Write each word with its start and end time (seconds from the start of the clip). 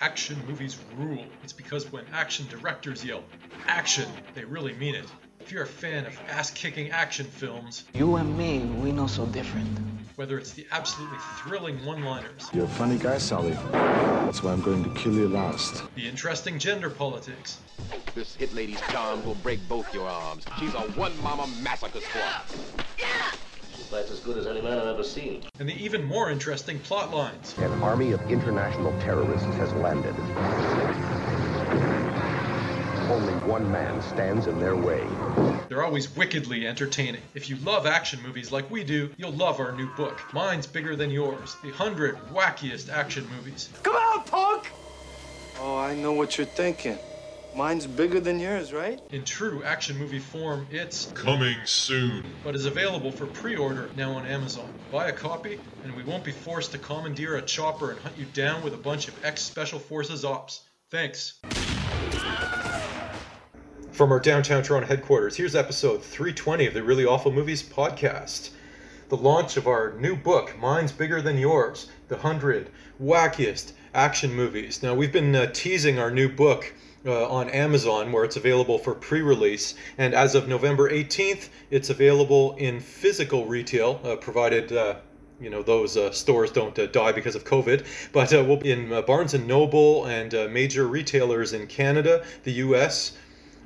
action 0.00 0.36
movies 0.46 0.78
rule. 0.96 1.24
It's 1.42 1.52
because 1.52 1.90
when 1.90 2.04
action 2.12 2.46
directors 2.48 3.04
yell 3.04 3.22
action, 3.66 4.08
they 4.34 4.44
really 4.44 4.72
mean 4.74 4.94
it. 4.94 5.06
If 5.40 5.52
you're 5.52 5.62
a 5.64 5.66
fan 5.66 6.04
of 6.06 6.18
ass 6.28 6.50
kicking 6.50 6.90
action 6.90 7.26
films, 7.26 7.84
You 7.94 8.16
and 8.16 8.36
me, 8.36 8.60
we 8.60 8.92
know 8.92 9.06
so 9.06 9.24
different. 9.26 9.66
whether 10.16 10.38
it's 10.38 10.52
the 10.52 10.66
absolutely 10.72 11.18
thrilling 11.42 11.84
one 11.86 12.04
liners, 12.04 12.48
You're 12.52 12.64
a 12.66 12.68
funny 12.68 12.98
guy, 12.98 13.18
Sally. 13.18 13.52
That's 13.72 14.42
why 14.42 14.52
I'm 14.52 14.60
going 14.60 14.84
to 14.84 14.90
kill 15.00 15.14
you 15.14 15.28
last. 15.28 15.82
the 15.94 16.06
interesting 16.06 16.58
gender 16.58 16.90
politics, 16.90 17.58
This 18.14 18.34
hit 18.36 18.52
lady's 18.52 18.80
charms 18.90 19.24
will 19.24 19.36
break 19.36 19.66
both 19.68 19.92
your 19.94 20.08
arms. 20.08 20.44
She's 20.58 20.74
a 20.74 20.80
one 20.98 21.12
mama 21.22 21.46
massacre 21.62 22.00
squad. 22.00 22.42
That's 23.90 24.10
as 24.10 24.20
good 24.20 24.36
as 24.36 24.46
any 24.46 24.60
man 24.60 24.78
I've 24.78 24.86
ever 24.86 25.02
seen. 25.02 25.42
and 25.58 25.68
the 25.68 25.74
even 25.82 26.04
more 26.04 26.30
interesting 26.30 26.78
plot 26.80 27.10
lines. 27.12 27.54
An 27.58 27.72
army 27.82 28.12
of 28.12 28.20
international 28.30 28.92
terrorists 29.00 29.46
has 29.56 29.72
landed. 29.74 30.14
Only 33.10 33.32
one 33.46 33.70
man 33.72 34.00
stands 34.02 34.46
in 34.46 34.58
their 34.60 34.76
way. 34.76 35.06
They're 35.68 35.82
always 35.82 36.14
wickedly 36.14 36.66
entertaining. 36.66 37.22
If 37.34 37.48
you 37.48 37.56
love 37.56 37.86
action 37.86 38.22
movies 38.22 38.52
like 38.52 38.70
we 38.70 38.84
do, 38.84 39.10
you'll 39.16 39.32
love 39.32 39.58
our 39.60 39.72
new 39.72 39.88
book. 39.96 40.20
Mine's 40.34 40.66
bigger 40.66 40.94
than 40.94 41.10
yours. 41.10 41.56
The 41.62 41.70
100 41.70 42.16
wackiest 42.32 42.90
action 42.90 43.26
movies. 43.36 43.70
Come 43.82 43.96
on, 43.96 44.24
punk! 44.24 44.70
Oh, 45.60 45.76
I 45.78 45.94
know 45.94 46.12
what 46.12 46.36
you're 46.36 46.46
thinking. 46.46 46.98
Mine's 47.56 47.86
bigger 47.86 48.20
than 48.20 48.38
yours, 48.38 48.72
right? 48.72 49.00
In 49.10 49.24
true 49.24 49.64
action 49.64 49.96
movie 49.98 50.20
form, 50.20 50.66
it's 50.70 51.10
Coming 51.12 51.56
soon. 51.64 52.24
but 52.44 52.54
is 52.54 52.66
available 52.66 53.10
for 53.10 53.26
pre-order 53.26 53.90
now 53.96 54.12
on 54.12 54.26
Amazon. 54.26 54.72
Buy 54.92 55.08
a 55.08 55.12
copy, 55.12 55.58
and 55.82 55.94
we 55.96 56.04
won't 56.04 56.22
be 56.22 56.30
forced 56.30 56.70
to 56.72 56.78
commandeer 56.78 57.36
a 57.36 57.42
chopper 57.42 57.90
and 57.90 58.00
hunt 58.00 58.16
you 58.16 58.26
down 58.26 58.62
with 58.62 58.74
a 58.74 58.78
bunch 58.78 59.08
of 59.08 59.24
ex-Special 59.24 59.78
Forces 59.80 60.24
ops. 60.24 60.60
Thanks. 60.90 61.40
From 63.90 64.12
our 64.12 64.20
downtown 64.20 64.62
Toronto 64.62 64.86
headquarters, 64.86 65.36
here's 65.36 65.56
episode 65.56 66.02
320 66.04 66.66
of 66.66 66.74
the 66.74 66.82
Really 66.84 67.04
Awful 67.04 67.32
Movies 67.32 67.64
podcast. 67.64 68.50
The 69.08 69.16
launch 69.16 69.56
of 69.56 69.66
our 69.66 69.94
new 69.98 70.14
book, 70.14 70.56
Mine's 70.60 70.92
Bigger 70.92 71.20
Than 71.20 71.38
Yours, 71.38 71.88
The 72.06 72.14
100 72.16 72.70
Wackiest 73.02 73.72
Action 73.94 74.32
Movies. 74.32 74.80
Now, 74.82 74.94
we've 74.94 75.12
been 75.12 75.34
uh, 75.34 75.50
teasing 75.52 75.98
our 75.98 76.10
new 76.12 76.28
book 76.28 76.72
uh, 77.06 77.28
on 77.28 77.48
Amazon 77.50 78.12
where 78.12 78.24
it's 78.24 78.36
available 78.36 78.78
for 78.78 78.94
pre 78.94 79.22
release, 79.22 79.74
and 79.96 80.14
as 80.14 80.34
of 80.34 80.48
November 80.48 80.90
18th, 80.90 81.48
it's 81.70 81.90
available 81.90 82.54
in 82.56 82.80
physical 82.80 83.46
retail, 83.46 84.00
uh, 84.04 84.16
provided. 84.16 84.72
Uh, 84.72 84.96
you 85.40 85.50
know 85.50 85.62
those 85.62 85.96
uh, 85.96 86.10
stores 86.10 86.50
don't 86.50 86.76
uh, 86.80 86.86
die 86.86 87.12
because 87.12 87.36
of 87.36 87.44
COVID, 87.44 87.86
but 88.10 88.32
we'll 88.32 88.56
be 88.56 88.72
in 88.72 88.88
Barnes 89.06 89.34
and 89.34 89.46
Noble 89.46 90.04
and 90.06 90.32
major 90.52 90.88
retailers 90.88 91.52
in 91.52 91.68
Canada, 91.68 92.24
the 92.42 92.50
U.S., 92.54 93.16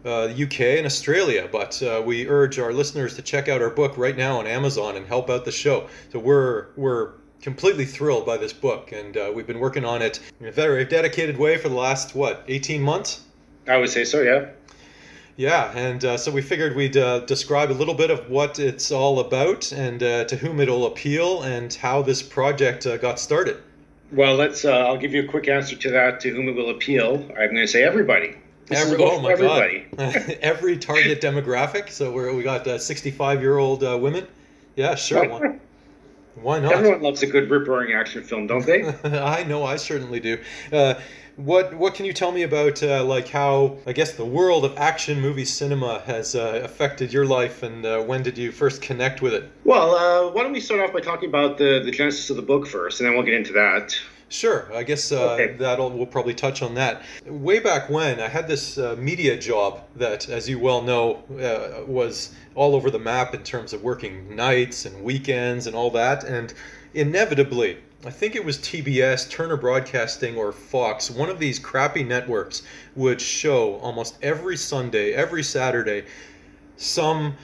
uh, 0.05 0.27
the 0.27 0.43
UK, 0.45 0.61
and 0.79 0.87
Australia. 0.87 1.49
But 1.51 1.83
uh, 1.83 2.03
we 2.05 2.29
urge 2.29 2.59
our 2.59 2.73
listeners 2.73 3.15
to 3.17 3.23
check 3.23 3.49
out 3.49 3.63
our 3.63 3.71
book 3.71 3.97
right 3.97 4.17
now 4.17 4.39
on 4.39 4.47
Amazon 4.47 4.97
and 4.97 5.07
help 5.07 5.31
out 5.31 5.45
the 5.45 5.53
show. 5.53 5.89
So 6.13 6.19
we're 6.19 6.67
we're 6.77 7.13
completely 7.43 7.85
thrilled 7.85 8.25
by 8.25 8.37
this 8.37 8.53
book, 8.53 8.93
and 8.93 9.17
uh, 9.17 9.31
we've 9.35 9.47
been 9.47 9.59
working 9.59 9.85
on 9.85 10.01
it 10.01 10.21
in 10.41 10.47
a 10.47 10.53
very 10.53 10.85
dedicated 10.85 11.37
way 11.37 11.59
for 11.59 11.69
the 11.69 11.75
last 11.75 12.15
what 12.15 12.45
18 12.48 12.81
months. 12.81 13.25
I 13.69 13.77
would 13.77 13.91
say 13.91 14.05
so, 14.05 14.23
yeah. 14.23 14.47
Yeah, 15.37 15.73
and 15.75 16.05
uh, 16.05 16.17
so 16.17 16.31
we 16.31 16.43
figured 16.43 16.77
we'd 16.77 16.97
uh, 16.97 17.20
describe 17.20 17.70
a 17.70 17.75
little 17.75 17.95
bit 17.95 18.11
of 18.11 18.31
what 18.31 18.59
it's 18.59 18.93
all 18.93 19.19
about 19.20 19.73
and 19.73 20.03
uh, 20.03 20.25
to 20.25 20.37
whom 20.37 20.61
it'll 20.61 20.87
appeal 20.87 21.43
and 21.43 21.73
how 21.73 22.03
this 22.03 22.23
project 22.23 22.87
uh, 22.87 22.97
got 22.98 23.19
started. 23.19 23.59
Well, 24.13 24.35
let's. 24.37 24.65
Uh, 24.65 24.73
I'll 24.73 24.98
give 24.98 25.15
you 25.15 25.23
a 25.23 25.27
quick 25.27 25.48
answer 25.48 25.75
to 25.75 25.91
that. 25.91 26.20
To 26.20 26.31
whom 26.31 26.48
it 26.48 26.55
will 26.55 26.69
appeal, 26.70 27.15
I'm 27.31 27.48
going 27.48 27.57
to 27.57 27.67
say 27.67 27.83
everybody. 27.83 28.37
This 28.67 28.79
Every, 28.79 29.03
oh 29.03 29.20
my 29.20 29.33
everybody. 29.33 29.87
god! 29.97 30.37
Every 30.43 30.77
target 30.77 31.20
demographic. 31.23 31.89
So 31.89 32.13
we're, 32.13 32.33
we 32.35 32.43
got 32.43 32.69
65 32.81 33.41
year 33.41 33.57
old 33.57 33.83
uh, 33.83 33.98
women. 33.98 34.27
Yeah, 34.77 34.95
sure. 34.97 35.59
Why 36.35 36.61
not? 36.61 36.73
Everyone 36.73 37.03
loves 37.03 37.23
a 37.23 37.27
good 37.27 37.51
rip 37.51 37.67
roaring 37.69 37.93
action 37.93 38.23
film, 38.23 38.47
don't 38.47 38.65
they? 38.65 38.83
I 39.05 39.45
know, 39.45 39.65
I 39.65 39.77
certainly 39.77 40.20
do. 40.20 40.39
Uh, 40.73 40.95
what 41.37 41.75
what 41.75 41.95
can 41.95 42.05
you 42.05 42.13
tell 42.13 42.31
me 42.31 42.43
about 42.43 42.83
uh, 42.83 43.03
like 43.05 43.29
how 43.29 43.79
I 43.87 43.93
guess 43.93 44.13
the 44.13 44.25
world 44.25 44.65
of 44.65 44.77
action 44.77 45.21
movie 45.21 45.47
cinema 45.47 46.01
has 46.01 46.35
uh, 46.35 46.61
affected 46.63 47.13
your 47.13 47.25
life, 47.25 47.63
and 47.63 47.85
uh, 47.85 48.03
when 48.03 48.23
did 48.23 48.37
you 48.37 48.53
first 48.53 48.83
connect 48.83 49.23
with 49.23 49.35
it? 49.35 49.51
well, 49.65 49.95
uh, 49.95 50.31
why 50.31 50.42
don't 50.42 50.53
we 50.53 50.61
start 50.61 50.81
off 50.81 50.92
by 50.92 51.01
talking 51.01 51.29
about 51.29 51.59
the 51.59 51.81
the 51.85 51.91
genesis 51.91 52.29
of 52.31 52.37
the 52.37 52.42
book 52.42 52.67
first, 52.67 53.01
and 53.01 53.09
then 53.09 53.15
we'll 53.15 53.25
get 53.25 53.35
into 53.35 53.53
that. 53.55 53.98
Sure, 54.33 54.67
I 54.75 54.83
guess 54.83 55.13
uh, 55.13 55.35
Okay. 55.35 55.57
that'll 55.59 55.91
we'll 55.91 56.07
probably 56.07 56.33
touch 56.33 56.63
on 56.63 56.75
that. 56.77 57.03
Way 57.27 57.61
back 57.61 57.91
when, 57.91 58.19
I 58.19 58.29
had 58.29 58.48
this 58.48 58.79
uh, 58.79 58.97
media 58.98 59.37
job 59.37 59.83
that, 59.97 60.27
as 60.31 60.48
you 60.48 60.59
well 60.59 60.81
know, 60.81 61.23
uh, 61.39 61.85
was 61.85 62.31
all 62.55 62.75
over 62.75 62.91
the 62.91 62.98
map 62.98 63.35
in 63.35 63.42
terms 63.42 63.75
of 63.75 63.83
working 63.83 64.35
nights 64.35 64.87
and 64.87 65.05
weekends 65.05 65.67
and 65.67 65.77
all 65.77 65.91
that. 65.91 66.25
And 66.25 66.55
inevitably, 66.95 67.77
I 68.07 68.11
think 68.11 68.35
it 68.35 68.42
was 68.42 68.57
TBS, 68.57 69.29
Turner 69.31 69.59
Broadcasting, 69.59 70.35
or 70.37 70.51
Fox, 70.51 71.11
one 71.11 71.29
of 71.29 71.39
these 71.39 71.59
crappy 71.59 72.03
networks 72.03 72.63
would 72.97 73.21
show 73.21 73.75
almost 73.77 74.17
every 74.23 74.57
Sunday, 74.57 75.13
every 75.13 75.42
Saturday, 75.42 76.05
some 76.79 77.35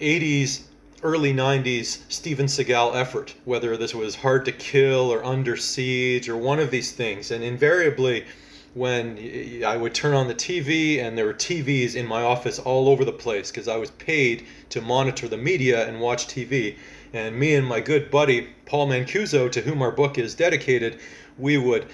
80s 0.00 0.62
early 1.04 1.34
90s 1.34 2.00
Steven 2.08 2.46
Seagal 2.46 2.96
effort, 2.96 3.34
whether 3.44 3.76
this 3.76 3.94
was 3.94 4.14
Hard 4.14 4.46
to 4.46 4.52
Kill 4.52 5.12
or 5.12 5.22
Under 5.22 5.54
Siege 5.54 6.30
or 6.30 6.36
one 6.38 6.58
of 6.58 6.70
these 6.70 6.92
things. 6.92 7.30
And 7.30 7.44
invariably, 7.44 8.24
when 8.72 9.62
I 9.66 9.76
would 9.76 9.94
turn 9.94 10.14
on 10.14 10.28
the 10.28 10.34
TV 10.34 11.02
and 11.02 11.16
there 11.16 11.26
were 11.26 11.34
TVs 11.34 11.94
in 11.94 12.06
my 12.06 12.22
office 12.22 12.58
all 12.58 12.88
over 12.88 13.04
the 13.04 13.12
place 13.12 13.50
because 13.50 13.68
I 13.68 13.76
was 13.76 13.90
paid 13.90 14.46
to 14.70 14.80
monitor 14.80 15.28
the 15.28 15.36
media 15.36 15.86
and 15.86 16.00
watch 16.00 16.26
TV. 16.26 16.78
And 17.12 17.36
me 17.36 17.54
and 17.54 17.66
my 17.66 17.80
good 17.80 18.10
buddy 18.10 18.48
Paul 18.64 18.88
Mancuso, 18.88 19.52
to 19.52 19.60
whom 19.60 19.82
our 19.82 19.92
book 19.92 20.16
is 20.16 20.34
dedicated, 20.34 21.00
we 21.36 21.58
would 21.58 21.84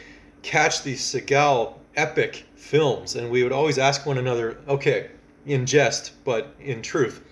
catch 0.42 0.84
these 0.84 1.00
Seagal 1.00 1.74
epic 1.96 2.44
films 2.54 3.16
and 3.16 3.28
we 3.28 3.42
would 3.42 3.52
always 3.52 3.76
ask 3.76 4.06
one 4.06 4.18
another, 4.18 4.58
okay, 4.68 5.10
in 5.46 5.66
jest, 5.66 6.12
but 6.24 6.54
in 6.60 6.80
truth, 6.80 7.24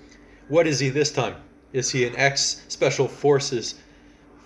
what 0.48 0.66
is 0.66 0.80
he 0.80 0.88
this 0.88 1.12
time? 1.12 1.36
Is 1.72 1.90
he 1.90 2.06
an 2.06 2.16
ex 2.16 2.62
Special 2.68 3.08
Forces 3.08 3.74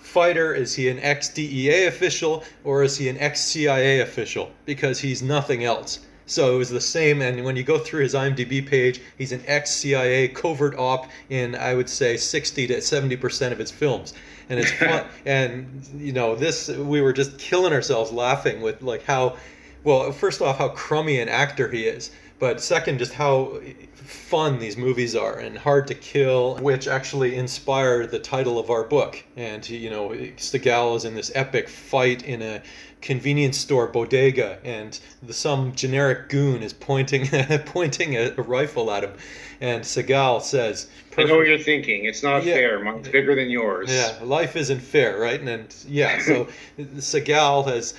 fighter? 0.00 0.54
Is 0.54 0.74
he 0.74 0.88
an 0.88 0.98
ex 1.00 1.28
DEA 1.28 1.86
official? 1.86 2.44
Or 2.64 2.82
is 2.82 2.96
he 2.96 3.08
an 3.08 3.18
ex 3.18 3.40
CIA 3.40 4.00
official? 4.00 4.50
Because 4.64 5.00
he's 5.00 5.22
nothing 5.22 5.64
else. 5.64 6.00
So 6.26 6.54
it 6.54 6.58
was 6.58 6.70
the 6.70 6.80
same, 6.80 7.20
and 7.20 7.44
when 7.44 7.56
you 7.56 7.62
go 7.62 7.78
through 7.78 8.02
his 8.04 8.14
IMDb 8.14 8.66
page, 8.66 9.00
he's 9.18 9.32
an 9.32 9.42
ex 9.46 9.70
CIA 9.70 10.28
covert 10.28 10.74
op 10.78 11.10
in, 11.28 11.54
I 11.54 11.74
would 11.74 11.88
say, 11.88 12.16
60 12.16 12.68
to 12.68 12.76
70% 12.76 13.52
of 13.52 13.58
his 13.58 13.70
films. 13.70 14.14
And 14.48 14.58
it's 14.58 14.70
fun. 14.72 15.04
and, 15.26 15.86
you 15.96 16.12
know, 16.12 16.34
this, 16.34 16.68
we 16.68 17.00
were 17.00 17.12
just 17.12 17.38
killing 17.38 17.72
ourselves 17.72 18.12
laughing 18.12 18.62
with, 18.62 18.82
like, 18.82 19.02
how, 19.02 19.36
well, 19.84 20.12
first 20.12 20.40
off, 20.40 20.58
how 20.58 20.68
crummy 20.68 21.18
an 21.18 21.28
actor 21.28 21.68
he 21.68 21.84
is. 21.84 22.10
But 22.42 22.60
second, 22.60 22.98
just 22.98 23.12
how 23.12 23.60
fun 23.94 24.58
these 24.58 24.76
movies 24.76 25.14
are 25.14 25.38
and 25.38 25.56
hard 25.56 25.86
to 25.86 25.94
kill, 25.94 26.56
which 26.56 26.88
actually 26.88 27.36
inspired 27.36 28.10
the 28.10 28.18
title 28.18 28.58
of 28.58 28.68
our 28.68 28.82
book. 28.82 29.22
And 29.36 29.66
you 29.70 29.88
know, 29.90 30.08
Seagal 30.08 30.96
is 30.96 31.04
in 31.04 31.14
this 31.14 31.30
epic 31.36 31.68
fight 31.68 32.24
in 32.24 32.42
a 32.42 32.60
convenience 33.00 33.58
store 33.58 33.86
bodega, 33.86 34.58
and 34.64 34.98
the, 35.22 35.32
some 35.32 35.72
generic 35.76 36.30
goon 36.30 36.64
is 36.64 36.72
pointing 36.72 37.26
pointing 37.66 38.16
a, 38.16 38.34
a 38.36 38.42
rifle 38.42 38.90
at 38.90 39.04
him, 39.04 39.12
and 39.60 39.84
Seagal 39.84 40.42
says, 40.42 40.88
I 41.16 41.22
know 41.22 41.36
what 41.36 41.46
you're 41.46 41.58
thinking. 41.58 42.06
It's 42.06 42.24
not 42.24 42.42
Yeah. 42.44 42.54
fair. 42.54 42.80
Mine's 42.82 43.06
bigger 43.06 43.36
than 43.36 43.50
yours. 43.50 43.88
yeah, 43.88 44.18
life 44.20 44.56
isn't 44.56 44.80
fair, 44.80 45.16
right? 45.16 45.38
And, 45.38 45.48
and 45.48 45.76
yeah, 45.88 46.18
so 46.20 46.48
Seagal 46.80 47.66
has 47.68 47.94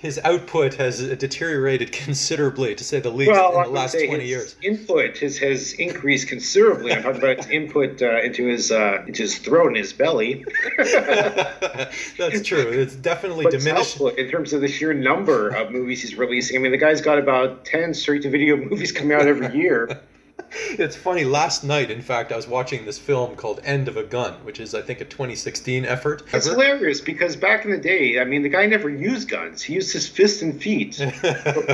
his 0.00 0.20
output 0.24 0.74
has 0.74 1.00
deteriorated 1.16 1.90
considerably, 2.04 2.74
to 2.74 2.84
say 2.84 3.00
the 3.00 3.10
least, 3.10 3.32
Well, 3.32 3.58
I 3.58 3.62
in 3.64 3.68
the 3.68 3.70
last 3.80 3.92
say 3.92 4.06
twenty 4.06 4.22
his 4.22 4.30
years. 4.30 4.56
input 4.62 5.18
has, 5.18 5.38
has 5.38 5.72
increased 5.74 6.28
considerably. 6.28 6.92
I'm 6.92 7.02
talking 7.02 7.22
about 7.22 7.50
input 7.50 8.00
uh, 8.00 8.20
into 8.22 8.46
his 8.46 8.70
uh, 8.70 9.02
into 9.06 9.22
his 9.22 9.38
throat 9.38 9.68
and 9.68 9.76
his 9.76 9.92
belly. 9.92 10.44
That's 10.78 12.42
true. 12.42 12.68
It's 12.70 12.94
definitely 12.94 13.44
But 13.44 13.52
diminished. 13.52 13.94
output 13.96 14.18
in 14.18 14.30
terms 14.30 14.52
of 14.52 14.60
the 14.60 14.68
sheer 14.68 14.92
number 14.94 15.48
of 15.48 15.70
movies 15.70 16.02
he's 16.02 16.14
releasing. 16.16 16.56
I 16.56 16.60
mean, 16.60 16.72
the 16.72 16.78
guy's 16.78 17.00
got 17.00 17.18
about 17.18 17.64
ten 17.64 17.94
straight-to-video 17.94 18.56
movies 18.70 18.92
coming 18.92 19.12
out 19.12 19.26
every 19.26 19.56
year. 19.56 20.00
It's 20.78 20.96
funny. 20.96 21.24
Last 21.24 21.64
night, 21.64 21.90
in 21.90 22.02
fact, 22.02 22.30
I 22.30 22.36
was 22.36 22.46
watching 22.46 22.84
this 22.84 22.98
film 22.98 23.36
called 23.36 23.60
End 23.64 23.88
of 23.88 23.96
a 23.96 24.02
Gun, 24.02 24.34
which 24.44 24.60
is, 24.60 24.74
I 24.74 24.82
think, 24.82 25.00
a 25.00 25.04
2016 25.04 25.84
effort. 25.84 26.22
It's 26.32 26.46
hilarious 26.46 27.00
because 27.00 27.36
back 27.36 27.64
in 27.64 27.70
the 27.70 27.78
day, 27.78 28.20
I 28.20 28.24
mean, 28.24 28.42
the 28.42 28.48
guy 28.48 28.66
never 28.66 28.88
used 28.88 29.28
guns. 29.28 29.62
He 29.62 29.74
used 29.74 29.92
his 29.92 30.08
fists 30.08 30.42
and 30.42 30.60
feet. 30.60 30.96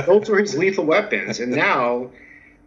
Those 0.05 0.29
were 0.29 0.39
his 0.39 0.55
lethal 0.55 0.85
weapons. 0.85 1.39
And 1.39 1.51
now, 1.51 2.09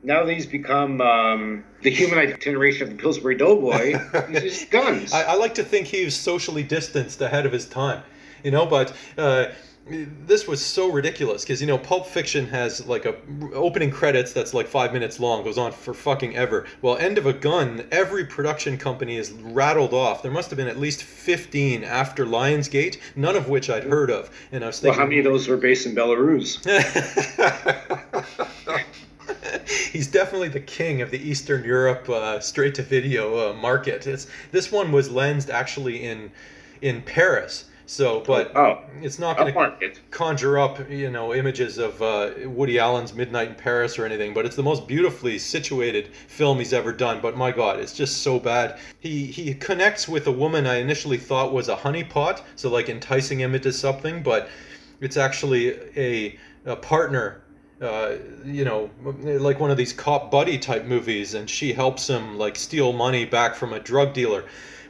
now 0.02 0.24
that 0.24 0.32
he's 0.32 0.46
become 0.46 1.00
um, 1.00 1.64
the 1.82 1.90
human 1.90 2.38
generation 2.40 2.84
of 2.84 2.96
the 2.96 3.02
Pillsbury 3.02 3.36
Doughboy, 3.36 3.98
he's 4.28 4.42
just 4.42 4.70
guns. 4.70 5.12
I, 5.12 5.22
I 5.22 5.34
like 5.34 5.54
to 5.54 5.64
think 5.64 5.86
he 5.86 6.04
was 6.04 6.14
socially 6.14 6.62
distanced 6.62 7.20
ahead 7.20 7.46
of 7.46 7.52
his 7.52 7.66
time, 7.66 8.02
you 8.44 8.50
know. 8.50 8.66
But 8.66 8.94
uh, 9.16 9.46
this 9.88 10.46
was 10.46 10.64
so 10.64 10.90
ridiculous 10.90 11.42
because 11.42 11.60
you 11.60 11.66
know 11.66 11.78
Pulp 11.78 12.06
Fiction 12.06 12.46
has 12.48 12.86
like 12.86 13.04
a 13.04 13.14
opening 13.54 13.90
credits 13.90 14.32
that's 14.32 14.54
like 14.54 14.66
five 14.66 14.92
minutes 14.92 15.18
long, 15.18 15.44
goes 15.44 15.58
on 15.58 15.72
for 15.72 15.94
fucking 15.94 16.36
ever. 16.36 16.66
Well, 16.82 16.96
End 16.98 17.18
of 17.18 17.26
a 17.26 17.32
Gun, 17.32 17.86
every 17.90 18.24
production 18.24 18.76
company 18.76 19.16
is 19.16 19.32
rattled 19.32 19.94
off. 19.94 20.22
There 20.22 20.30
must 20.30 20.50
have 20.50 20.56
been 20.56 20.68
at 20.68 20.78
least 20.78 21.02
fifteen 21.02 21.84
after 21.84 22.26
Lionsgate, 22.26 22.98
none 23.16 23.36
of 23.36 23.48
which 23.48 23.70
I'd 23.70 23.84
heard 23.84 24.10
of. 24.10 24.30
And 24.52 24.62
I 24.62 24.68
was 24.68 24.80
thinking 24.80 24.98
Well, 24.98 25.06
how 25.06 25.08
many 25.08 25.18
of 25.18 25.24
those 25.24 25.48
were 25.48 25.56
based 25.56 25.86
in 25.86 25.94
Belarus? 25.94 26.58
He's 29.92 30.06
definitely 30.06 30.48
the 30.48 30.60
king 30.60 31.02
of 31.02 31.10
the 31.10 31.18
Eastern 31.18 31.64
Europe 31.64 32.08
uh, 32.08 32.40
straight 32.40 32.74
to 32.76 32.82
video 32.82 33.50
uh, 33.50 33.54
market. 33.54 34.06
It's 34.06 34.26
this 34.52 34.70
one 34.70 34.92
was 34.92 35.10
lensed 35.10 35.50
actually 35.50 36.04
in 36.04 36.30
in 36.80 37.02
Paris. 37.02 37.67
So, 37.88 38.20
but 38.20 38.54
Oh, 38.54 38.82
it's 39.00 39.18
not 39.18 39.38
going 39.38 39.54
to 39.54 39.92
conjure 40.10 40.58
up, 40.58 40.90
you 40.90 41.10
know, 41.10 41.32
images 41.34 41.78
of 41.78 42.02
uh, 42.02 42.32
Woody 42.44 42.78
Allen's 42.78 43.14
Midnight 43.14 43.48
in 43.48 43.54
Paris 43.54 43.98
or 43.98 44.04
anything. 44.04 44.34
But 44.34 44.44
it's 44.44 44.56
the 44.56 44.62
most 44.62 44.86
beautifully 44.86 45.38
situated 45.38 46.08
film 46.26 46.58
he's 46.58 46.74
ever 46.74 46.92
done. 46.92 47.22
But 47.22 47.38
my 47.38 47.50
God, 47.50 47.80
it's 47.80 47.94
just 47.94 48.18
so 48.18 48.38
bad. 48.38 48.78
He 49.00 49.24
he 49.24 49.54
connects 49.54 50.06
with 50.06 50.26
a 50.26 50.30
woman 50.30 50.66
I 50.66 50.76
initially 50.76 51.16
thought 51.16 51.54
was 51.54 51.70
a 51.70 51.76
honeypot, 51.76 52.42
so 52.56 52.68
like 52.68 52.90
enticing 52.90 53.40
him 53.40 53.54
into 53.54 53.72
something, 53.72 54.22
but 54.22 54.50
it's 55.00 55.16
actually 55.16 55.78
a, 55.96 56.38
a 56.66 56.76
partner. 56.76 57.40
Uh, 57.80 58.16
you 58.44 58.66
know, 58.66 58.90
like 59.14 59.60
one 59.60 59.70
of 59.70 59.78
these 59.78 59.94
cop 59.94 60.30
buddy 60.30 60.58
type 60.58 60.84
movies, 60.84 61.32
and 61.32 61.48
she 61.48 61.72
helps 61.72 62.06
him 62.06 62.36
like 62.36 62.56
steal 62.56 62.92
money 62.92 63.24
back 63.24 63.54
from 63.54 63.72
a 63.72 63.80
drug 63.80 64.12
dealer. 64.12 64.44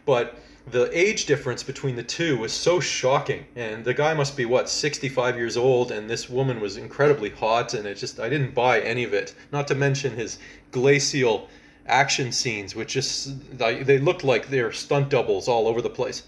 But 0.04 0.36
the 0.70 0.90
age 0.98 1.26
difference 1.26 1.62
between 1.62 1.96
the 1.96 2.02
two 2.02 2.38
was 2.38 2.52
so 2.52 2.80
shocking 2.80 3.44
and 3.56 3.84
the 3.84 3.94
guy 3.94 4.14
must 4.14 4.36
be 4.36 4.44
what 4.44 4.68
65 4.68 5.36
years 5.36 5.56
old 5.56 5.90
and 5.90 6.08
this 6.08 6.28
woman 6.28 6.60
was 6.60 6.76
incredibly 6.76 7.30
hot 7.30 7.74
and 7.74 7.86
it 7.86 7.94
just 7.96 8.20
i 8.20 8.28
didn't 8.28 8.54
buy 8.54 8.80
any 8.80 9.04
of 9.04 9.12
it 9.14 9.34
not 9.52 9.66
to 9.68 9.74
mention 9.74 10.16
his 10.16 10.38
glacial 10.70 11.48
action 11.86 12.32
scenes 12.32 12.74
which 12.74 12.92
just 12.92 13.58
they 13.58 13.98
looked 13.98 14.24
like 14.24 14.48
they're 14.48 14.72
stunt 14.72 15.08
doubles 15.08 15.48
all 15.48 15.66
over 15.66 15.80
the 15.82 15.90
place 15.90 16.22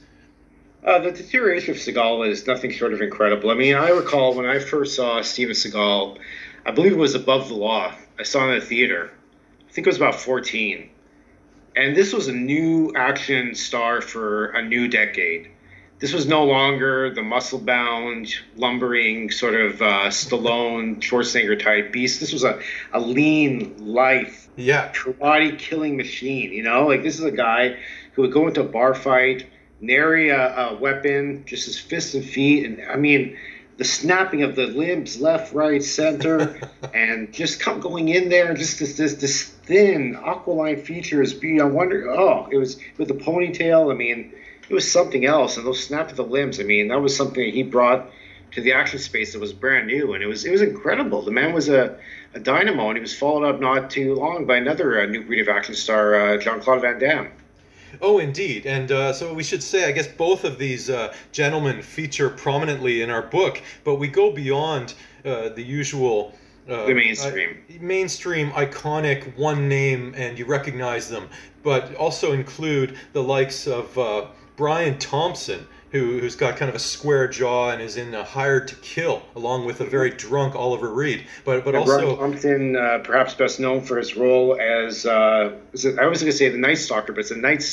Uh, 0.83 0.99
the 0.99 1.13
deterioration 1.13 1.73
of 1.75 1.77
Seagal 1.77 2.27
is 2.29 2.47
nothing 2.47 2.71
short 2.71 2.95
of 2.95 3.03
incredible. 3.03 3.51
I 3.51 3.55
mean, 3.55 3.75
I 3.77 3.91
recall 3.91 4.35
when 4.35 4.47
I 4.47 4.59
first 4.59 4.97
saw 4.97 5.21
Steven 5.21 5.55
Seagal, 5.55 6.19
I 6.65 6.71
believe 6.71 6.93
it 6.93 6.99
was 6.99 7.15
Above 7.15 7.49
the 7.49 7.55
Law. 7.55 7.93
I 8.19 8.23
saw 8.23 8.49
it 8.49 8.55
in 8.55 8.61
the 8.61 8.65
theater. 8.65 9.11
I 9.69 9.73
think 9.73 9.87
it 9.87 9.91
was 9.91 9.99
about 9.99 10.15
14. 10.15 10.89
And 11.81 11.97
this 11.97 12.13
was 12.13 12.29
a 12.29 12.33
new 12.33 12.93
action 12.95 13.55
star 13.55 14.03
for 14.03 14.51
a 14.51 14.63
new 14.63 14.87
decade. 14.87 15.49
This 15.99 16.13
was 16.13 16.27
no 16.27 16.45
longer 16.45 17.09
the 17.09 17.23
muscle 17.23 17.59
bound, 17.59 18.35
lumbering, 18.55 19.31
sort 19.31 19.55
of 19.55 19.81
uh, 19.81 20.09
Stallone, 20.09 21.01
Schwarzenegger 21.01 21.59
type 21.59 21.91
beast. 21.91 22.21
This 22.21 22.35
was 22.35 22.45
a, 22.45 22.61
a 22.93 23.01
lean, 23.01 23.75
lithe, 23.79 24.29
yeah 24.57 24.93
karate 24.93 25.59
killing 25.59 25.97
machine. 25.97 26.53
You 26.53 26.65
know, 26.65 26.87
like 26.87 27.03
this 27.03 27.19
is 27.19 27.25
a 27.25 27.31
guy 27.31 27.79
who 28.13 28.23
would 28.23 28.33
go 28.33 28.47
into 28.47 28.61
a 28.61 28.69
bar 28.69 28.95
fight, 28.95 29.47
nary 29.81 30.29
a, 30.29 30.55
a 30.55 30.77
weapon, 30.77 31.45
just 31.47 31.65
his 31.65 31.79
fists 31.79 32.13
and 32.13 32.23
feet, 32.23 32.67
and 32.67 32.83
I 32.91 32.97
mean, 32.97 33.39
the 33.81 33.87
snapping 33.87 34.43
of 34.43 34.57
the 34.57 34.67
limbs, 34.67 35.23
left, 35.23 35.55
right, 35.55 35.83
center, 35.83 36.61
and 36.95 37.33
just 37.33 37.61
come 37.61 37.81
going 37.81 38.11
in 38.11 38.29
there, 38.29 38.53
just 38.53 38.79
this 38.79 38.99
this, 38.99 39.15
this 39.15 39.45
thin 39.45 40.19
aquiline 40.23 40.83
features. 40.83 41.33
Be 41.33 41.59
I 41.63 41.65
wonder, 41.65 42.11
oh, 42.11 42.47
it 42.53 42.59
was 42.59 42.79
with 42.99 43.09
the 43.09 43.15
ponytail. 43.15 43.91
I 43.91 43.97
mean, 43.97 44.35
it 44.69 44.75
was 44.75 44.93
something 44.93 45.25
else, 45.25 45.57
and 45.57 45.67
those 45.67 45.83
snap 45.83 46.11
of 46.11 46.17
the 46.17 46.25
limbs. 46.25 46.61
I 46.61 46.65
mean, 46.65 46.89
that 46.89 47.01
was 47.01 47.17
something 47.17 47.43
that 47.43 47.55
he 47.55 47.63
brought 47.63 48.11
to 48.51 48.61
the 48.61 48.75
action 48.75 48.99
space 48.99 49.33
that 49.33 49.41
was 49.41 49.55
brand 49.55 49.87
new, 49.87 50.13
and 50.13 50.23
it 50.23 50.27
was 50.27 50.45
it 50.45 50.53
was 50.53 50.61
incredible. 50.61 51.23
The 51.23 51.31
man 51.31 51.55
was 51.55 51.71
a, 51.71 51.99
a 52.35 52.39
dynamo, 52.39 52.89
and 52.89 52.99
he 52.99 53.01
was 53.01 53.17
followed 53.17 53.49
up 53.49 53.63
not 53.63 53.89
too 53.89 54.15
long 54.15 54.45
by 54.45 54.59
another 54.59 55.01
uh, 55.01 55.07
new 55.07 55.25
breed 55.25 55.41
of 55.41 55.49
action 55.49 55.75
star, 55.75 56.35
uh, 56.35 56.37
Jean 56.37 56.61
Claude 56.61 56.83
Van 56.83 56.99
Damme. 56.99 57.33
Oh, 58.01 58.19
indeed. 58.19 58.67
And 58.67 58.91
uh, 58.93 59.13
so 59.13 59.33
we 59.35 59.43
should 59.43 59.63
say, 59.63 59.87
I 59.89 59.93
guess 59.93 60.07
both 60.07 60.45
of 60.45 60.59
these 60.59 60.91
uh, 60.91 61.13
gentlemen 61.33 61.83
feature 61.83 62.31
prominently 62.31 63.03
in 63.03 63.11
our 63.11 63.23
book, 63.23 63.61
but 63.85 63.97
we 63.97 64.09
go 64.09 64.31
beyond 64.33 64.95
uh, 65.25 65.51
the 65.51 65.63
usual. 65.63 66.35
Uh, 66.69 66.87
The 66.87 66.95
mainstream. 66.95 67.57
mainstream, 67.81 68.51
iconic, 68.53 69.37
one 69.37 69.69
name, 69.69 70.15
and 70.17 70.39
you 70.39 70.45
recognize 70.45 71.09
them, 71.09 71.29
but 71.63 71.95
also 71.97 72.33
include 72.33 72.97
the 73.13 73.23
likes 73.23 73.67
of 73.67 73.97
uh, 73.99 74.27
Brian 74.57 74.99
Thompson, 74.99 75.67
who, 75.93 76.21
who's 76.21 76.37
got 76.37 76.57
kind 76.57 76.69
of 76.69 76.75
a 76.75 76.81
square 76.81 77.27
jaw 77.27 77.71
and 77.71 77.83
is 77.83 77.97
in 77.97 78.15
uh, 78.15 78.25
Hired 78.25 78.69
to 78.69 78.77
Kill, 78.77 79.23
along 79.35 79.67
with 79.67 79.81
a 79.81 79.85
very 79.85 80.11
drunk 80.11 80.55
Oliver 80.55 80.93
Reed. 80.93 81.27
But 81.45 81.65
but 81.65 81.75
And 81.75 81.83
also. 81.83 82.17
Thompson, 82.17 82.77
uh, 82.77 83.01
perhaps 83.03 83.35
best 83.35 83.59
known 83.59 83.81
for 83.81 83.99
his 83.99 84.17
role 84.17 84.59
as 84.61 85.05
uh, 85.05 85.53
it, 85.73 85.99
I 85.99 86.07
was 86.07 86.21
going 86.21 86.31
to 86.31 86.37
say 86.37 86.49
the 86.49 86.59
Night 86.59 86.79
Stalker, 86.79 87.13
but 87.13 87.21
it's 87.21 87.33
a 87.33 87.37
Night 87.37 87.65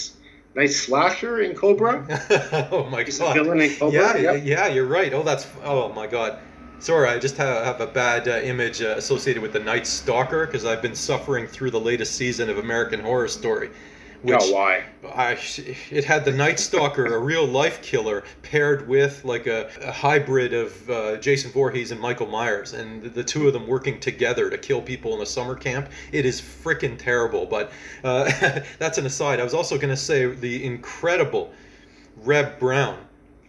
Night 0.56 0.72
Slasher 0.72 1.42
in 1.42 1.56
Cobra. 1.56 2.06
oh 2.72 2.88
my 2.90 3.04
He's 3.04 3.20
god! 3.20 3.36
villain 3.36 3.62
in 3.62 3.76
Cobra, 3.76 4.20
Yeah, 4.20 4.34
yep. 4.34 4.42
yeah, 4.44 4.68
you're 4.68 4.88
right. 4.88 5.14
Oh, 5.14 5.22
that's 5.22 5.48
oh 5.64 5.94
my 5.94 6.08
god. 6.08 6.40
Sorry, 6.80 7.10
I 7.10 7.18
just 7.18 7.38
have, 7.38 7.66
have 7.66 7.82
a 7.82 7.88
bad 7.88 8.28
uh, 8.28 8.38
image 8.38 8.84
uh, 8.84 8.96
associated 8.98 9.42
with 9.42 9.52
the 9.54 9.60
Night 9.60 9.88
Stalker 9.88 10.46
because 10.46 10.64
I've 10.64 10.82
been 10.82 10.94
suffering 10.94 11.48
through 11.48 11.72
the 11.72 11.80
latest 11.80 12.16
season 12.16 12.52
of 12.52 12.60
American 12.60 13.00
Horror 13.00 13.28
Story. 13.28 13.72
Which 14.24 14.36
oh, 14.42 14.54
why? 14.54 14.84
I, 15.14 15.38
it 15.92 16.04
had 16.04 16.26
the 16.26 16.32
Night 16.32 16.60
Stalker, 16.60 17.06
a 17.06 17.20
real 17.20 17.46
life 17.46 17.82
killer, 17.84 18.24
paired 18.42 18.88
with 18.88 19.24
like 19.24 19.46
a, 19.46 19.70
a 19.82 19.92
hybrid 19.92 20.54
of 20.54 20.90
uh, 20.90 21.18
Jason 21.18 21.52
Voorhees 21.52 21.92
and 21.92 22.02
Michael 22.02 22.26
Myers, 22.26 22.74
and 22.74 23.04
the, 23.04 23.24
two 23.24 23.48
of 23.48 23.54
them 23.54 23.68
working 23.68 24.00
together 24.00 24.50
to 24.50 24.58
kill 24.58 24.82
people 24.82 25.16
in 25.16 25.22
a 25.22 25.26
summer 25.26 25.56
camp. 25.56 25.90
It 26.12 26.26
is 26.26 26.42
freaking 26.42 26.98
terrible. 26.98 27.46
But 27.46 27.72
uh, 28.04 28.24
that's 28.80 28.98
an 28.98 29.06
aside. 29.06 29.40
I 29.40 29.44
was 29.44 29.54
also 29.54 29.78
going 29.78 29.90
to 29.90 29.98
say 29.98 30.26
the 30.26 30.66
incredible 30.66 31.54
Reb 32.24 32.60
Brown. 32.60 32.98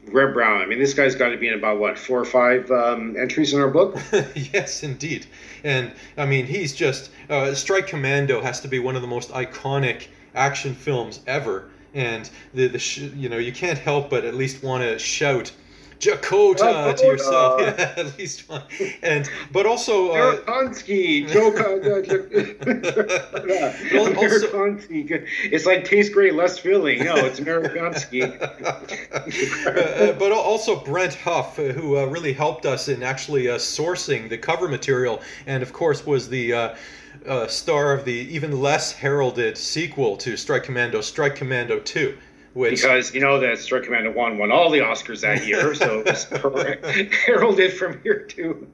Reb 0.06 0.34
Brown. 0.34 0.60
I 0.60 0.66
mean, 0.66 0.78
this 0.78 0.92
guy's 0.94 1.14
got 1.14 1.30
to 1.30 1.38
be 1.38 1.48
in 1.48 1.54
about 1.54 1.78
what 1.78 1.98
four 1.98 2.20
or 2.20 2.24
five 2.24 2.70
um, 2.70 3.16
entries 3.16 3.54
in 3.54 3.60
our 3.60 3.68
book. 3.68 3.96
yes, 4.34 4.82
indeed. 4.82 5.26
And 5.64 5.92
I 6.18 6.26
mean, 6.26 6.44
he's 6.44 6.74
just 6.74 7.10
uh, 7.30 7.54
Strike 7.54 7.86
Commando 7.86 8.42
has 8.42 8.60
to 8.60 8.68
be 8.68 8.78
one 8.78 8.96
of 8.96 9.02
the 9.02 9.08
most 9.08 9.30
iconic 9.30 10.08
action 10.38 10.74
films 10.74 11.20
ever. 11.26 11.70
And 11.94 12.28
the 12.54 12.68
the 12.68 12.78
sh- 12.78 13.10
you 13.16 13.28
know 13.28 13.38
you 13.38 13.52
can't 13.52 13.78
help 13.78 14.10
but 14.10 14.24
at 14.24 14.34
least 14.34 14.62
want 14.62 14.82
to 14.84 14.98
shout. 14.98 15.52
Jakota 16.00 16.94
to 16.96 17.06
yourself, 17.06 17.60
yeah, 17.60 17.94
at 17.96 18.16
least 18.18 18.48
one, 18.48 18.62
and 19.02 19.28
but 19.50 19.66
also 19.66 20.12
uh, 20.12 20.36
Amerikansky, 20.36 21.26
Joe. 21.28 21.50
yeah. 23.48 23.76
Well, 23.92 24.16
also- 24.16 24.78
It's 25.42 25.66
like 25.66 25.84
tastes 25.84 26.14
great, 26.14 26.34
less 26.34 26.56
filling. 26.56 27.02
No, 27.04 27.16
it's 27.16 27.40
Amerikansky. 27.40 28.22
Uh, 29.68 30.12
but 30.12 30.32
also 30.32 30.80
Brent 30.80 31.14
Huff, 31.14 31.58
uh, 31.58 31.62
who 31.72 31.96
uh, 31.98 32.04
really 32.06 32.32
helped 32.32 32.64
us 32.64 32.88
in 32.88 33.02
actually 33.02 33.48
uh, 33.48 33.56
sourcing 33.56 34.28
the 34.28 34.38
cover 34.38 34.68
material, 34.68 35.20
and 35.46 35.62
of 35.62 35.72
course 35.72 36.06
was 36.06 36.28
the 36.28 36.52
uh, 37.26 37.46
star 37.46 37.92
of 37.92 38.04
the 38.04 38.12
even 38.12 38.60
less 38.60 38.92
heralded 38.92 39.56
sequel 39.56 40.16
to 40.18 40.36
Strike 40.36 40.64
Commando, 40.64 41.00
Strike 41.00 41.36
Commando 41.36 41.78
2, 41.80 42.16
which 42.54 42.82
because 42.82 43.14
you 43.14 43.20
know 43.20 43.38
that 43.38 43.58
Strike 43.58 43.84
Commando 43.84 44.12
One 44.12 44.38
won 44.38 44.50
all 44.50 44.70
the 44.70 44.78
Oscars 44.78 45.20
that 45.22 45.46
year, 45.46 45.74
so 45.74 46.00
it 46.00 46.06
was 46.06 46.24
heralded 47.26 47.72
from 47.72 48.00
here 48.02 48.20
to 48.20 48.66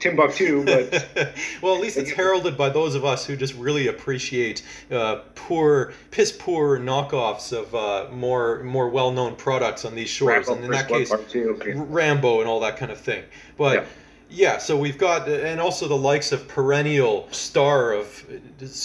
Timbuktu. 0.00 0.64
But 0.64 1.34
well, 1.62 1.74
at 1.74 1.80
least 1.80 1.96
it's 1.96 2.10
heralded 2.10 2.56
by 2.56 2.68
those 2.70 2.94
of 2.94 3.04
us 3.04 3.26
who 3.26 3.36
just 3.36 3.54
really 3.54 3.88
appreciate 3.88 4.62
uh, 4.90 5.20
poor, 5.34 5.92
piss 6.10 6.32
poor 6.32 6.78
knockoffs 6.78 7.52
of 7.52 7.74
uh, 7.74 8.08
more 8.12 8.62
more 8.62 8.88
well 8.88 9.10
known 9.10 9.36
products 9.36 9.84
on 9.84 9.94
these 9.94 10.08
shores, 10.08 10.48
Rambo 10.48 10.54
and 10.54 10.64
in 10.64 10.70
that 10.70 10.88
case, 10.88 11.10
Part 11.10 11.28
Two, 11.28 11.56
okay. 11.60 11.74
Rambo 11.74 12.40
and 12.40 12.48
all 12.48 12.60
that 12.60 12.76
kind 12.76 12.90
of 12.90 12.98
thing. 12.98 13.24
But 13.56 13.74
Yeah. 13.74 13.84
Yeah. 14.32 14.58
so 14.58 14.76
we've 14.76 14.98
got, 14.98 15.28
and 15.28 15.60
also 15.60 15.88
the 15.88 15.96
likes 15.96 16.32
of 16.32 16.48
perennial 16.48 17.28
star 17.30 17.92
of, 17.92 18.24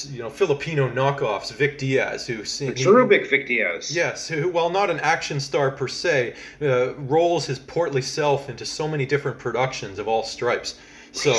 you 0.10 0.20
know, 0.20 0.30
Filipino 0.30 0.90
knockoffs, 0.90 1.52
Vic 1.54 1.78
Diaz, 1.78 2.28
who 2.28 2.38
he- 2.38 2.74
Cherubic 2.74 3.30
Vic 3.30 3.48
Diaz. 3.48 3.96
Yes, 3.96 4.28
who, 4.28 4.50
while 4.50 4.70
not 4.70 4.90
an 4.90 5.00
action 5.00 5.40
star 5.40 5.72
per 5.72 5.88
se, 5.88 6.36
uh, 6.62 6.94
rolls 6.96 7.46
his 7.46 7.60
portly 7.60 8.02
self 8.02 8.50
into 8.50 8.66
so 8.66 8.88
many 8.88 9.06
different 9.06 9.40
productions 9.40 10.00
of 10.00 10.08
all 10.08 10.24
stripes. 10.24 10.76
So, 11.12 11.36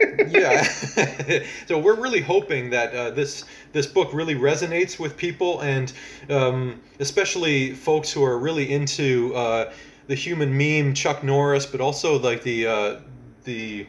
yeah. 0.28 0.62
so 1.66 1.78
we're 1.78 2.00
really 2.00 2.20
hoping 2.20 2.70
that 2.70 2.94
uh, 2.94 3.10
this 3.10 3.44
this 3.72 3.86
book 3.86 4.12
really 4.12 4.34
resonates 4.34 4.98
with 4.98 5.16
people, 5.16 5.60
and 5.60 5.92
um, 6.28 6.80
especially 7.00 7.74
folks 7.74 8.12
who 8.12 8.22
are 8.22 8.38
really 8.38 8.70
into 8.70 9.34
uh, 9.34 9.72
the 10.06 10.14
human 10.14 10.56
meme, 10.56 10.94
Chuck 10.94 11.24
Norris, 11.24 11.66
but 11.66 11.80
also 11.80 12.18
like 12.18 12.42
the 12.42 12.66
uh, 12.66 12.96
the 13.44 13.86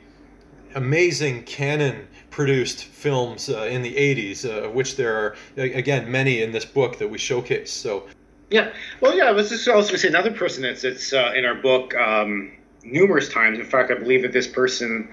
amazing 0.76 1.44
Cannon 1.44 2.08
produced 2.32 2.86
films 2.86 3.50
uh, 3.50 3.64
in 3.64 3.84
the 3.84 3.94
80s 3.94 4.44
uh, 4.44 4.64
of 4.64 4.74
which 4.74 4.96
there 4.96 5.16
are 5.16 5.36
again 5.56 6.12
many 6.12 6.42
in 6.42 6.52
this 6.52 6.66
book 6.66 6.98
that 6.98 7.08
we 7.08 7.18
showcase 7.20 7.72
so 7.72 8.08
Yeah. 8.50 8.72
Well, 9.02 9.16
yeah. 9.16 9.26
I 9.26 9.32
was 9.32 9.50
just 9.50 9.68
also 9.68 9.90
going 9.90 9.92
to 9.94 9.98
say 10.00 10.08
another 10.08 10.32
person 10.32 10.64
that's 10.64 10.82
that's 10.82 11.14
uh, 11.14 11.34
in 11.36 11.46
our 11.46 11.56
book. 11.56 11.96
Um, 11.96 12.54
numerous 12.84 13.30
times. 13.30 13.60
In 13.60 13.66
fact, 13.66 13.92
I 13.92 13.96
believe 13.96 14.22
that 14.24 14.34
this 14.34 14.48
person 14.48 15.10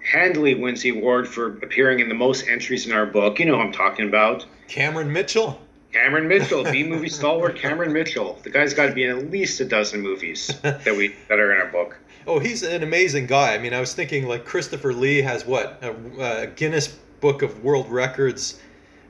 handily 0.00 0.54
wins 0.54 0.82
the 0.82 0.90
award 0.90 1.28
for 1.28 1.58
appearing 1.58 2.00
in 2.00 2.08
the 2.08 2.14
most 2.14 2.46
entries 2.48 2.86
in 2.86 2.92
our 2.92 3.06
book. 3.06 3.38
You 3.38 3.46
know 3.46 3.56
who 3.56 3.62
I'm 3.62 3.72
talking 3.72 4.08
about. 4.08 4.46
Cameron 4.68 5.12
Mitchell. 5.12 5.60
Cameron 5.92 6.26
Mitchell, 6.26 6.64
B 6.64 6.82
movie 6.82 7.08
stalwart 7.20 7.56
Cameron 7.56 7.92
Mitchell. 7.92 8.38
The 8.42 8.50
guy's 8.50 8.74
got 8.74 8.86
to 8.86 8.92
be 8.92 9.04
in 9.04 9.16
at 9.16 9.30
least 9.30 9.60
a 9.60 9.64
dozen 9.64 10.00
movies 10.00 10.48
that 10.62 10.96
we 10.96 11.14
that 11.28 11.38
are 11.38 11.52
in 11.52 11.60
our 11.60 11.68
book. 11.68 11.96
Oh, 12.26 12.38
he's 12.38 12.62
an 12.62 12.82
amazing 12.82 13.26
guy. 13.26 13.54
I 13.54 13.58
mean, 13.58 13.74
I 13.74 13.80
was 13.80 13.94
thinking 13.94 14.26
like 14.26 14.44
Christopher 14.44 14.92
Lee 14.92 15.20
has 15.22 15.44
what 15.46 15.82
a, 15.82 16.42
a 16.42 16.46
Guinness 16.48 16.88
Book 17.20 17.42
of 17.42 17.62
World 17.62 17.88
Records 17.90 18.58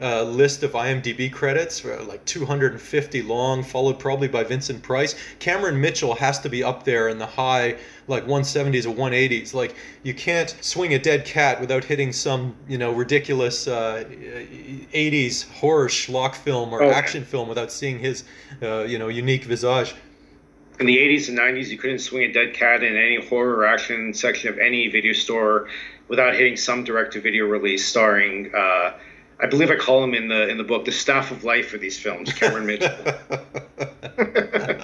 uh, 0.00 0.24
list 0.24 0.64
of 0.64 0.72
IMDb 0.72 1.32
credits, 1.32 1.84
uh, 1.84 2.04
like 2.08 2.24
250 2.24 3.22
long, 3.22 3.62
followed 3.62 3.96
probably 4.00 4.26
by 4.26 4.42
Vincent 4.42 4.82
Price. 4.82 5.14
Cameron 5.38 5.80
Mitchell 5.80 6.16
has 6.16 6.40
to 6.40 6.48
be 6.48 6.64
up 6.64 6.82
there 6.84 7.08
in 7.08 7.18
the 7.18 7.26
high, 7.26 7.76
like 8.08 8.26
170s 8.26 8.86
or 8.86 8.94
180s. 8.94 9.54
Like 9.54 9.76
you 10.02 10.12
can't 10.12 10.54
swing 10.60 10.94
a 10.94 10.98
dead 10.98 11.24
cat 11.24 11.60
without 11.60 11.84
hitting 11.84 12.12
some, 12.12 12.56
you 12.68 12.76
know, 12.76 12.90
ridiculous 12.92 13.68
uh, 13.68 14.04
80s 14.92 15.48
horror 15.48 15.88
schlock 15.88 16.34
film 16.34 16.72
or 16.72 16.82
Oh. 16.82 16.90
action 16.90 17.24
film 17.24 17.48
without 17.48 17.70
seeing 17.70 18.00
his, 18.00 18.24
uh, 18.62 18.80
you 18.82 18.98
know, 18.98 19.08
unique 19.08 19.44
visage. 19.44 19.94
In 20.80 20.86
the 20.86 20.96
80s 20.96 21.28
and 21.28 21.38
90s, 21.38 21.68
you 21.68 21.78
couldn't 21.78 22.00
swing 22.00 22.24
a 22.24 22.32
dead 22.32 22.54
cat 22.54 22.82
in 22.82 22.96
any 22.96 23.24
horror 23.24 23.56
or 23.56 23.66
action 23.66 24.12
section 24.12 24.48
of 24.48 24.58
any 24.58 24.88
video 24.88 25.12
store 25.12 25.68
without 26.08 26.34
hitting 26.34 26.56
some 26.56 26.82
direct-to-video 26.82 27.46
release 27.46 27.86
starring. 27.86 28.52
Uh, 28.54 28.92
I 29.40 29.46
believe 29.46 29.70
I 29.70 29.76
call 29.76 30.02
him 30.02 30.14
in 30.14 30.28
the 30.28 30.48
in 30.48 30.58
the 30.58 30.64
book 30.64 30.84
the 30.84 30.92
staff 30.92 31.30
of 31.30 31.44
life 31.44 31.68
for 31.68 31.78
these 31.78 31.98
films, 31.98 32.32
Cameron 32.32 32.66
Mitchell. 32.66 32.94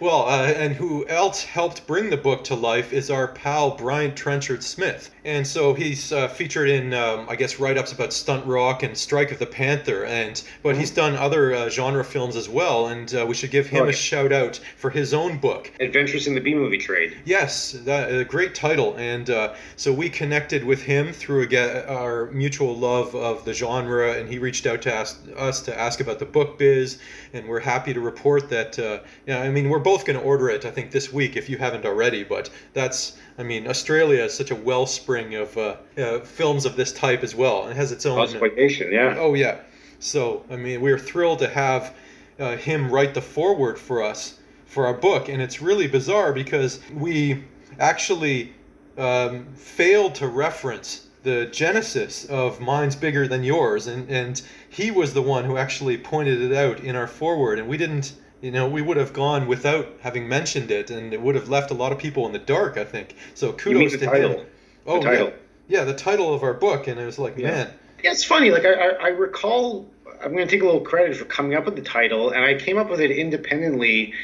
well, 0.00 0.26
uh, 0.28 0.46
and 0.46 0.74
who 0.74 1.06
else 1.08 1.42
helped 1.42 1.86
bring 1.86 2.10
the 2.10 2.16
book 2.16 2.44
to 2.44 2.54
life 2.54 2.92
is 2.92 3.10
our 3.10 3.28
pal 3.28 3.76
Brian 3.76 4.14
Trenchard 4.14 4.62
Smith. 4.62 5.10
And 5.24 5.46
so 5.46 5.74
he's 5.74 6.12
uh, 6.12 6.28
featured 6.28 6.68
in, 6.68 6.94
um, 6.94 7.26
I 7.28 7.34
guess, 7.34 7.58
write-ups 7.58 7.92
about 7.92 8.12
Stunt 8.12 8.46
Rock 8.46 8.84
and 8.84 8.96
Strike 8.96 9.32
of 9.32 9.38
the 9.38 9.46
Panther, 9.46 10.04
and 10.04 10.40
but 10.62 10.76
he's 10.76 10.90
done 10.90 11.16
other 11.16 11.54
uh, 11.54 11.68
genre 11.68 12.04
films 12.04 12.36
as 12.36 12.48
well. 12.48 12.88
And 12.88 13.12
uh, 13.14 13.24
we 13.26 13.34
should 13.34 13.50
give 13.50 13.66
him 13.66 13.88
a 13.88 13.92
shout 13.92 14.32
out 14.32 14.60
for 14.76 14.90
his 14.90 15.12
own 15.12 15.38
book. 15.38 15.72
Adventures 15.80 16.26
in 16.26 16.34
the 16.34 16.40
B 16.40 16.54
movie 16.54 16.78
trade. 16.78 17.16
Yes, 17.24 17.72
that, 17.72 18.12
a 18.12 18.24
great 18.24 18.54
title. 18.54 18.94
And 18.96 19.30
uh, 19.30 19.54
so 19.74 19.92
we 19.92 20.08
connected 20.08 20.62
with 20.64 20.82
him 20.82 21.12
through 21.12 21.42
again, 21.42 21.84
our 21.88 22.26
mutual 22.26 22.76
love 22.76 23.14
of 23.14 23.44
the 23.44 23.52
genre, 23.52 24.12
and 24.12 24.28
he 24.28 24.38
reached 24.38 24.66
out 24.66 24.82
to 24.82 24.94
ask, 24.94 25.20
us 25.36 25.60
to 25.62 25.76
ask 25.78 26.00
about 26.00 26.18
the 26.18 26.24
book 26.24 26.58
biz. 26.58 26.98
And 27.32 27.48
we're 27.48 27.60
happy 27.60 27.92
to 27.92 28.00
report 28.00 28.48
that, 28.50 28.78
uh, 28.78 29.00
yeah, 29.26 29.40
I 29.42 29.50
mean, 29.50 29.68
we're 29.68 29.80
both 29.86 30.04
going 30.04 30.18
to 30.18 30.24
order 30.24 30.50
it, 30.50 30.64
I 30.64 30.72
think, 30.72 30.90
this 30.90 31.12
week 31.12 31.36
if 31.36 31.48
you 31.48 31.58
haven't 31.58 31.86
already. 31.86 32.24
But 32.24 32.50
that's, 32.72 33.16
I 33.38 33.44
mean, 33.44 33.68
Australia 33.68 34.24
is 34.24 34.34
such 34.34 34.50
a 34.50 34.56
wellspring 34.56 35.36
of 35.36 35.56
uh, 35.56 35.76
uh, 35.96 36.18
films 36.24 36.66
of 36.66 36.74
this 36.74 36.92
type 36.92 37.22
as 37.22 37.36
well. 37.36 37.62
And 37.62 37.70
it 37.70 37.76
has 37.76 37.92
its 37.92 38.04
own. 38.04 38.18
Exploitation, 38.20 38.90
yeah. 38.92 39.14
Oh 39.16 39.34
yeah. 39.34 39.60
So 40.00 40.44
I 40.50 40.56
mean, 40.56 40.80
we're 40.80 40.98
thrilled 40.98 41.38
to 41.38 41.48
have 41.48 41.94
uh, 42.40 42.56
him 42.56 42.90
write 42.90 43.14
the 43.14 43.20
foreword 43.20 43.78
for 43.78 44.02
us 44.02 44.40
for 44.64 44.86
our 44.86 44.92
book, 44.94 45.28
and 45.28 45.40
it's 45.40 45.62
really 45.62 45.86
bizarre 45.86 46.32
because 46.32 46.80
we 46.92 47.44
actually 47.78 48.54
um, 48.98 49.46
failed 49.54 50.16
to 50.16 50.26
reference 50.26 51.06
the 51.22 51.46
genesis 51.46 52.24
of 52.24 52.58
Mine's 52.60 52.96
Bigger 52.96 53.28
Than 53.28 53.44
Yours, 53.44 53.86
and 53.86 54.10
and 54.10 54.42
he 54.68 54.90
was 54.90 55.14
the 55.14 55.22
one 55.22 55.44
who 55.44 55.56
actually 55.56 55.96
pointed 55.96 56.40
it 56.40 56.52
out 56.52 56.80
in 56.80 56.96
our 56.96 57.06
foreword, 57.06 57.60
and 57.60 57.68
we 57.68 57.76
didn't. 57.76 58.14
You 58.46 58.52
know, 58.52 58.68
we 58.68 58.80
would 58.80 58.96
have 58.96 59.12
gone 59.12 59.48
without 59.48 59.88
having 60.02 60.28
mentioned 60.28 60.70
it, 60.70 60.88
and 60.88 61.12
it 61.12 61.20
would 61.20 61.34
have 61.34 61.48
left 61.48 61.72
a 61.72 61.74
lot 61.74 61.90
of 61.90 61.98
people 61.98 62.26
in 62.26 62.32
the 62.32 62.38
dark. 62.38 62.78
I 62.78 62.84
think. 62.84 63.16
So 63.34 63.52
kudos 63.52 63.80
mean 63.80 63.90
the 63.90 63.98
to 63.98 64.06
title? 64.06 64.30
him. 64.38 64.46
Oh 64.86 65.02
title. 65.02 65.32
yeah, 65.66 65.78
yeah, 65.80 65.84
the 65.84 65.94
title 65.94 66.32
of 66.32 66.44
our 66.44 66.54
book, 66.54 66.86
and 66.86 67.00
it 67.00 67.04
was 67.04 67.18
like, 67.18 67.36
Yeah. 67.36 67.50
man, 67.50 67.72
Yeah, 68.04 68.12
it's 68.12 68.22
funny. 68.22 68.52
Like 68.52 68.64
I, 68.64 68.72
I, 68.74 68.88
I 68.90 69.08
recall, 69.08 69.90
I'm 70.22 70.30
going 70.32 70.46
to 70.46 70.54
take 70.54 70.62
a 70.62 70.64
little 70.64 70.80
credit 70.82 71.16
for 71.16 71.24
coming 71.24 71.56
up 71.56 71.64
with 71.64 71.74
the 71.74 71.82
title, 71.82 72.30
and 72.30 72.44
I 72.44 72.54
came 72.54 72.78
up 72.78 72.88
with 72.88 73.00
it 73.00 73.10
independently 73.10 74.14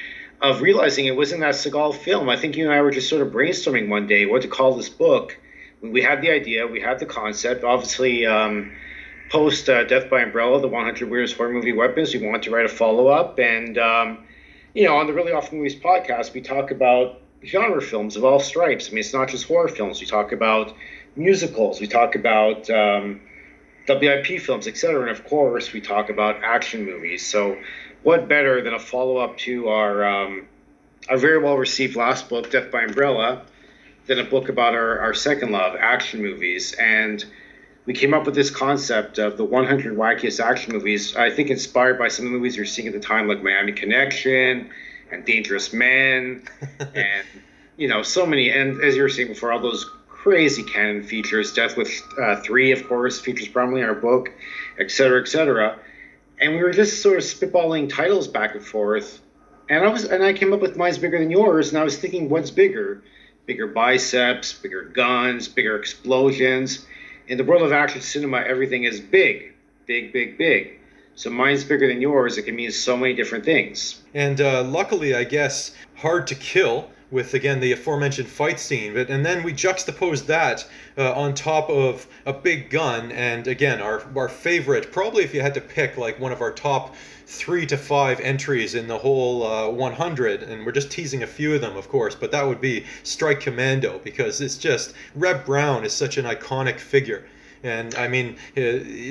of 0.40 0.60
realizing 0.62 1.06
it 1.06 1.16
wasn't 1.16 1.40
that 1.40 1.54
Seagal 1.56 1.96
film. 1.96 2.28
I 2.28 2.36
think 2.36 2.56
you 2.56 2.64
and 2.66 2.72
I 2.72 2.80
were 2.80 2.92
just 2.92 3.08
sort 3.08 3.22
of 3.22 3.32
brainstorming 3.32 3.88
one 3.88 4.06
day 4.06 4.24
what 4.26 4.42
to 4.42 4.48
call 4.48 4.76
this 4.76 4.88
book. 4.88 5.36
We 5.80 6.00
had 6.00 6.22
the 6.22 6.30
idea, 6.30 6.68
we 6.68 6.80
had 6.80 7.00
the 7.00 7.06
concept. 7.06 7.64
Obviously, 7.64 8.24
um, 8.24 8.70
post 9.32 9.66
uh, 9.70 9.82
Death 9.84 10.10
by 10.10 10.20
Umbrella, 10.20 10.60
the 10.60 10.68
100 10.68 11.10
Weirdest 11.10 11.36
Horror 11.38 11.52
Movie 11.52 11.72
Weapons, 11.72 12.12
we 12.12 12.24
want 12.24 12.42
to 12.42 12.50
write 12.50 12.66
a 12.66 12.68
follow 12.68 13.08
up, 13.08 13.38
and 13.38 13.78
um, 13.78 14.18
you 14.74 14.84
know, 14.84 14.96
on 14.96 15.06
the 15.06 15.14
Really 15.14 15.32
Awful 15.32 15.56
Movies 15.56 15.74
podcast, 15.74 16.34
we 16.34 16.42
talk 16.42 16.70
about 16.70 17.18
genre 17.42 17.80
films 17.80 18.14
of 18.14 18.24
all 18.24 18.38
stripes. 18.38 18.88
I 18.88 18.90
mean, 18.90 18.98
it's 18.98 19.14
not 19.14 19.28
just 19.28 19.46
horror 19.46 19.68
films. 19.68 20.00
We 20.00 20.06
talk 20.06 20.32
about 20.32 20.74
musicals. 21.16 21.80
We 21.80 21.86
talk 21.86 22.14
about 22.14 22.68
um, 22.68 23.22
WIP 23.88 24.38
films, 24.40 24.68
etc. 24.68 25.00
And 25.00 25.10
of 25.10 25.24
course, 25.24 25.72
we 25.72 25.80
talk 25.80 26.10
about 26.10 26.44
action 26.44 26.84
movies. 26.84 27.26
So, 27.26 27.56
what 28.02 28.28
better 28.28 28.60
than 28.60 28.74
a 28.74 28.78
follow 28.78 29.16
up 29.16 29.38
to 29.38 29.68
our 29.68 30.04
um, 30.04 30.46
our 31.08 31.16
very 31.16 31.38
well 31.38 31.56
received 31.56 31.96
last 31.96 32.28
book, 32.28 32.50
Death 32.50 32.70
by 32.70 32.82
Umbrella, 32.82 33.46
than 34.06 34.18
a 34.18 34.24
book 34.24 34.50
about 34.50 34.74
our, 34.74 34.98
our 35.00 35.14
second 35.14 35.52
love, 35.52 35.74
action 35.80 36.20
movies. 36.20 36.74
And 36.74 37.24
we 37.84 37.94
came 37.94 38.14
up 38.14 38.26
with 38.26 38.34
this 38.34 38.50
concept 38.50 39.18
of 39.18 39.36
the 39.36 39.44
100 39.44 39.96
wackiest 39.96 40.40
action 40.40 40.72
movies, 40.72 41.16
I 41.16 41.30
think 41.30 41.50
inspired 41.50 41.98
by 41.98 42.08
some 42.08 42.26
of 42.26 42.32
the 42.32 42.38
movies 42.38 42.56
you're 42.56 42.64
seeing 42.64 42.86
at 42.86 42.94
the 42.94 43.00
time, 43.00 43.26
like 43.26 43.42
Miami 43.42 43.72
Connection 43.72 44.70
and 45.10 45.24
Dangerous 45.24 45.72
Men, 45.72 46.48
and, 46.94 47.26
you 47.76 47.88
know, 47.88 48.02
so 48.02 48.24
many. 48.24 48.50
And 48.50 48.82
as 48.82 48.94
you 48.94 49.02
were 49.02 49.08
saying 49.08 49.28
before, 49.28 49.52
all 49.52 49.60
those 49.60 49.84
crazy 50.08 50.62
Cannon 50.62 51.02
features, 51.02 51.52
Death 51.52 51.76
Wish 51.76 52.00
uh, 52.20 52.36
Three, 52.36 52.70
of 52.70 52.86
course, 52.86 53.20
features 53.20 53.48
prominently 53.48 53.82
in 53.82 53.88
our 53.88 53.94
book, 53.94 54.30
et 54.78 54.90
cetera, 54.90 55.20
et 55.20 55.26
cetera. 55.26 55.78
And 56.40 56.54
we 56.54 56.62
were 56.62 56.72
just 56.72 57.02
sort 57.02 57.18
of 57.18 57.24
spitballing 57.24 57.88
titles 57.88 58.28
back 58.28 58.54
and 58.54 58.64
forth. 58.64 59.20
And 59.68 59.84
I 59.84 59.88
was, 59.88 60.04
and 60.04 60.22
I 60.22 60.32
came 60.32 60.52
up 60.52 60.60
with 60.60 60.76
mine's 60.76 60.98
bigger 60.98 61.18
than 61.18 61.30
yours, 61.30 61.70
and 61.70 61.78
I 61.78 61.82
was 61.82 61.98
thinking, 61.98 62.28
what's 62.28 62.50
bigger? 62.50 63.02
Bigger 63.46 63.66
biceps, 63.66 64.52
bigger 64.52 64.84
guns, 64.84 65.48
bigger 65.48 65.76
explosions. 65.76 66.86
In 67.32 67.38
the 67.38 67.44
world 67.44 67.62
of 67.62 67.72
action 67.72 68.02
cinema, 68.02 68.40
everything 68.46 68.84
is 68.84 69.00
big, 69.00 69.54
big, 69.86 70.12
big, 70.12 70.36
big. 70.36 70.78
So 71.14 71.30
mine's 71.30 71.64
bigger 71.64 71.88
than 71.88 72.02
yours. 72.02 72.36
It 72.36 72.42
can 72.42 72.54
mean 72.54 72.70
so 72.70 72.94
many 72.94 73.14
different 73.14 73.46
things. 73.46 74.02
And 74.12 74.38
uh, 74.38 74.62
luckily, 74.64 75.14
I 75.14 75.24
guess, 75.24 75.74
hard 75.94 76.26
to 76.26 76.34
kill 76.34 76.90
with 77.12 77.34
again 77.34 77.60
the 77.60 77.72
aforementioned 77.72 78.28
fight 78.28 78.58
scene. 78.58 78.94
But 78.94 79.10
and 79.10 79.24
then 79.24 79.42
we 79.42 79.52
juxtapose 79.52 80.26
that 80.26 80.66
uh, 80.96 81.12
on 81.12 81.34
top 81.34 81.68
of 81.68 82.06
a 82.26 82.32
big 82.32 82.70
gun, 82.70 83.12
and 83.12 83.46
again 83.46 83.80
our 83.80 84.02
our 84.16 84.28
favorite, 84.28 84.90
probably 84.90 85.22
if 85.22 85.34
you 85.34 85.42
had 85.42 85.54
to 85.54 85.60
pick 85.60 85.96
like 85.98 86.18
one 86.18 86.32
of 86.32 86.40
our 86.40 86.50
top 86.50 86.96
three 87.26 87.66
to 87.66 87.76
five 87.76 88.20
entries 88.20 88.74
in 88.74 88.88
the 88.88 88.98
whole 88.98 89.46
uh, 89.46 89.68
100, 89.68 90.42
and 90.42 90.66
we're 90.66 90.72
just 90.72 90.90
teasing 90.90 91.22
a 91.22 91.26
few 91.26 91.54
of 91.54 91.60
them, 91.60 91.76
of 91.76 91.88
course, 91.88 92.14
but 92.14 92.30
that 92.30 92.46
would 92.46 92.60
be 92.60 92.84
Strike 93.04 93.40
Commando 93.40 94.00
because 94.04 94.40
it's 94.40 94.58
just 94.58 94.94
Reb 95.14 95.44
Brown 95.46 95.84
is 95.84 95.92
such 95.92 96.18
an 96.18 96.24
iconic 96.24 96.78
figure. 96.78 97.24
And 97.64 97.94
I 97.94 98.08
mean, 98.08 98.36
uh, 98.56 98.60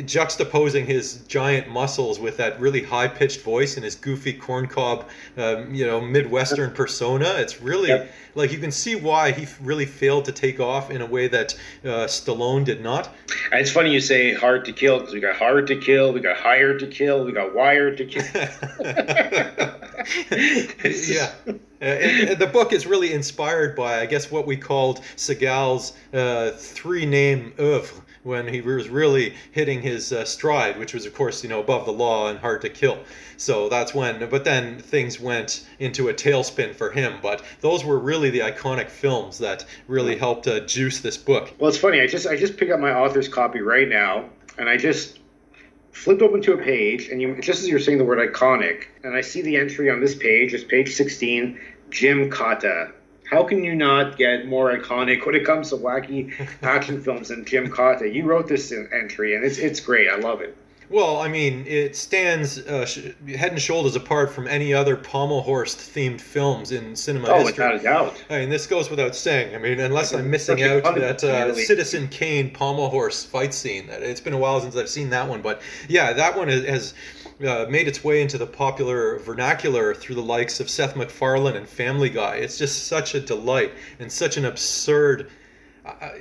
juxtaposing 0.03 0.85
his 0.85 1.21
giant 1.27 1.69
muscles 1.69 2.19
with 2.19 2.35
that 2.37 2.59
really 2.59 2.83
high-pitched 2.83 3.41
voice 3.41 3.75
and 3.75 3.85
his 3.85 3.95
goofy 3.95 4.33
corncob, 4.33 5.05
um, 5.37 5.73
you 5.73 5.85
know, 5.85 6.01
Midwestern 6.01 6.71
persona, 6.71 7.35
it's 7.37 7.61
really 7.61 7.89
Yep. 7.89 8.11
like 8.35 8.51
you 8.51 8.57
can 8.57 8.71
see 8.71 8.95
why 8.95 9.31
he 9.31 9.47
really 9.61 9.85
failed 9.85 10.25
to 10.25 10.31
take 10.31 10.59
off 10.59 10.91
in 10.91 11.01
a 11.01 11.05
way 11.05 11.27
that 11.29 11.55
uh, 11.85 12.07
Stallone 12.07 12.65
did 12.65 12.81
not. 12.81 13.09
And 13.51 13.61
it's 13.61 13.71
funny 13.71 13.91
you 13.93 14.01
say 14.01 14.33
hard 14.33 14.65
to 14.65 14.73
kill 14.73 14.99
because 14.99 15.13
we 15.13 15.21
got 15.21 15.35
hard 15.35 15.67
to 15.67 15.77
kill, 15.77 16.11
we 16.11 16.19
got 16.19 16.37
hired 16.37 16.79
to 16.79 16.87
kill, 16.87 17.23
we 17.23 17.31
got 17.31 17.55
wired 17.55 17.97
to 17.97 18.05
kill. 18.05 18.23
yeah. 20.83 21.31
Uh, 21.47 21.85
and, 21.85 22.29
and 22.29 22.39
the 22.39 22.47
book 22.47 22.73
is 22.73 22.85
really 22.85 23.13
inspired 23.13 23.75
by, 23.75 24.01
I 24.01 24.05
guess, 24.05 24.29
what 24.29 24.45
we 24.45 24.55
called 24.57 25.01
Seagal's 25.15 25.93
uh, 26.13 26.51
three-name 26.51 27.53
oeuvre 27.59 28.03
when 28.23 28.47
he 28.47 28.61
was 28.61 28.89
really 28.89 29.33
hitting 29.51 29.81
his 29.81 30.13
uh, 30.13 30.23
stride, 30.25 30.77
which 30.77 30.93
was, 30.93 31.05
of 31.05 31.13
course, 31.13 31.43
you 31.43 31.49
know, 31.49 31.59
above 31.59 31.85
the 31.85 31.93
law 31.93 32.29
and 32.29 32.39
hard 32.39 32.61
to 32.61 32.69
kill. 32.69 32.99
So 33.37 33.69
that's 33.69 33.93
when, 33.93 34.29
but 34.29 34.43
then 34.43 34.79
things 34.79 35.19
went 35.19 35.67
into 35.79 36.09
a 36.09 36.13
tailspin 36.13 36.75
for 36.75 36.91
him. 36.91 37.19
But 37.21 37.43
those 37.61 37.83
were 37.83 37.97
really 37.97 38.29
the 38.29 38.39
iconic 38.39 38.89
films 38.89 39.39
that 39.39 39.65
really 39.87 40.17
helped 40.17 40.47
uh, 40.47 40.59
juice 40.61 40.99
this 40.99 41.17
book. 41.17 41.53
Well, 41.59 41.69
it's 41.69 41.77
funny. 41.77 42.01
I 42.01 42.07
just 42.07 42.27
I 42.27 42.37
just 42.37 42.57
picked 42.57 42.71
up 42.71 42.79
my 42.79 42.93
author's 42.93 43.27
copy 43.27 43.61
right 43.61 43.87
now, 43.87 44.29
and 44.57 44.69
I 44.69 44.77
just 44.77 45.19
flipped 45.91 46.21
open 46.21 46.41
to 46.43 46.53
a 46.53 46.57
page, 46.57 47.09
and 47.09 47.21
you 47.21 47.35
just 47.41 47.61
as 47.61 47.67
you're 47.67 47.79
saying 47.79 47.97
the 47.97 48.05
word 48.05 48.19
iconic, 48.19 48.85
and 49.03 49.15
I 49.15 49.21
see 49.21 49.41
the 49.41 49.57
entry 49.57 49.89
on 49.89 49.99
this 49.99 50.15
page. 50.15 50.53
It's 50.53 50.63
page 50.63 50.93
16. 50.93 51.59
Gymkata. 51.89 52.91
How 53.31 53.43
can 53.43 53.63
you 53.63 53.73
not 53.73 54.17
get 54.17 54.45
more 54.45 54.77
iconic 54.77 55.25
when 55.25 55.35
it 55.35 55.45
comes 55.45 55.69
to 55.69 55.77
wacky 55.77 56.33
action 56.63 57.01
films 57.01 57.29
than 57.29 57.45
Gymkata? 57.45 58.13
You 58.13 58.25
wrote 58.25 58.47
this 58.49 58.71
entry, 58.73 59.35
and 59.35 59.45
it's 59.45 59.57
it's 59.57 59.79
great. 59.79 60.09
I 60.09 60.17
love 60.17 60.41
it. 60.41 60.55
Well, 60.89 61.21
I 61.21 61.29
mean, 61.29 61.63
it 61.65 61.95
stands 61.95 62.57
uh, 62.57 62.85
sh- 62.85 63.11
head 63.37 63.53
and 63.53 63.61
shoulders 63.61 63.95
apart 63.95 64.29
from 64.33 64.45
any 64.49 64.73
other 64.73 64.97
pommel 64.97 65.39
horse 65.41 65.73
themed 65.73 66.19
films 66.19 66.73
in 66.73 66.97
cinema 66.97 67.29
Oh, 67.29 67.35
history. 67.45 67.63
without 67.63 67.75
a 67.75 67.79
doubt. 67.81 68.23
I 68.29 68.39
mean, 68.39 68.49
this 68.49 68.67
goes 68.67 68.89
without 68.89 69.15
saying. 69.15 69.55
I 69.55 69.57
mean, 69.59 69.79
unless 69.79 70.11
I'm 70.13 70.29
missing 70.29 70.61
out 70.63 70.83
that 70.95 71.23
uh. 71.23 71.53
Citizen 71.55 72.09
Kane 72.09 72.51
pommel 72.51 72.89
horse 72.89 73.23
fight 73.23 73.53
scene. 73.53 73.87
It's 73.89 74.19
been 74.19 74.33
a 74.33 74.37
while 74.37 74.59
since 74.59 74.75
I've 74.75 74.89
seen 74.89 75.09
that 75.11 75.29
one, 75.29 75.41
but 75.41 75.61
yeah, 75.87 76.11
that 76.11 76.35
one 76.35 76.49
has- 76.49 76.65
has 76.65 76.93
uh, 77.45 77.65
made 77.69 77.87
its 77.87 78.03
way 78.03 78.21
into 78.21 78.37
the 78.37 78.45
popular 78.45 79.19
vernacular 79.19 79.93
through 79.93 80.15
the 80.15 80.21
likes 80.21 80.59
of 80.59 80.69
Seth 80.69 80.95
MacFarlane 80.95 81.55
and 81.55 81.67
Family 81.67 82.09
Guy. 82.09 82.35
It's 82.35 82.57
just 82.57 82.87
such 82.87 83.15
a 83.15 83.19
delight 83.19 83.73
and 83.99 84.11
such 84.11 84.37
an 84.37 84.45
absurd. 84.45 85.29
I, 85.85 86.13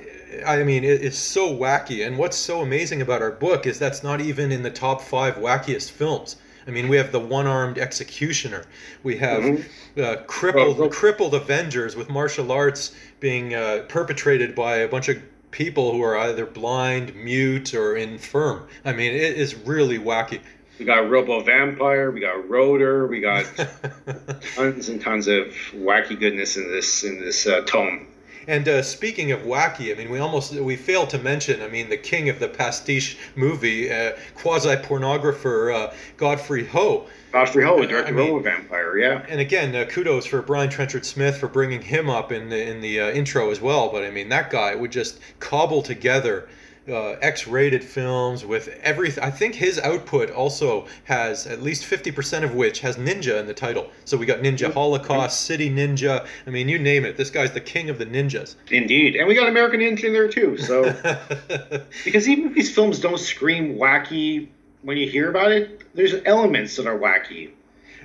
I 0.45 0.63
mean, 0.63 0.83
it, 0.83 1.03
it's 1.03 1.17
so 1.17 1.53
wacky. 1.53 2.05
And 2.05 2.17
what's 2.17 2.37
so 2.37 2.61
amazing 2.61 3.01
about 3.01 3.21
our 3.21 3.31
book 3.31 3.67
is 3.67 3.77
that's 3.77 4.03
not 4.03 4.21
even 4.21 4.51
in 4.51 4.63
the 4.63 4.71
top 4.71 5.01
five 5.01 5.35
wackiest 5.35 5.91
films. 5.91 6.37
I 6.67 6.71
mean, 6.71 6.87
we 6.87 6.97
have 6.97 7.11
the 7.11 7.19
one-armed 7.19 7.77
executioner. 7.77 8.65
We 9.03 9.17
have 9.17 9.67
uh, 9.97 10.17
crippled 10.27 10.91
crippled 10.91 11.33
Avengers 11.33 11.95
with 11.95 12.09
martial 12.09 12.51
arts 12.51 12.95
being 13.19 13.55
uh, 13.55 13.85
perpetrated 13.87 14.53
by 14.53 14.77
a 14.77 14.87
bunch 14.87 15.09
of 15.09 15.17
people 15.49 15.91
who 15.91 16.01
are 16.01 16.17
either 16.17 16.45
blind, 16.45 17.15
mute, 17.15 17.73
or 17.73 17.97
infirm. 17.97 18.67
I 18.85 18.93
mean, 18.93 19.13
it 19.13 19.37
is 19.37 19.55
really 19.55 19.99
wacky. 19.99 20.39
We 20.79 20.85
got 20.85 21.09
Robo 21.09 21.41
Vampire, 21.41 22.09
we 22.11 22.19
got 22.21 22.49
Rotor, 22.49 23.05
we 23.07 23.19
got 23.19 23.45
tons 24.55 24.89
and 24.89 24.99
tons 25.01 25.27
of 25.27 25.47
wacky 25.73 26.19
goodness 26.19 26.57
in 26.57 26.71
this 26.71 27.03
in 27.03 27.19
this 27.19 27.45
uh, 27.45 27.61
tome. 27.61 28.07
And 28.47 28.67
uh, 28.67 28.81
speaking 28.81 29.31
of 29.31 29.41
wacky, 29.41 29.93
I 29.93 29.97
mean, 29.97 30.09
we 30.09 30.17
almost 30.17 30.53
we 30.53 30.75
failed 30.75 31.11
to 31.11 31.19
mention. 31.19 31.61
I 31.61 31.67
mean, 31.67 31.89
the 31.89 31.97
king 31.97 32.29
of 32.29 32.39
the 32.39 32.47
pastiche 32.47 33.15
movie, 33.35 33.91
uh, 33.91 34.13
quasi 34.33 34.75
pornographer 34.77 35.75
uh, 35.75 35.93
Godfrey 36.17 36.65
Ho. 36.65 37.05
Godfrey 37.31 37.63
Ho, 37.63 37.81
I 37.83 37.85
directed 37.85 38.15
mean- 38.15 38.31
Robo 38.31 38.43
Vampire, 38.43 38.97
yeah. 38.97 39.23
And 39.29 39.39
again, 39.39 39.75
uh, 39.75 39.85
kudos 39.85 40.25
for 40.25 40.41
Brian 40.41 40.69
Trenchard 40.71 41.05
Smith 41.05 41.37
for 41.37 41.47
bringing 41.47 41.81
him 41.83 42.09
up 42.09 42.31
in 42.31 42.49
the 42.49 42.59
in 42.69 42.81
the 42.81 42.99
uh, 43.01 43.11
intro 43.11 43.51
as 43.51 43.61
well. 43.61 43.89
But 43.91 44.03
I 44.03 44.09
mean, 44.09 44.29
that 44.29 44.49
guy 44.49 44.73
would 44.73 44.91
just 44.91 45.19
cobble 45.39 45.83
together 45.83 46.49
uh, 46.89 47.11
X-rated 47.21 47.83
films 47.83 48.43
with 48.43 48.67
everything. 48.81 49.23
I 49.23 49.29
think 49.29 49.53
his 49.55 49.79
output 49.79 50.31
also 50.31 50.87
has 51.03 51.45
at 51.45 51.61
least 51.61 51.85
fifty 51.85 52.11
percent 52.11 52.43
of 52.43 52.55
which 52.55 52.79
has 52.79 52.97
ninja 52.97 53.39
in 53.39 53.45
the 53.45 53.53
title. 53.53 53.89
So 54.05 54.17
we 54.17 54.25
got 54.25 54.39
Ninja 54.39 54.73
Holocaust, 54.73 55.41
City 55.41 55.69
Ninja. 55.69 56.25
I 56.47 56.49
mean, 56.49 56.67
you 56.67 56.79
name 56.79 57.05
it. 57.05 57.17
This 57.17 57.29
guy's 57.29 57.51
the 57.51 57.61
king 57.61 57.89
of 57.89 57.97
the 57.99 58.05
ninjas. 58.05 58.55
Indeed. 58.71 59.15
And 59.15 59.27
we 59.27 59.35
got 59.35 59.47
American 59.47 59.79
Ninja 59.79 60.05
in 60.05 60.13
there 60.13 60.27
too. 60.27 60.57
So 60.57 60.83
because 62.03 62.27
even 62.27 62.47
if 62.47 62.55
these 62.55 62.73
films 62.73 62.99
don't 62.99 63.19
scream 63.19 63.77
wacky 63.77 64.47
when 64.81 64.97
you 64.97 65.07
hear 65.09 65.29
about 65.29 65.51
it, 65.51 65.83
there's 65.93 66.15
elements 66.25 66.75
that 66.77 66.87
are 66.87 66.97
wacky. 66.97 67.51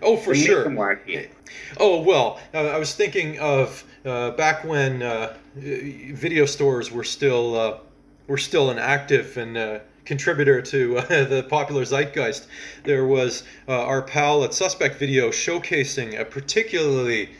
oh, 0.02 0.16
for 0.18 0.34
They 0.34 0.40
make 0.40 0.46
sure. 0.46 0.64
them 0.64 0.76
wacky. 0.76 1.28
Oh 1.78 2.02
well, 2.02 2.40
uh, 2.52 2.58
I 2.66 2.78
was 2.78 2.94
thinking 2.94 3.38
of 3.38 3.82
uh, 4.04 4.32
back 4.32 4.64
when 4.64 5.02
uh, 5.02 5.34
video 5.54 6.44
stores 6.44 6.92
were 6.92 7.04
still 7.04 7.56
uh, 7.56 7.78
were 8.26 8.38
still 8.38 8.70
an 8.70 8.78
active 8.78 9.36
and 9.36 9.56
uh, 9.56 9.78
contributor 10.04 10.60
to 10.62 10.98
uh, 10.98 11.02
the 11.24 11.46
popular 11.48 11.84
zeitgeist. 11.84 12.46
There 12.84 13.06
was 13.06 13.42
uh, 13.68 13.72
our 13.84 14.02
pal 14.02 14.44
at 14.44 14.54
Suspect 14.54 14.96
Video 14.96 15.30
showcasing 15.30 16.18
a 16.18 16.24
particularly 16.24 17.30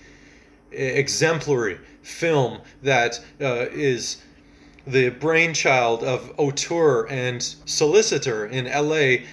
exemplary 0.72 1.78
film 2.02 2.60
that 2.82 3.20
uh, 3.40 3.66
is 3.72 4.22
the 4.86 5.08
brainchild 5.10 6.04
of 6.04 6.32
auteur 6.38 7.06
and 7.08 7.42
solicitor 7.64 8.46
in 8.46 8.66
L.A. 8.66 9.24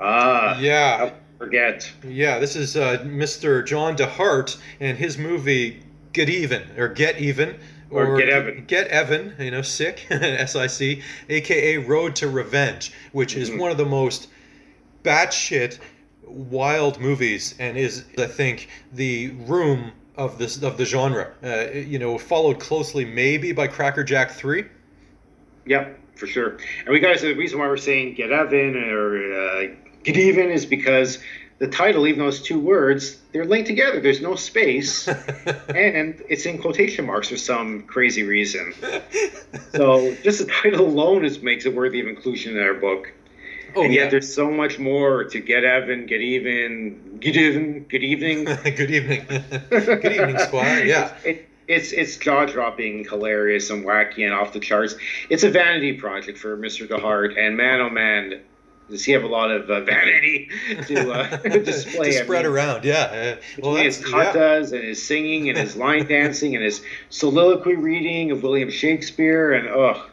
Ah, 0.00 0.58
Yeah, 0.58 1.10
I 1.10 1.38
forget. 1.38 1.90
yeah, 2.04 2.38
this 2.38 2.56
is 2.56 2.76
uh, 2.76 2.98
Mr. 3.04 3.64
John 3.64 3.96
DeHart 3.96 4.56
and 4.80 4.98
his 4.98 5.16
movie 5.18 5.82
Get 6.12 6.28
Even 6.28 6.62
or 6.76 6.88
Get 6.88 7.20
Even 7.20 7.56
Or 7.90 8.16
Get 8.18 8.28
Even. 8.28 8.64
Get 8.66 8.88
Evan, 8.88 9.34
you 9.38 9.50
know, 9.50 9.62
sick, 9.62 10.06
S 10.10 10.56
I 10.56 10.66
C, 10.66 11.02
aka 11.28 11.76
Road 11.78 12.16
to 12.16 12.28
Revenge, 12.28 12.92
which 13.12 13.36
is 13.36 13.50
Mm-hmm. 13.50 13.58
one 13.60 13.70
of 13.70 13.76
the 13.76 13.84
most 13.86 14.28
batshit 15.04 15.78
wild 16.24 16.98
movies 17.00 17.54
and 17.60 17.76
is 17.76 18.04
I 18.18 18.26
think 18.26 18.68
the 18.92 19.28
room 19.46 19.92
of 20.16 20.38
this 20.38 20.62
of 20.62 20.76
the 20.78 20.84
genre. 20.84 21.32
Uh, 21.42 21.70
you 21.70 21.98
know, 21.98 22.18
followed 22.18 22.58
closely 22.58 23.04
maybe 23.04 23.52
by 23.52 23.66
Cracker 23.68 24.02
Jack 24.02 24.30
3. 24.32 24.64
Yep, 25.66 25.98
for 26.16 26.26
sure. 26.26 26.56
And 26.80 26.88
we 26.88 27.00
guys, 27.00 27.22
the 27.22 27.34
reason 27.34 27.58
why 27.58 27.66
we're 27.68 27.76
saying 27.76 28.14
get 28.14 28.32
Evan 28.32 28.76
or 28.76 29.16
uh, 29.32 29.66
get 30.02 30.16
even 30.16 30.50
is 30.50 30.66
because 30.66 31.18
the 31.58 31.68
title, 31.68 32.06
even 32.06 32.20
though 32.20 32.28
it's 32.28 32.40
two 32.40 32.58
words, 32.58 33.18
they're 33.32 33.46
linked 33.46 33.66
together. 33.66 34.00
There's 34.00 34.20
no 34.20 34.34
space, 34.34 35.08
and 35.68 36.22
it's 36.28 36.44
in 36.44 36.58
quotation 36.58 37.06
marks 37.06 37.28
for 37.28 37.36
some 37.36 37.82
crazy 37.82 38.22
reason. 38.22 38.74
So 39.72 40.14
just 40.22 40.38
the 40.38 40.46
title 40.46 40.86
alone 40.86 41.24
is 41.24 41.40
makes 41.42 41.66
it 41.66 41.74
worthy 41.74 42.00
of 42.00 42.06
inclusion 42.06 42.56
in 42.56 42.62
our 42.62 42.74
book. 42.74 43.12
Oh 43.74 43.82
and 43.82 43.92
yet 43.92 44.04
yeah. 44.04 44.10
there's 44.10 44.32
so 44.32 44.50
much 44.50 44.78
more 44.78 45.24
to 45.24 45.40
get 45.40 45.64
Evan, 45.64 46.06
get 46.06 46.22
even, 46.22 47.18
get 47.20 47.36
even, 47.36 47.84
good 47.84 48.02
evening. 48.02 48.44
Good 48.64 48.90
evening. 48.90 49.26
Good 49.68 50.12
evening, 50.12 50.38
Squire. 50.38 50.84
Yeah. 50.84 51.14
It, 51.24 51.48
it's 51.68 51.92
it's 51.92 52.16
jaw 52.16 52.46
dropping, 52.46 53.04
hilarious, 53.04 53.68
and 53.70 53.84
wacky, 53.84 54.24
and 54.24 54.32
off 54.32 54.52
the 54.52 54.60
charts. 54.60 54.94
It's 55.28 55.42
a 55.42 55.50
vanity 55.50 55.94
project 55.94 56.38
for 56.38 56.56
Mr. 56.56 56.88
DeHart, 56.88 57.38
and 57.38 57.56
man, 57.56 57.80
oh 57.80 57.90
man, 57.90 58.40
does 58.90 59.04
he 59.04 59.12
have 59.12 59.24
a 59.24 59.28
lot 59.28 59.50
of 59.50 59.68
uh, 59.68 59.80
vanity 59.80 60.48
to 60.86 61.12
uh, 61.12 61.36
display? 61.58 62.12
to 62.12 62.20
I 62.20 62.22
spread 62.22 62.44
mean, 62.44 62.52
around. 62.52 62.84
Yeah. 62.84 63.36
Uh, 63.38 63.60
well, 63.60 63.74
his 63.74 63.98
that's 63.98 64.10
yeah. 64.10 64.32
katas 64.32 64.72
and 64.72 64.84
his 64.84 65.04
singing 65.04 65.48
and 65.48 65.58
his 65.58 65.76
line 65.76 66.06
dancing 66.08 66.54
and 66.54 66.64
his 66.64 66.82
soliloquy 67.10 67.74
reading 67.74 68.30
of 68.30 68.42
William 68.42 68.70
Shakespeare 68.70 69.52
and 69.52 69.68
ugh, 69.68 70.10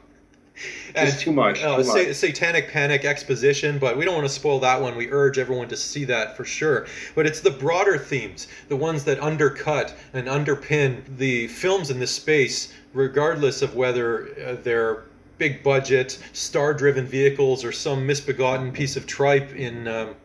just 0.95 1.21
too 1.21 1.31
much. 1.31 1.61
Uh, 1.63 1.77
too 1.77 1.83
sa- 1.83 2.13
satanic 2.13 2.69
panic 2.69 3.05
exposition, 3.05 3.77
but 3.77 3.97
we 3.97 4.05
don't 4.05 4.15
want 4.15 4.27
to 4.27 4.33
spoil 4.33 4.59
that 4.59 4.81
one. 4.81 4.95
We 4.95 5.11
urge 5.11 5.37
everyone 5.37 5.67
to 5.69 5.77
see 5.77 6.05
that 6.05 6.35
for 6.35 6.45
sure. 6.45 6.87
But 7.15 7.27
it's 7.27 7.41
the 7.41 7.51
broader 7.51 7.97
themes, 7.97 8.47
the 8.69 8.75
ones 8.75 9.03
that 9.05 9.19
undercut 9.21 9.95
and 10.13 10.27
underpin 10.27 11.17
the 11.17 11.47
films 11.47 11.91
in 11.91 11.99
this 11.99 12.11
space, 12.11 12.73
regardless 12.93 13.61
of 13.61 13.75
whether 13.75 14.29
uh, 14.43 14.55
they're 14.63 15.03
big 15.37 15.63
budget, 15.63 16.19
star 16.33 16.73
driven 16.73 17.05
vehicles 17.05 17.63
or 17.63 17.71
some 17.71 18.05
misbegotten 18.05 18.71
piece 18.71 18.95
of 18.95 19.07
tripe 19.07 19.55
in. 19.55 19.87
Um, 19.87 20.15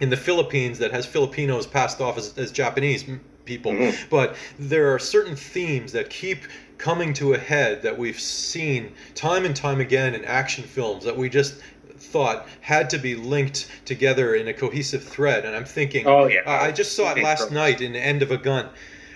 in 0.00 0.10
the 0.10 0.16
Philippines 0.16 0.78
that 0.80 0.90
has 0.90 1.06
Filipinos 1.06 1.66
passed 1.68 2.00
off 2.00 2.18
as, 2.18 2.36
as 2.36 2.50
Japanese 2.50 3.04
people. 3.44 3.72
Mm-hmm. 3.72 4.08
But 4.10 4.36
there 4.58 4.92
are 4.92 4.98
certain 4.98 5.36
themes 5.36 5.92
that 5.92 6.10
keep 6.10 6.42
coming 6.78 7.12
to 7.14 7.34
a 7.34 7.38
head 7.38 7.82
that 7.82 7.96
we've 7.96 8.18
seen 8.18 8.92
time 9.14 9.44
and 9.44 9.54
time 9.54 9.80
again 9.80 10.14
in 10.14 10.24
action 10.24 10.64
films 10.64 11.04
that 11.04 11.16
we 11.16 11.28
just 11.28 11.60
thought 11.96 12.48
had 12.60 12.90
to 12.90 12.98
be 12.98 13.14
linked 13.14 13.68
together 13.84 14.34
in 14.34 14.48
a 14.48 14.52
cohesive 14.52 15.02
thread. 15.02 15.44
And 15.44 15.54
I'm 15.54 15.64
thinking, 15.64 16.06
Oh, 16.06 16.26
yeah. 16.26 16.40
I 16.46 16.66
I 16.66 16.72
just 16.72 16.96
saw 16.96 17.12
it 17.12 17.22
last 17.22 17.50
night 17.50 17.80
in 17.80 17.92
The 17.92 18.00
End 18.00 18.22
of 18.22 18.30
a 18.30 18.36
Gun. 18.36 18.68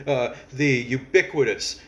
Uh, 0.07 0.35
the 0.53 0.71
ubiquitous 0.71 1.81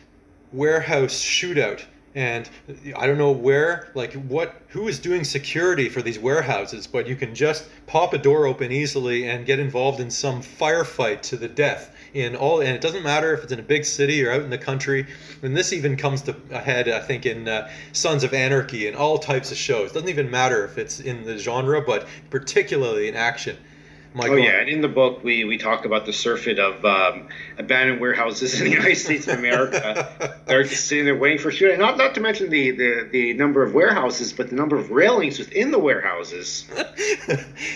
warehouse 0.51 1.13
shootout 1.13 1.81
and 2.15 2.49
i 2.97 3.07
don't 3.07 3.17
know 3.17 3.31
where 3.31 3.89
like 3.93 4.13
what 4.13 4.61
who 4.69 4.87
is 4.87 4.99
doing 4.99 5.23
security 5.23 5.87
for 5.87 6.01
these 6.01 6.19
warehouses 6.19 6.87
but 6.87 7.07
you 7.07 7.15
can 7.15 7.33
just 7.33 7.67
pop 7.87 8.13
a 8.13 8.17
door 8.17 8.45
open 8.45 8.71
easily 8.71 9.27
and 9.27 9.45
get 9.45 9.59
involved 9.59 9.99
in 9.99 10.09
some 10.09 10.41
firefight 10.41 11.21
to 11.21 11.37
the 11.37 11.47
death 11.47 11.95
in 12.13 12.35
all 12.35 12.59
and 12.61 12.75
it 12.75 12.81
doesn't 12.81 13.03
matter 13.03 13.33
if 13.33 13.43
it's 13.43 13.51
in 13.51 13.59
a 13.59 13.63
big 13.63 13.85
city 13.85 14.23
or 14.23 14.31
out 14.31 14.41
in 14.41 14.49
the 14.49 14.57
country. 14.57 15.05
And 15.41 15.55
this 15.55 15.71
even 15.71 15.95
comes 15.95 16.21
to 16.23 16.35
a 16.51 16.59
head 16.59 16.89
i 16.89 16.99
think 16.99 17.25
in 17.25 17.47
uh, 17.47 17.69
sons 17.93 18.23
of 18.23 18.33
anarchy 18.33 18.87
and 18.87 18.95
all 18.95 19.17
types 19.17 19.51
of 19.51 19.57
shows. 19.57 19.91
It 19.91 19.93
doesn't 19.93 20.09
even 20.09 20.29
matter 20.29 20.65
if 20.65 20.77
it's 20.77 20.99
in 20.99 21.23
the 21.23 21.37
genre 21.37 21.81
but 21.81 22.07
particularly 22.29 23.07
in 23.07 23.15
action 23.15 23.57
my 24.13 24.27
Oh 24.27 24.35
yeah, 24.35 24.59
and 24.59 24.67
in 24.67 24.81
the 24.81 24.89
book 24.89 25.23
we, 25.23 25.45
we 25.45 25.57
talk 25.57 25.85
about 25.85 26.05
the 26.05 26.11
surfeit 26.11 26.59
of 26.59 26.83
um, 26.83 27.27
abandoned 27.57 28.01
warehouses 28.01 28.53
in 28.59 28.65
the 28.65 28.71
United 28.71 28.97
States 28.97 29.27
of 29.27 29.39
America. 29.39 30.41
They're 30.45 30.63
just 30.63 30.87
sitting 30.87 31.05
there 31.05 31.15
waiting 31.15 31.39
for 31.39 31.51
shooting. 31.51 31.79
Not 31.79 31.97
not 31.97 32.15
to 32.15 32.21
mention 32.21 32.49
the, 32.49 32.71
the, 32.71 33.09
the 33.11 33.33
number 33.33 33.63
of 33.63 33.73
warehouses, 33.73 34.33
but 34.33 34.49
the 34.49 34.55
number 34.55 34.75
of 34.75 34.91
railings 34.91 35.39
within 35.39 35.71
the 35.71 35.79
warehouses. 35.79 36.67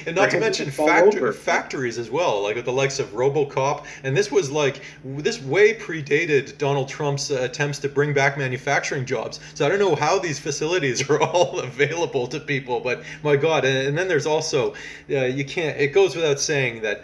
and 0.06 0.16
not 0.16 0.32
to 0.32 0.40
mention 0.40 0.70
factor- 0.72 1.32
factories 1.32 1.98
as 1.98 2.10
well, 2.10 2.44
like 2.44 2.56
with 2.56 2.66
the 2.66 2.74
likes 2.74 3.00
of 3.00 3.08
RoboCop. 3.14 3.86
And 4.04 4.16
this 4.16 4.32
was 4.32 4.52
like 4.52 4.82
this 5.04 5.42
way 5.42 5.74
predated 5.74 6.58
Donald 6.58 6.90
Trump's 6.90 7.32
uh, 7.32 7.42
attempts 7.42 7.80
to 7.80 7.90
bring 7.90 8.14
back 8.14 8.38
manufacturing 8.38 9.06
jobs. 9.06 9.40
So 9.54 9.66
I 9.66 9.70
don't 9.70 9.80
know 9.80 9.96
how 9.96 10.20
these 10.20 10.40
facilities 10.40 11.10
are 11.10 11.22
all 11.22 11.60
available 11.60 12.28
to 12.28 12.42
people, 12.42 12.82
but 12.82 13.04
my 13.24 13.38
God! 13.38 13.64
And, 13.64 13.88
and 13.88 13.98
then 13.98 14.10
there's 14.10 14.26
also 14.26 14.74
uh, 15.10 15.26
you 15.26 15.46
can't. 15.46 15.80
It 15.80 15.94
goes 15.94 16.16
without 16.26 16.40
saying 16.40 16.82
that 16.82 17.02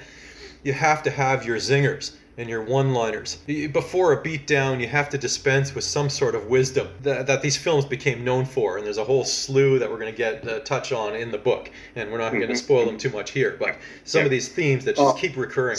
you 0.63 0.73
have 0.73 1.03
to 1.03 1.11
have 1.11 1.45
your 1.45 1.57
zingers. 1.57 2.11
and 2.37 2.49
your 2.49 2.63
one-liners. 2.63 3.35
Before 3.73 4.13
a 4.13 4.23
beatdown, 4.23 4.79
you 4.79 4.87
have 4.87 5.09
to 5.09 5.17
dispense 5.17 5.75
with 5.75 5.83
some 5.83 6.09
sort 6.09 6.33
of 6.33 6.45
wisdom 6.47 6.87
that, 7.03 7.27
that 7.27 7.41
these 7.41 7.57
films 7.57 7.83
became 7.85 8.23
known 8.23 8.45
for, 8.45 8.77
and 8.77 8.85
there's 8.85 8.97
a 8.97 9.03
whole 9.03 9.25
slew 9.25 9.77
that 9.77 9.91
we're 9.91 9.99
going 9.99 10.11
to 10.11 10.17
get 10.17 10.47
uh, 10.47 10.59
touch 10.61 10.93
on 10.93 11.13
in 11.13 11.29
the 11.29 11.37
book, 11.37 11.69
and 11.97 12.09
we're 12.09 12.17
not 12.17 12.31
going 12.31 12.47
to 12.47 12.55
spoil 12.55 12.85
them 12.85 12.97
too 12.97 13.09
much 13.09 13.31
here. 13.31 13.57
But 13.59 13.75
some 14.05 14.19
Yeah. 14.19 14.25
of 14.25 14.31
these 14.31 14.47
themes 14.47 14.85
that 14.85 14.95
just 14.95 15.15
Oh. 15.15 15.19
keep 15.19 15.35
recurring. 15.35 15.77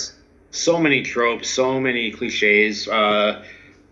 so 0.50 0.78
many 0.78 1.02
tropes, 1.02 1.48
so 1.48 1.80
many 1.80 2.12
cliches. 2.12 2.86
Uh, 2.86 3.42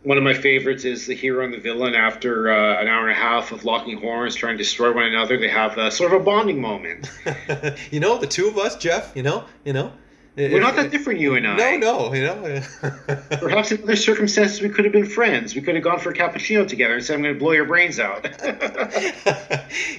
one 0.02 0.16
of 0.16 0.24
my 0.24 0.32
favorites 0.32 0.84
is 0.84 1.06
the 1.06 1.14
hero 1.14 1.44
and 1.44 1.52
the 1.52 1.58
villain. 1.58 1.94
After 1.94 2.50
uh, 2.50 2.80
an 2.80 2.88
hour 2.88 3.08
and 3.08 3.16
a 3.16 3.20
half 3.20 3.52
of 3.52 3.64
locking 3.64 4.00
horns, 4.00 4.34
trying 4.34 4.56
to 4.56 4.64
destroy 4.64 4.92
one 4.92 5.04
another, 5.04 5.36
they 5.38 5.48
have 5.48 5.76
uh, 5.76 5.90
sort 5.90 6.12
of 6.12 6.22
a 6.22 6.24
bonding 6.24 6.60
moment. 6.60 7.10
you 7.90 8.00
know, 8.00 8.18
the 8.18 8.26
two 8.26 8.48
of 8.48 8.56
us, 8.56 8.76
Jeff. 8.76 9.12
You 9.14 9.22
know, 9.22 9.44
you 9.64 9.72
know. 9.72 9.92
We're 10.36 10.60
not 10.60 10.76
that 10.76 10.90
different, 10.90 11.18
you 11.20 11.34
and 11.34 11.46
I. 11.46 11.76
No, 11.76 12.10
no, 12.10 12.14
you 12.14 12.22
know. 12.22 12.62
Perhaps 13.40 13.72
in 13.72 13.82
other 13.82 13.96
circumstances, 13.96 14.62
we 14.62 14.68
could 14.68 14.84
have 14.84 14.92
been 14.92 15.04
friends. 15.06 15.54
We 15.54 15.60
could 15.60 15.74
have 15.74 15.82
gone 15.84 15.98
for 15.98 16.10
a 16.10 16.14
cappuccino 16.14 16.66
together 16.66 16.94
and 16.94 17.04
said, 17.04 17.14
"I'm 17.16 17.22
going 17.22 17.34
to 17.34 17.38
blow 17.38 17.52
your 17.52 17.64
brains 17.66 17.98
out." 17.98 18.24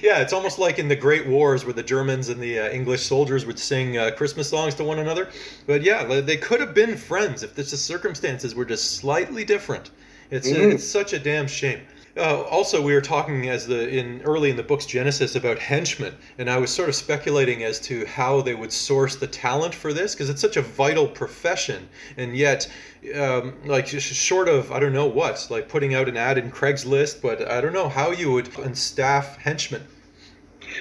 yeah, 0.02 0.20
it's 0.20 0.32
almost 0.32 0.58
like 0.58 0.78
in 0.78 0.88
the 0.88 0.96
Great 0.96 1.26
Wars 1.26 1.64
where 1.64 1.74
the 1.74 1.82
Germans 1.82 2.28
and 2.28 2.40
the 2.40 2.58
uh, 2.60 2.70
English 2.70 3.02
soldiers 3.02 3.46
would 3.46 3.58
sing 3.58 3.98
uh, 3.98 4.10
Christmas 4.16 4.48
songs 4.48 4.74
to 4.76 4.84
one 4.84 4.98
another. 4.98 5.28
But 5.66 5.82
yeah, 5.82 6.04
they- 6.20 6.36
could 6.38 6.60
have 6.60 6.74
been 6.74 6.96
friends 6.96 7.42
if 7.44 7.54
the 7.54 7.62
circumstances 7.62 8.54
were 8.54 8.64
just 8.64 8.96
slightly 8.96 9.44
different. 9.44 9.90
It's 10.30 10.48
Mhm. 10.48 10.72
it's 10.74 10.84
such 10.84 11.12
a 11.12 11.18
damn 11.18 11.46
shame. 11.46 11.82
Uh, 12.14 12.42
also, 12.42 12.82
we 12.82 12.92
were 12.92 13.00
talking 13.00 13.48
as 13.48 13.66
the 13.66 13.88
in 13.88 14.20
early 14.22 14.50
in 14.50 14.56
the 14.56 14.62
book's 14.62 14.84
genesis 14.84 15.34
about 15.34 15.58
henchmen, 15.58 16.14
and 16.36 16.50
I 16.50 16.58
was 16.58 16.70
sort 16.70 16.90
of 16.90 16.94
speculating 16.94 17.64
as 17.64 17.80
to 17.80 18.04
how 18.04 18.42
they 18.42 18.54
would 18.54 18.70
source 18.70 19.16
the 19.16 19.26
talent 19.26 19.74
for 19.74 19.94
this 19.94 20.14
because 20.14 20.28
it's 20.28 20.40
such 20.40 20.58
a 20.58 20.62
vital 20.62 21.08
profession, 21.08 21.88
and 22.18 22.36
yet, 22.36 22.70
um, 23.14 23.54
like 23.64 23.86
sh- 23.86 24.00
short 24.00 24.48
of 24.48 24.70
I 24.70 24.78
don't 24.78 24.92
know 24.92 25.06
what, 25.06 25.46
like 25.48 25.70
putting 25.70 25.94
out 25.94 26.06
an 26.06 26.18
ad 26.18 26.36
in 26.36 26.50
Craigslist, 26.50 27.22
but 27.22 27.50
I 27.50 27.62
don't 27.62 27.72
know 27.72 27.88
how 27.88 28.10
you 28.10 28.30
would 28.32 28.76
staff 28.76 29.38
henchmen. 29.38 29.82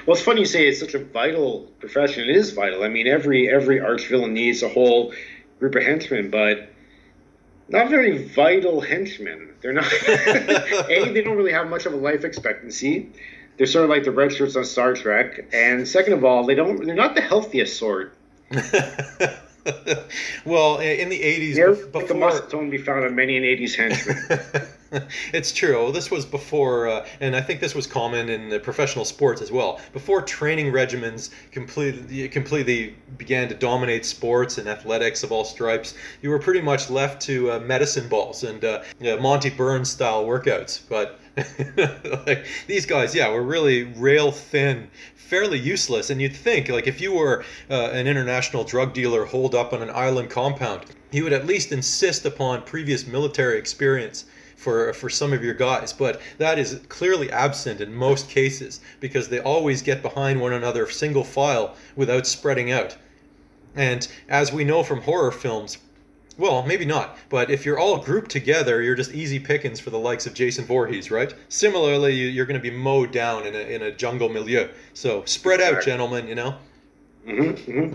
Well, 0.05 0.17
it's 0.17 0.25
funny 0.25 0.41
you 0.41 0.45
say 0.45 0.67
it's 0.67 0.81
such 0.81 0.95
a 0.95 1.03
vital 1.03 1.71
profession. 1.79 2.29
It 2.29 2.35
is 2.35 2.51
vital. 2.51 2.83
I 2.83 2.89
mean, 2.89 3.07
every 3.07 3.49
every 3.49 3.79
arch 3.79 4.07
villain 4.07 4.33
needs 4.33 4.63
a 4.63 4.69
whole 4.69 5.13
group 5.59 5.75
of 5.75 5.83
henchmen, 5.83 6.29
but 6.29 6.69
not 7.71 7.89
very 7.89 8.23
vital 8.27 8.81
henchmen. 8.81 9.53
They're 9.61 9.73
not. 9.73 9.91
a, 10.07 11.11
they 11.11 11.21
don't 11.21 11.37
really 11.37 11.53
have 11.53 11.69
much 11.69 11.85
of 11.85 11.93
a 11.93 11.97
life 11.97 12.23
expectancy. 12.23 13.09
They're 13.57 13.67
sort 13.67 13.83
of 13.83 13.89
like 13.89 14.03
the 14.03 14.11
red 14.11 14.33
shirts 14.33 14.55
on 14.55 14.65
Star 14.65 14.93
Trek. 14.93 15.45
And 15.53 15.87
second 15.87 16.13
of 16.13 16.23
all, 16.23 16.45
they 16.45 16.55
don't. 16.55 16.85
They're 16.85 16.95
not 16.95 17.15
the 17.15 17.21
healthiest 17.21 17.77
sort. 17.77 18.13
well, 20.45 20.79
in 20.79 21.09
the 21.09 21.19
80s, 21.19 21.55
They're 21.55 21.73
like 21.73 21.91
the 21.91 21.99
before. 21.99 22.17
muscle 22.17 22.47
tone 22.47 22.69
be 22.69 22.77
found 22.77 23.05
on 23.05 23.15
many 23.15 23.37
an 23.37 23.43
'80s 23.43 23.75
henchman. 23.75 24.67
it's 25.33 25.53
true. 25.53 25.91
This 25.93 26.11
was 26.11 26.25
before, 26.25 26.89
uh, 26.89 27.05
and 27.21 27.35
I 27.35 27.41
think 27.41 27.61
this 27.61 27.73
was 27.73 27.87
common 27.87 28.29
in 28.29 28.59
professional 28.59 29.05
sports 29.05 29.41
as 29.41 29.51
well. 29.51 29.79
Before 29.93 30.21
training 30.21 30.73
regimens 30.73 31.29
completely 31.51 32.27
completely 32.27 32.97
began 33.17 33.47
to 33.47 33.55
dominate 33.55 34.05
sports 34.05 34.57
and 34.57 34.67
athletics 34.67 35.23
of 35.23 35.31
all 35.31 35.45
stripes, 35.45 35.93
you 36.21 36.29
were 36.29 36.39
pretty 36.39 36.61
much 36.61 36.89
left 36.89 37.21
to 37.23 37.51
uh, 37.51 37.59
medicine 37.59 38.09
balls 38.09 38.43
and 38.43 38.65
uh, 38.65 38.83
yeah, 38.99 39.15
Monty 39.15 39.49
Burns 39.49 39.89
style 39.89 40.25
workouts. 40.25 40.81
But 40.89 41.19
like 42.27 42.45
these 42.67 42.85
guys, 42.85 43.15
yeah, 43.15 43.29
were 43.29 43.43
really 43.43 43.83
rail 43.83 44.33
thin, 44.33 44.89
fairly 45.15 45.57
useless. 45.57 46.09
And 46.09 46.21
you'd 46.21 46.35
think, 46.35 46.67
like, 46.67 46.87
if 46.87 46.99
you 46.99 47.13
were 47.13 47.45
uh, 47.69 47.91
an 47.91 48.07
international 48.07 48.65
drug 48.65 48.93
dealer 48.93 49.23
holed 49.23 49.55
up 49.55 49.71
on 49.71 49.81
an 49.81 49.89
island 49.91 50.29
compound, 50.29 50.83
you 51.11 51.23
would 51.23 51.33
at 51.33 51.45
least 51.45 51.71
insist 51.71 52.25
upon 52.25 52.63
previous 52.63 53.07
military 53.07 53.57
experience 53.57 54.25
for 54.61 54.93
for 54.93 55.09
some 55.09 55.33
of 55.33 55.43
your 55.43 55.55
guys, 55.55 55.91
but 55.91 56.21
that 56.37 56.59
is 56.59 56.79
clearly 56.87 57.31
absent 57.31 57.81
in 57.81 57.93
most 57.93 58.29
cases 58.29 58.79
because 58.99 59.27
they 59.27 59.39
always 59.39 59.81
get 59.81 60.01
behind 60.03 60.39
one 60.39 60.53
another 60.53 60.87
single 60.89 61.23
file 61.23 61.75
without 61.95 62.27
spreading 62.27 62.71
out. 62.71 62.95
And 63.75 64.07
as 64.29 64.53
we 64.53 64.63
know 64.63 64.83
from 64.83 65.01
horror 65.01 65.31
films, 65.31 65.79
well, 66.37 66.63
maybe 66.63 66.85
not, 66.85 67.17
but 67.29 67.49
if 67.49 67.65
you're 67.65 67.79
all 67.79 67.97
grouped 67.97 68.29
together, 68.29 68.81
you're 68.81 68.95
just 68.95 69.13
easy 69.13 69.39
pickings 69.39 69.79
for 69.79 69.89
the 69.89 69.99
likes 69.99 70.25
of 70.27 70.33
Jason 70.33 70.65
Voorhees, 70.65 71.09
right? 71.11 71.33
Similarly, 71.49 72.13
you- 72.13 72.27
you're 72.29 72.45
going 72.45 72.59
to 72.59 72.69
be 72.71 72.75
mowed 72.75 73.11
down 73.11 73.45
in 73.47 73.55
a, 73.55 73.59
in 73.59 73.81
a 73.81 73.91
jungle 73.91 74.29
milieu. 74.29 74.67
So 74.93 75.23
spread 75.25 75.59
out, 75.61 75.83
gentlemen, 75.83 76.27
you 76.27 76.35
know? 76.35 76.55
Hmm 77.25 77.51
hmm 77.51 77.93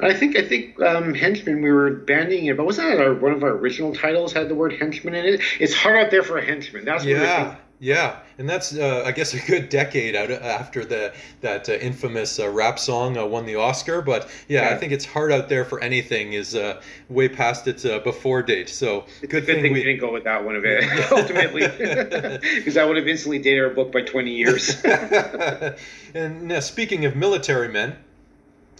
I 0.00 0.14
think 0.14 0.36
I 0.36 0.42
think 0.42 0.80
um, 0.80 1.14
henchman 1.14 1.62
we 1.62 1.70
were 1.70 1.90
bandying 1.90 2.46
it, 2.46 2.56
but 2.56 2.64
wasn't 2.64 2.90
that 2.90 3.00
our, 3.00 3.14
one 3.14 3.32
of 3.32 3.42
our 3.42 3.50
original 3.50 3.92
titles 3.94 4.32
had 4.32 4.48
the 4.48 4.54
word 4.54 4.72
henchman 4.74 5.14
in 5.14 5.24
it? 5.34 5.40
It's 5.58 5.74
hard 5.74 5.96
out 5.96 6.10
there 6.10 6.22
for 6.22 6.38
a 6.38 6.44
henchman. 6.44 6.84
That's 6.84 7.04
what 7.04 7.10
Yeah, 7.10 7.56
yeah, 7.80 8.20
and 8.38 8.48
that's 8.48 8.74
uh, 8.76 9.02
I 9.06 9.12
guess 9.12 9.34
a 9.34 9.40
good 9.40 9.68
decade 9.68 10.16
out 10.16 10.30
after 10.30 10.84
the 10.84 11.12
that 11.40 11.68
uh, 11.68 11.72
infamous 11.74 12.38
uh, 12.38 12.48
rap 12.48 12.78
song 12.78 13.16
uh, 13.16 13.24
won 13.26 13.46
the 13.46 13.54
Oscar. 13.56 14.02
But 14.02 14.28
yeah, 14.48 14.68
I 14.70 14.76
think 14.76 14.92
it's 14.92 15.04
hard 15.04 15.30
out 15.32 15.48
there 15.48 15.64
for 15.64 15.80
anything 15.80 16.32
is 16.32 16.54
uh, 16.54 16.80
way 17.08 17.28
past 17.28 17.66
its 17.68 17.84
uh, 17.84 18.00
before 18.00 18.42
date. 18.42 18.68
So 18.68 19.06
It's 19.22 19.32
good 19.32 19.42
a 19.42 19.46
good 19.46 19.46
thing 19.46 19.62
thing 19.62 19.72
we. 19.72 19.82
didn't 19.82 20.00
go 20.00 20.12
with 20.12 20.24
that 20.24 20.44
one 20.44 20.56
of 20.56 20.64
it 20.64 20.84
ultimately, 21.12 21.66
because 22.58 22.74
that 22.74 22.86
would 22.86 22.96
have 22.96 23.08
instantly 23.08 23.38
dated 23.38 23.62
our 23.62 23.70
book 23.70 23.92
by 23.92 24.02
twenty 24.02 24.32
years. 24.34 24.82
and 26.14 26.42
now, 26.48 26.60
speaking 26.60 27.04
of 27.04 27.14
military 27.14 27.68
men, 27.68 27.96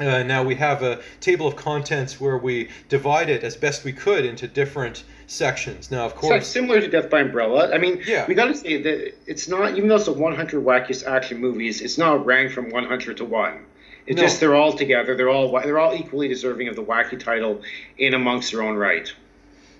uh, 0.00 0.22
now 0.22 0.42
we 0.42 0.54
have 0.56 0.82
a 0.82 1.00
table 1.20 1.46
of 1.46 1.56
contents 1.56 2.20
where 2.20 2.38
we 2.38 2.68
divide 2.88 3.28
it 3.28 3.42
as 3.44 3.56
best 3.56 3.84
we 3.84 3.92
could 3.92 4.24
into 4.24 4.46
different 4.46 5.04
sections. 5.26 5.90
Now, 5.90 6.06
of 6.06 6.12
So 6.12 6.18
course, 6.18 6.46
similar 6.46 6.80
to 6.80 6.88
Death 6.88 7.10
by 7.10 7.20
Umbrella. 7.20 7.72
I 7.72 7.78
mean, 7.78 8.02
Yeah. 8.06 8.26
we 8.26 8.34
got 8.34 8.46
to 8.46 8.54
say 8.54 8.80
that 8.82 9.14
it's 9.26 9.48
not 9.48 9.76
even 9.76 9.88
though 9.88 9.96
it's 9.96 10.08
a 10.08 10.12
100 10.12 10.64
wackiest 10.64 11.06
action 11.06 11.38
movies, 11.38 11.80
it's 11.80 11.98
not 11.98 12.24
ranked 12.24 12.54
from 12.54 12.70
100 12.70 13.16
to 13.18 13.24
one. 13.24 13.64
It's 14.06 14.16
No. 14.16 14.22
just 14.22 14.40
they're 14.40 14.54
all 14.54 14.72
together. 14.72 15.14
They're 15.14 15.28
all 15.28 15.52
they're 15.60 15.78
all 15.78 15.94
equally 15.94 16.28
deserving 16.28 16.68
of 16.68 16.76
the 16.76 16.82
wacky 16.82 17.18
title 17.18 17.60
in 17.98 18.14
amongst 18.14 18.52
their 18.52 18.62
own 18.62 18.76
right. 18.76 19.12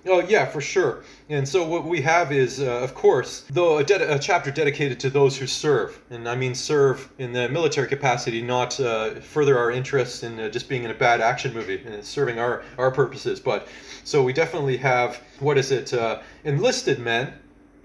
Oh 0.08 0.20
yeah, 0.20 0.46
for 0.46 0.60
sure. 0.60 1.04
And 1.28 1.46
so 1.46 1.66
what 1.66 1.84
we 1.84 2.00
have 2.00 2.32
is, 2.32 2.60
uh, 2.60 2.64
of 2.80 2.94
course, 2.94 3.44
though 3.50 3.78
a, 3.78 3.84
ded- 3.84 4.00
a 4.02 4.18
chapter 4.18 4.50
dedicated 4.50 4.98
to 5.00 5.10
those 5.10 5.36
who 5.36 5.46
serve, 5.46 6.00
and 6.10 6.26
I 6.28 6.34
mean 6.34 6.54
serve 6.54 7.10
in 7.18 7.32
the 7.32 7.48
military 7.48 7.88
capacity, 7.88 8.40
not 8.40 8.80
uh, 8.80 9.20
further 9.20 9.58
our 9.58 9.70
interests 9.70 10.22
in 10.22 10.40
uh, 10.40 10.48
just 10.48 10.68
being 10.68 10.84
in 10.84 10.90
a 10.90 10.94
bad 10.94 11.20
action 11.20 11.52
movie 11.52 11.82
and 11.84 12.02
serving 12.04 12.38
our 12.38 12.62
our 12.78 12.90
purposes. 12.90 13.38
But 13.38 13.68
so 14.04 14.22
we 14.22 14.32
definitely 14.32 14.78
have 14.78 15.20
what 15.40 15.58
is 15.58 15.70
it, 15.70 15.92
uh, 15.92 16.20
enlisted 16.44 16.98
men, 16.98 17.34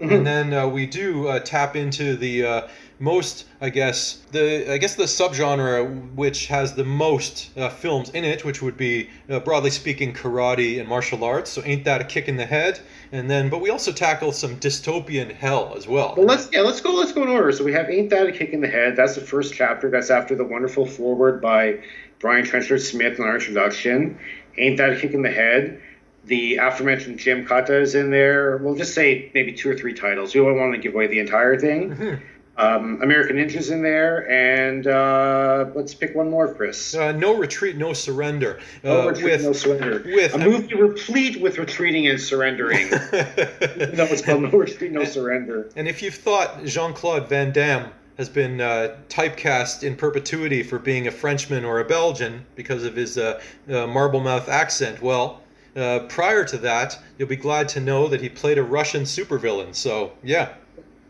and 0.00 0.26
then 0.26 0.54
uh, 0.54 0.66
we 0.66 0.86
do 0.86 1.28
uh, 1.28 1.40
tap 1.40 1.76
into 1.76 2.16
the 2.16 2.44
uh, 2.46 2.68
most, 3.04 3.44
I 3.60 3.68
guess, 3.68 4.22
the 4.32 4.72
I 4.72 4.78
guess 4.78 4.94
the 4.94 5.04
subgenre 5.04 6.14
which 6.14 6.46
has 6.46 6.74
the 6.74 6.84
most 6.84 7.56
uh, 7.56 7.68
films 7.68 8.10
in 8.10 8.24
it, 8.24 8.44
which 8.44 8.62
would 8.62 8.76
be 8.76 9.10
uh, 9.28 9.40
broadly 9.40 9.70
speaking 9.70 10.12
karate 10.14 10.80
and 10.80 10.88
martial 10.88 11.22
arts. 11.22 11.50
So 11.50 11.62
ain't 11.64 11.84
that 11.84 12.00
a 12.00 12.04
kick 12.04 12.26
in 12.28 12.36
the 12.36 12.46
head? 12.46 12.80
And 13.12 13.30
then, 13.30 13.50
but 13.50 13.60
we 13.60 13.70
also 13.70 13.92
tackle 13.92 14.32
some 14.32 14.56
dystopian 14.58 15.30
hell 15.32 15.74
as 15.76 15.86
well. 15.86 16.14
Well, 16.16 16.26
let's 16.26 16.48
yeah, 16.52 16.62
let's 16.62 16.80
go 16.80 16.92
let's 16.94 17.12
go 17.12 17.22
in 17.22 17.28
order. 17.28 17.52
So 17.52 17.62
we 17.62 17.72
have 17.74 17.88
Ain't 17.90 18.10
That 18.10 18.26
a 18.26 18.32
Kick 18.32 18.50
in 18.50 18.60
the 18.60 18.68
Head? 18.68 18.96
That's 18.96 19.14
the 19.14 19.20
first 19.20 19.54
chapter. 19.54 19.90
That's 19.90 20.10
after 20.10 20.34
the 20.34 20.44
wonderful 20.44 20.86
foreword 20.86 21.40
by 21.40 21.80
Brian 22.18 22.44
Trenchard 22.44 22.80
Smith 22.80 23.18
in 23.18 23.24
our 23.24 23.34
introduction. 23.34 24.18
Ain't 24.56 24.78
That 24.78 24.94
a 24.94 24.96
Kick 24.96 25.12
in 25.12 25.22
the 25.22 25.30
Head? 25.30 25.80
The 26.24 26.56
aforementioned 26.56 27.18
Gymkata 27.18 27.82
is 27.82 27.94
in 27.94 28.10
there. 28.10 28.56
We'll 28.56 28.76
just 28.76 28.94
say 28.94 29.30
maybe 29.34 29.52
two 29.52 29.70
or 29.70 29.76
three 29.76 29.92
titles. 29.92 30.34
We 30.34 30.40
don't 30.40 30.58
want 30.58 30.72
to 30.72 30.78
give 30.78 30.94
away 30.94 31.06
the 31.06 31.18
entire 31.18 31.58
thing. 31.60 32.20
Um, 32.56 33.00
American 33.02 33.36
Ninja's 33.36 33.70
in 33.70 33.82
there, 33.82 34.30
and 34.30 34.86
uh, 34.86 35.66
let's 35.74 35.92
pick 35.92 36.14
one 36.14 36.30
more, 36.30 36.54
Chris. 36.54 36.94
Uh, 36.94 37.10
no 37.10 37.34
retreat, 37.36 37.76
no 37.76 37.92
surrender. 37.92 38.60
No 38.84 39.02
Uh, 39.02 39.06
retreat, 39.08 39.24
with 39.32 39.42
no 39.42 39.52
surrender. 39.52 40.02
with- 40.04 40.34
a 40.34 40.38
movie 40.38 40.74
replete 40.74 41.40
with 41.40 41.58
retreating 41.58 42.06
and 42.06 42.20
surrendering. 42.20 42.88
no, 42.90 42.98
it's 43.10 44.22
called 44.22 44.42
No 44.42 44.50
Retreat, 44.50 44.92
No 44.92 45.02
Surrender. 45.04 45.68
And 45.74 45.88
if 45.88 46.00
you've 46.00 46.14
thought 46.14 46.64
Jean 46.64 46.92
Claude 46.92 47.28
Van 47.28 47.50
Damme 47.52 47.90
has 48.18 48.28
been 48.28 48.60
uh, 48.60 48.96
typecast 49.08 49.82
in 49.82 49.96
perpetuity 49.96 50.62
for 50.62 50.78
being 50.78 51.08
a 51.08 51.10
Frenchman 51.10 51.64
or 51.64 51.80
a 51.80 51.84
Belgian 51.84 52.44
because 52.54 52.84
of 52.84 52.94
his 52.94 53.18
uh, 53.18 53.40
uh, 53.68 53.86
marble 53.88 54.20
mouth 54.20 54.48
accent, 54.48 55.02
well, 55.02 55.42
uh, 55.74 55.98
prior 56.08 56.44
to 56.44 56.58
that, 56.58 56.96
you'll 57.18 57.26
be 57.28 57.34
glad 57.34 57.68
to 57.70 57.80
know 57.80 58.06
that 58.06 58.20
he 58.20 58.28
played 58.28 58.58
a 58.58 58.62
Russian 58.62 59.02
supervillain. 59.02 59.74
So, 59.74 60.12
yeah. 60.22 60.50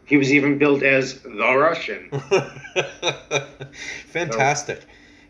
He 0.06 0.16
was 0.16 0.32
even 0.32 0.58
billed 0.58 0.82
as 0.82 1.20
the 1.20 1.56
Russian. 1.56 2.10
Fantastic. 4.06 4.82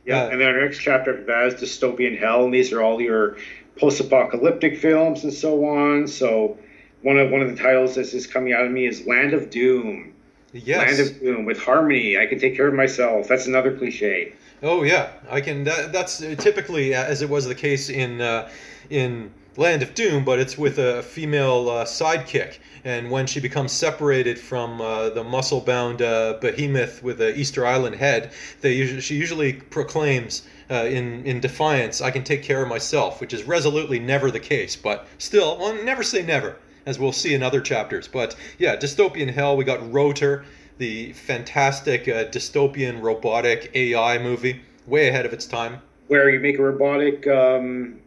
Yeah, 0.05 0.25
Uh, 0.25 0.29
and 0.31 0.41
then 0.41 0.49
our 0.49 0.61
next 0.65 0.79
chapter 0.79 1.13
after 1.13 1.25
that 1.25 1.47
is 1.47 1.55
dystopian 1.55 2.19
hell, 2.19 2.45
and 2.45 2.53
these 2.53 2.73
are 2.73 2.83
all 2.83 3.01
your 3.01 3.37
post-apocalyptic 3.77 4.79
films 4.79 5.25
and 5.25 5.33
so 5.33 5.65
on. 5.65 6.07
So 6.07 6.59
one 7.03 7.19
of 7.19 7.31
one 7.31 7.41
of 7.41 7.49
the 7.49 7.57
titles 7.57 7.95
that's 7.95 8.27
coming 8.27 8.53
out 8.53 8.65
of 8.67 8.71
me 8.71 8.87
is 8.87 9.07
Land 9.07 9.33
of 9.33 9.51
Doom. 9.51 10.13
yes. 10.53 10.79
Land 10.79 11.01
of 11.09 11.21
Doom 11.21 11.45
with 11.45 11.59
harmony. 11.59 12.19
I 12.19 12.27
can 12.27 12.39
take 12.39 12.57
care 12.57 12.69
of 12.69 12.75
myself. 12.75 13.29
That's 13.29 13.47
another 13.47 13.77
cliche. 13.77 14.35
Oh 14.63 14.83
yeah, 14.83 15.11
I 15.31 15.41
can. 15.41 15.65
That, 15.65 15.93
that's 15.93 16.19
typically, 16.19 16.95
uh, 16.95 17.05
as 17.05 17.23
it 17.23 17.29
was 17.29 17.47
the 17.47 17.55
case 17.55 17.89
in 17.89 18.21
uh, 18.21 18.49
in 18.91 19.33
Land 19.57 19.83
of 19.83 19.95
Doom, 19.95 20.25
but 20.25 20.41
it's 20.41 20.59
with 20.59 20.79
a 20.79 21.03
female 21.05 21.71
uh, 21.71 21.85
sidekick. 21.85 22.59
And 22.85 23.09
when 23.09 23.27
she 23.27 23.39
becomes 23.39 23.71
separated 23.71 24.37
from 24.37 24.81
uh, 24.81 25.11
the 25.11 25.23
muscle-bound 25.23 26.03
uh, 26.03 26.39
behemoth 26.41 27.05
with 27.05 27.19
the 27.19 27.39
Easter 27.39 27.65
Island 27.65 27.95
head, 27.95 28.33
they 28.63 29.01
she 29.01 29.15
usually 29.15 29.53
proclaims 29.53 30.43
uh, 30.69 30.87
in 30.87 31.25
in 31.25 31.39
defiance, 31.39 32.01
"I 32.01 32.11
can 32.11 32.25
take 32.25 32.43
care 32.43 32.63
of 32.63 32.69
myself," 32.69 33.21
which 33.21 33.33
is 33.33 33.45
resolutely 33.45 34.01
never 34.01 34.31
the 34.31 34.41
case. 34.41 34.75
But 34.75 35.07
still, 35.19 35.57
well, 35.57 35.75
never 35.85 36.03
say 36.03 36.23
never, 36.23 36.57
as 36.85 36.99
we'll 36.99 37.13
see 37.13 37.33
in 37.33 37.43
other 37.43 37.61
chapters. 37.61 38.09
But 38.09 38.35
yeah, 38.59 38.75
dystopian 38.75 39.33
hell. 39.33 39.57
We 39.57 39.65
got 39.65 39.93
Rotor, 39.93 40.45
the 40.79 41.13
fantastic 41.13 42.09
uh, 42.09 42.25
dystopian 42.25 43.01
robotic 43.01 43.71
AI 43.75 44.19
movie, 44.19 44.63
way 44.87 45.09
ahead 45.09 45.27
of 45.27 45.33
its 45.33 45.47
time. 45.47 45.81
Where 46.09 46.29
you 46.29 46.41
make 46.41 46.59
a 46.59 46.63
robotic 46.63 47.27
um, 47.29 48.01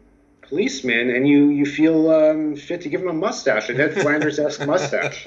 policeman 0.50 1.10
and 1.10 1.28
you 1.28 1.50
you 1.50 1.66
feel 1.66 2.10
um, 2.12 2.56
fit 2.56 2.82
to 2.82 2.90
give 2.90 3.02
him 3.02 3.10
a 3.10 3.14
mustache, 3.14 3.70
a 3.70 3.74
Ned 3.74 3.94
Flanders-esque 3.94 4.66
mustache. 4.68 5.26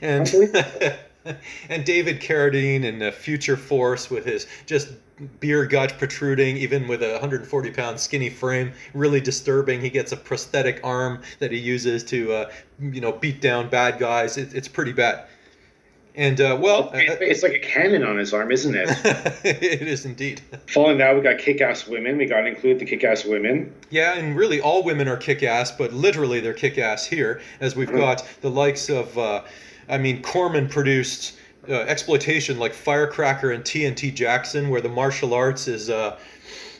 and 0.00 0.28
and 1.68 1.84
David 1.84 2.20
Carradine 2.20 2.84
in 2.84 3.02
uh, 3.02 3.10
Future 3.10 3.56
Force 3.56 4.10
with 4.10 4.24
his 4.24 4.46
just 4.66 4.88
beer 5.40 5.64
gut 5.64 5.94
protruding, 5.98 6.56
even 6.56 6.86
with 6.88 7.02
a 7.02 7.12
140 7.12 7.70
pound 7.70 7.98
skinny 7.98 8.30
frame, 8.30 8.72
really 8.94 9.20
disturbing. 9.20 9.80
He 9.80 9.90
gets 9.90 10.12
a 10.12 10.16
prosthetic 10.16 10.80
arm 10.84 11.22
that 11.38 11.50
he 11.50 11.58
uses 11.58 12.04
to, 12.04 12.32
uh, 12.32 12.52
you 12.80 13.00
know, 13.00 13.12
beat 13.12 13.40
down 13.40 13.68
bad 13.68 13.98
guys. 13.98 14.36
It, 14.36 14.54
it's 14.54 14.68
pretty 14.68 14.92
bad. 14.92 15.26
And 16.16 16.40
uh, 16.40 16.58
well, 16.58 16.90
it's 16.94 17.42
like 17.42 17.52
a 17.52 17.58
cannon 17.58 18.02
on 18.02 18.16
his 18.16 18.32
arm, 18.32 18.50
isn't 18.50 18.74
it? 18.74 18.88
it 19.44 19.82
is 19.82 20.06
indeed. 20.06 20.40
Following 20.66 20.96
that, 20.96 21.14
we 21.14 21.20
got 21.20 21.38
kick-ass 21.38 21.86
women. 21.86 22.16
We 22.16 22.24
got 22.24 22.40
to 22.40 22.46
include 22.46 22.78
the 22.78 22.86
kick-ass 22.86 23.26
women. 23.26 23.74
Yeah, 23.90 24.14
and 24.14 24.34
really 24.34 24.58
all 24.58 24.82
women 24.82 25.08
are 25.08 25.18
kick-ass, 25.18 25.72
but 25.72 25.92
literally 25.92 26.40
they're 26.40 26.54
kick-ass 26.54 27.06
here, 27.06 27.42
as 27.60 27.76
we've 27.76 27.92
got 27.92 28.26
the 28.40 28.50
likes 28.50 28.88
of, 28.88 29.16
uh, 29.18 29.42
I 29.90 29.98
mean, 29.98 30.22
Corman 30.22 30.68
produced 30.68 31.36
uh, 31.68 31.72
exploitation 31.72 32.58
like 32.58 32.72
Firecracker 32.72 33.50
and 33.50 33.62
TNT 33.62 34.14
Jackson, 34.14 34.70
where 34.70 34.80
the 34.80 34.88
martial 34.88 35.34
arts 35.34 35.68
is, 35.68 35.90
uh, 35.90 36.18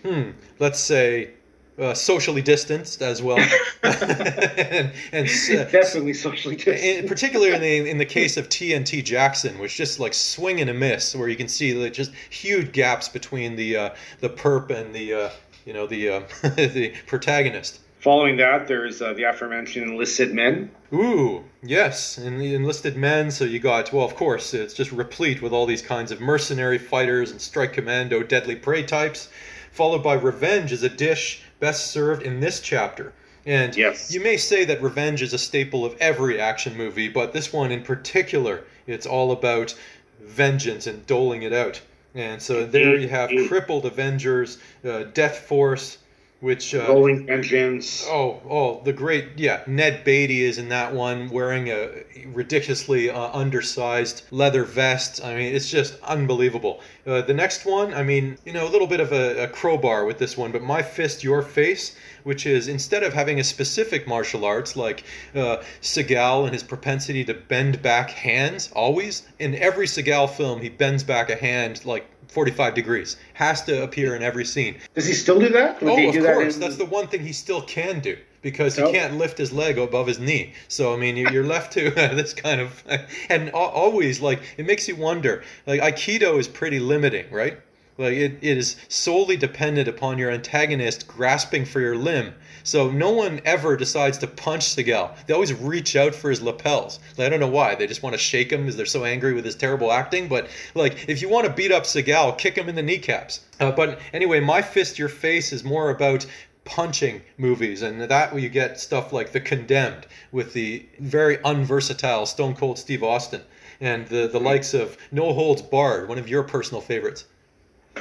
hmm, 0.03 0.31
let's 0.61 0.81
say, 0.81 1.33
uh, 1.79 1.93
socially 1.95 2.41
distanced 2.41 3.03
as 3.03 3.23
well, 3.23 3.39
and, 3.83 4.93
and 5.13 5.29
uh, 5.29 5.65
definitely 5.65 6.15
socially 6.15 6.57
distanced. 6.57 6.85
In, 6.85 7.09
particularly 7.09 7.55
in 7.55 7.61
the 7.61 7.91
in 7.91 7.99
the 7.99 8.07
case 8.07 8.37
of 8.37 8.49
TNT 8.49 9.05
Jackson, 9.05 9.59
which 9.59 9.77
just 9.77 10.01
like 10.01 10.15
swing 10.15 10.61
and 10.61 10.71
a 10.71 10.75
miss, 10.75 11.15
where 11.15 11.29
you 11.29 11.37
can 11.37 11.49
see 11.49 11.75
like, 11.75 11.93
just 11.93 12.13
huge 12.31 12.73
gaps 12.73 13.09
between 13.09 13.57
the 13.57 13.77
uh, 13.77 13.91
the 14.21 14.31
perp 14.31 14.71
and 14.71 14.95
the 14.95 15.13
uh, 15.13 15.31
you 15.65 15.73
know 15.73 15.87
the 15.87 16.09
uh, 16.09 16.21
the 16.57 16.95
protagonist. 17.07 17.81
Following 18.01 18.37
that, 18.37 18.69
there's 18.69 19.03
uh, 19.03 19.13
the 19.15 19.25
aforementioned 19.25 19.91
enlisted 19.91 20.33
men. 20.33 20.71
Ooh, 20.93 21.43
yes, 21.63 22.19
and 22.19 22.41
the 22.41 22.55
enlisted 22.55 22.97
men. 22.97 23.31
So 23.31 23.45
you 23.45 23.59
got 23.59 23.93
well, 23.93 24.07
of 24.07 24.15
course, 24.15 24.55
it's 24.55 24.75
just 24.75 24.93
replete 24.93 25.43
with 25.43 25.53
all 25.53 25.67
these 25.67 25.83
kinds 25.83 26.11
of 26.11 26.21
mercenary 26.21 26.79
fighters 26.79 27.33
and 27.33 27.41
strike 27.41 27.75
commando, 27.75 28.23
deadly 28.23 28.57
prey 28.57 28.83
types. 28.83 29.29
Followed 29.73 30.03
by 30.03 30.15
revenge 30.15 30.73
is 30.73 30.83
a 30.83 30.89
dish 30.89 31.43
best 31.61 31.91
served 31.91 32.23
in 32.23 32.41
this 32.41 32.61
chapter. 32.61 33.13
And 33.47 33.77
yes. 33.77 34.13
you 34.13 34.21
may 34.21 34.37
say 34.37 34.65
that 34.65 34.83
revenge 34.83 35.23
is 35.23 35.33
a 35.33 35.39
staple 35.39 35.85
of 35.85 35.97
every 36.01 36.41
action 36.41 36.77
movie, 36.77 37.09
but 37.09 37.33
this 37.33 37.53
one 37.53 37.71
in 37.71 37.83
particular, 37.83 38.65
it's 38.87 39.07
all 39.07 39.31
about 39.31 39.75
vengeance 40.21 40.87
and 40.87 41.07
doling 41.07 41.43
it 41.43 41.53
out. 41.53 41.81
And 42.15 42.41
so 42.41 42.65
there 42.67 42.97
you 42.97 43.09
have 43.09 43.31
crippled 43.47 43.85
Avengers, 43.85 44.59
uh, 44.85 45.05
Death 45.15 45.39
Force, 45.41 45.99
which 46.41 46.75
uh, 46.75 46.85
rolling 46.89 47.27
vengeance. 47.27 48.07
Oh, 48.07 48.43
oh, 48.49 48.81
the 48.85 48.93
great 48.93 49.29
yeah. 49.37 49.63
Ned 49.67 50.05
Beatty 50.05 50.45
is 50.45 50.59
in 50.59 50.69
that 50.69 50.95
one, 50.95 51.31
wearing 51.31 51.69
a 51.69 52.05
ridiculously 52.27 53.09
uh, 53.09 53.31
undersized 53.33 54.23
leather 54.31 54.65
vest. 54.65 55.25
I 55.25 55.35
mean, 55.35 55.55
it's 55.55 55.71
just 55.71 55.99
unbelievable. 56.03 56.81
Uh, 57.07 57.23
the 57.23 57.33
next 57.33 57.65
one, 57.65 57.95
I 57.95 58.03
mean, 58.03 58.37
you 58.45 58.53
know, 58.53 58.67
a 58.67 58.71
little 58.71 58.87
bit 58.87 59.01
of 59.01 59.13
a, 59.13 59.45
a 59.45 59.49
crowbar 59.49 60.05
with 60.05 60.19
this 60.19 60.37
one, 60.37 60.53
but 60.53 60.63
my 60.63 60.83
fist, 60.83 61.25
your 61.25 61.41
face, 61.41 61.97
which 62.25 62.45
is 62.45 62.69
instead 62.69 63.03
of 63.03 63.15
having 63.15 63.41
a 63.41 63.45
specific 63.45 64.07
martial 64.07 64.45
arts 64.45 64.77
like 64.77 65.05
uh, 65.35 65.63
Seagal 65.81 66.45
and 66.45 66.53
his 66.53 66.63
propensity 66.63 67.25
to 67.25 67.35
bend 67.35 67.81
back 67.81 68.11
hands, 68.11 68.71
always 68.75 69.23
in 69.39 69.55
every 69.55 69.87
Seagal 69.87 70.31
film 70.37 70.61
he 70.61 70.69
bends 70.69 71.03
back 71.03 71.31
a 71.31 71.37
hand 71.37 71.85
like 71.87 72.07
45 72.29 72.75
degrees. 72.75 73.17
Has 73.35 73.63
to 73.65 73.83
appear 73.83 74.17
in 74.17 74.23
every 74.23 74.45
scene. 74.45 74.77
Does 74.95 75.07
he 75.07 75.15
still 75.15 75.39
do 75.39 75.49
that? 75.51 75.83
Would 75.83 75.91
oh, 75.91 76.09
of 76.09 76.15
course. 76.15 76.55
That 76.55 76.55
in... 76.55 76.61
That's 76.61 76.77
the 76.77 76.87
one 76.87 77.09
thing 77.09 77.21
he 77.21 77.33
still 77.33 77.63
can 77.63 78.01
do 78.01 78.17
because 78.43 78.77
he 78.77 78.83
can't 78.93 79.15
lift 79.19 79.37
his 79.39 79.53
leg 79.53 79.77
above 79.77 80.07
his 80.07 80.21
knee. 80.21 80.53
So 80.69 80.95
I 80.95 80.97
mean, 80.97 81.17
you're 81.17 81.45
left 81.45 81.73
to 81.73 81.91
this 81.95 82.33
kind 82.33 82.61
of, 82.61 82.85
and 83.29 83.51
always 83.51 84.21
like 84.21 84.41
it 84.57 84.67
makes 84.67 84.87
you 84.87 84.97
wonder. 84.97 85.43
Like 85.67 85.81
Aikido 85.81 86.39
is 86.39 86.47
pretty 86.47 86.79
limiting, 86.79 87.31
right? 87.31 87.59
Like 87.99 88.15
it, 88.15 88.39
it 88.43 88.59
is 88.59 88.77
solely 88.89 89.37
dependent 89.37 89.89
upon 89.89 90.19
your 90.19 90.31
antagonist 90.31 91.09
grasping 91.09 91.65
for 91.65 91.81
your 91.81 91.97
limb. 91.97 92.35
So 92.63 92.91
no 92.91 93.11
one 93.11 93.41
ever 93.45 93.77
decides 93.77 94.19
to 94.19 94.27
punch 94.27 94.65
Seagal. 94.65 95.27
They 95.27 95.35
always 95.35 95.55
reach 95.55 95.95
out 95.97 96.15
for 96.15 96.31
his 96.31 96.43
lapels. 96.43 96.99
Like, 97.17 97.27
I 97.27 97.29
don't 97.29 97.41
know 97.41 97.47
why. 97.47 97.75
They 97.75 97.87
just 97.87 98.03
want 98.03 98.15
to 98.15 98.19
shake 98.19 98.51
him 98.51 98.63
because 98.63 98.77
they're 98.77 98.87
so 98.87 99.05
angry 99.05 99.35
with 99.35 99.45
his 99.45 99.55
terrible 99.55 99.93
acting. 99.93 100.27
But 100.27 100.49
like, 100.75 101.09
if 101.09 101.23
you 101.23 101.29
want 101.29 101.47
to 101.47 101.53
beat 101.53 101.73
up 101.73 101.85
Seagal, 101.85 102.39
kick 102.39 102.57
him 102.57 102.69
in 102.69 102.75
the 102.75 102.83
kneecaps. 102.83 103.41
Uh, 103.61 103.71
but 103.71 104.01
anyway, 104.13 104.41
my 104.41 104.63
fist, 104.63 104.99
your 104.99 105.09
face 105.09 105.53
is 105.53 105.65
more 105.65 105.91
about 105.91 106.27
punching 106.67 107.23
movies, 107.39 107.81
and 107.81 108.03
that 108.03 108.39
you 108.39 108.49
get 108.49 108.81
stuff 108.81 109.13
like 109.13 109.31
The 109.31 109.41
Condemned 109.41 110.07
with 110.33 110.53
the 110.53 110.85
very 110.99 111.39
unversatile 111.45 112.27
Stone 112.27 112.57
Cold 112.57 112.79
Steve 112.79 113.05
Austin, 113.05 113.43
and 113.81 114.09
the 114.09 114.27
the 114.27 114.41
likes 114.41 114.75
of 114.75 114.99
No 115.13 115.33
Holds 115.33 115.63
Barred, 115.63 116.09
one 116.09 116.19
of 116.19 116.29
your 116.29 116.43
personal 116.43 116.81
favorites. 116.81 117.25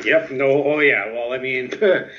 Yep. 0.04 0.32
No. 0.32 0.64
Oh 0.64 0.80
yeah. 0.80 1.12
Well, 1.12 1.34
I 1.34 1.38
mean, 1.38 1.72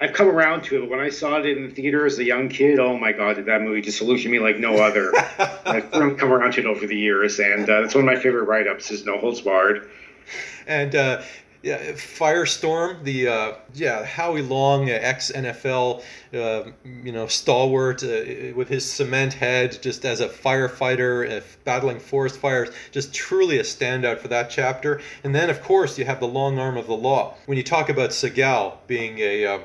I've 0.00 0.12
come 0.12 0.28
around 0.28 0.64
to 0.64 0.82
it. 0.82 0.90
When 0.90 0.98
I 0.98 1.10
saw 1.10 1.38
it 1.38 1.46
in 1.46 1.68
the 1.68 1.72
theater 1.72 2.04
as 2.04 2.18
a 2.18 2.24
young 2.24 2.48
kid, 2.48 2.80
oh 2.80 2.96
my 2.96 3.12
god, 3.12 3.36
did 3.36 3.46
that 3.46 3.62
movie 3.62 3.80
disillusion 3.80 4.32
me 4.32 4.40
like 4.40 4.58
no 4.58 4.76
other? 4.76 5.12
I've 5.64 5.90
come 5.92 6.32
around 6.32 6.54
to 6.54 6.60
it 6.60 6.66
over 6.66 6.86
the 6.86 6.96
years, 6.96 7.38
and 7.38 7.70
uh, 7.70 7.82
that's 7.82 7.94
one 7.94 8.02
of 8.02 8.06
my 8.06 8.20
favorite 8.20 8.44
write-ups. 8.44 8.90
Is 8.90 9.04
No 9.06 9.18
Holds 9.18 9.40
Barred. 9.40 9.88
And 10.66 10.94
uh, 10.94 11.22
yeah, 11.62 11.92
Firestorm, 11.92 13.04
the 13.04 13.28
uh, 13.28 13.52
yeah 13.74 14.04
Howie 14.04 14.42
Long, 14.42 14.90
uh, 14.90 14.94
ex 14.94 15.30
NFL, 15.30 16.02
uh, 16.34 16.70
you 16.84 17.12
know 17.12 17.26
stalwart 17.28 18.02
uh, 18.02 18.52
with 18.56 18.68
his 18.68 18.84
cement 18.90 19.34
head, 19.34 19.80
just 19.80 20.04
as 20.04 20.20
a 20.20 20.28
firefighter, 20.28 21.42
battling 21.64 22.00
forest 22.00 22.38
fires, 22.38 22.70
just 22.90 23.14
truly 23.14 23.58
a 23.58 23.62
standout 23.62 24.18
for 24.18 24.28
that 24.28 24.50
chapter. 24.50 25.00
And 25.22 25.34
then 25.34 25.50
of 25.50 25.62
course 25.62 25.98
you 25.98 26.04
have 26.04 26.18
the 26.18 26.28
long 26.28 26.58
arm 26.58 26.76
of 26.76 26.86
the 26.88 26.96
law. 26.96 27.36
When 27.46 27.56
you 27.56 27.64
talk 27.64 27.88
about 27.88 28.10
Seagal 28.10 28.78
being 28.88 29.18
a 29.18 29.46
uh, 29.46 29.58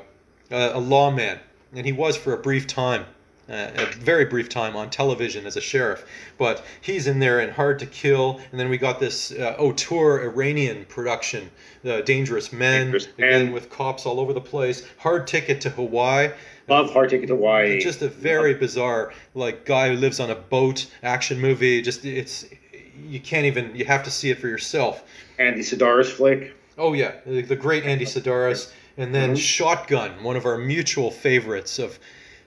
a 0.50 0.80
lawman, 0.80 1.40
and 1.74 1.86
he 1.86 1.92
was 1.92 2.16
for 2.16 2.34
a 2.34 2.38
brief 2.38 2.68
time 2.68 3.06
uh, 3.50 3.70
a 3.76 3.86
very 3.96 4.26
brief 4.26 4.50
time 4.50 4.76
on 4.76 4.90
television 4.90 5.46
as 5.46 5.56
a 5.56 5.62
sheriff. 5.62 6.06
But 6.38 6.66
he's 6.82 7.08
in 7.08 7.20
there 7.20 7.40
in 7.40 7.50
Hard 7.50 7.80
to 7.80 7.86
Kill, 7.86 8.40
and 8.52 8.60
then 8.60 8.70
we 8.70 8.78
got 8.78 9.00
this 9.00 9.32
uh, 9.32 9.56
auteur 9.58 10.22
Iranian 10.24 10.86
production, 10.86 11.50
uh, 11.86 12.02
Dangerous 12.02 12.52
Men, 12.52 12.86
Dangerous 12.86 13.08
again 13.18 13.46
Men. 13.46 13.52
with 13.54 13.70
cops 13.70 14.06
all 14.06 14.20
over 14.20 14.34
the 14.34 14.42
place. 14.42 14.86
Hard 14.98 15.28
Ticket 15.28 15.62
to 15.62 15.70
Hawaii. 15.70 16.30
Love 16.68 16.92
Hard 16.92 17.10
Ticket 17.10 17.28
to 17.28 17.36
Hawaii. 17.36 17.80
Just 17.80 18.02
a 18.02 18.10
very 18.10 18.54
bizarre, 18.54 19.14
like 19.34 19.66
guy 19.66 19.90
who 19.90 19.96
lives 19.96 20.20
on 20.20 20.30
a 20.30 20.36
boat 20.36 20.88
action 21.04 21.40
movie. 21.40 21.82
Just 21.82 22.04
it's 22.04 22.46
you 23.08 23.20
can't 23.20 23.46
even 23.46 23.74
you 23.76 23.86
have 23.86 24.04
to 24.04 24.12
see 24.12 24.30
it 24.30 24.40
for 24.40 24.48
yourself. 24.48 25.04
Andy 25.40 25.62
Sidaris 25.62 26.12
flick. 26.12 26.54
Oh 26.78 26.94
yeah, 26.94 27.14
the, 27.26 27.42
the 27.42 27.56
great 27.56 27.86
Andy 27.86 28.06
Sidaris, 28.06 28.72
and 28.98 29.16
then 29.16 29.30
mm-hmm. 29.30 29.38
Shotgun, 29.38 30.24
one 30.24 30.36
of 30.36 30.46
our 30.46 30.58
mutual 30.58 31.10
favorites 31.10 31.80
of 31.80 31.98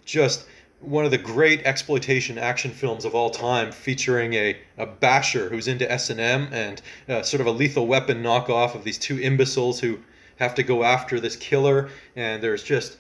just 0.05 0.47
one 0.81 1.05
of 1.05 1.11
the 1.11 1.19
great 1.19 1.63
exploitation 1.65 2.39
action 2.39 2.71
films 2.71 3.05
of 3.05 3.15
all 3.15 3.31
time, 3.31 3.71
featuring 3.71 4.35
a, 4.35 4.57
a 4.79 4.87
basher 4.87 5.49
who's 5.49 5.69
into 5.69 5.91
S 5.91 6.11
and 6.11 6.21
M 6.21 6.49
and 6.53 6.81
uh, 7.09 7.23
sort 7.23 7.41
of 7.41 7.47
a 7.47 7.51
lethal 7.51 7.87
weapon 7.87 8.23
knockoff 8.23 8.75
of 8.75 8.85
these 8.85 8.99
two 8.99 9.19
imbeciles 9.19 9.81
who 9.81 9.99
have 10.37 10.55
to 10.55 10.63
go 10.63 10.83
after 10.83 11.21
this 11.21 11.37
killer, 11.37 11.91
and 12.17 12.43
there's 12.43 12.63
just 12.63 12.97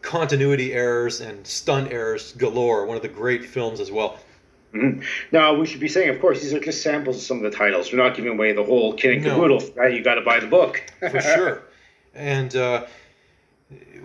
continuity 0.00 0.72
errors 0.72 1.20
and 1.20 1.46
stunt 1.46 1.92
errors 1.92 2.32
galore. 2.32 2.86
One 2.86 2.96
of 2.96 3.02
the 3.02 3.08
great 3.08 3.44
films 3.44 3.78
as 3.78 3.92
well. 3.92 4.18
Mm-hmm. 4.74 5.02
Now 5.32 5.54
we 5.54 5.66
should 5.66 5.80
be 5.80 5.88
saying, 5.88 6.08
of 6.08 6.20
course, 6.20 6.40
these 6.40 6.54
are 6.54 6.60
just 6.60 6.82
samples 6.82 7.16
of 7.16 7.22
some 7.22 7.44
of 7.44 7.50
the 7.50 7.56
titles. 7.56 7.92
We're 7.92 7.98
not 7.98 8.16
giving 8.16 8.32
away 8.32 8.52
the 8.52 8.64
whole 8.64 8.94
kit 8.94 9.16
and 9.16 9.24
caboodle. 9.24 9.62
No. 9.76 9.84
You 9.84 10.02
got 10.02 10.14
to 10.14 10.22
buy 10.22 10.40
the 10.40 10.46
book 10.46 10.82
for 10.98 11.20
sure. 11.20 11.62
And 12.14 12.54
uh, 12.56 12.84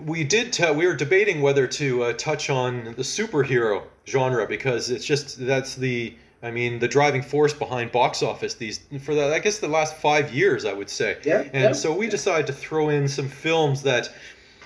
we 0.06 0.24
did 0.24 0.54
t- 0.54 0.72
we 0.72 0.88
were 0.88 0.96
debating 0.96 1.42
whether 1.42 1.68
to 1.68 2.04
uh, 2.04 2.14
touch 2.14 2.50
on 2.50 2.86
the 2.86 3.04
superhero 3.04 3.84
genre 4.08 4.48
because 4.48 4.90
it's 4.90 5.06
just 5.06 5.46
that's 5.46 5.76
the 5.76 6.16
I 6.42 6.52
mean 6.52 6.80
the 6.80 6.88
driving 6.88 7.22
force 7.22 7.54
behind 7.54 7.92
box 7.92 8.22
office 8.24 8.54
these 8.54 8.80
for 9.02 9.16
the 9.16 9.34
I 9.34 9.40
guess 9.40 9.60
the 9.60 9.68
last 9.68 9.96
five 9.96 10.34
years 10.34 10.66
I 10.66 10.74
would 10.74 10.90
say. 10.90 11.18
Yeah. 11.24 11.42
And 11.54 11.64
yeah, 11.64 11.72
so 11.74 11.94
we 11.94 12.06
yeah. 12.06 12.12
decided 12.12 12.48
to 12.48 12.54
throw 12.54 12.90
in 12.90 13.08
some 13.08 13.28
films 13.28 13.84
that 13.84 14.10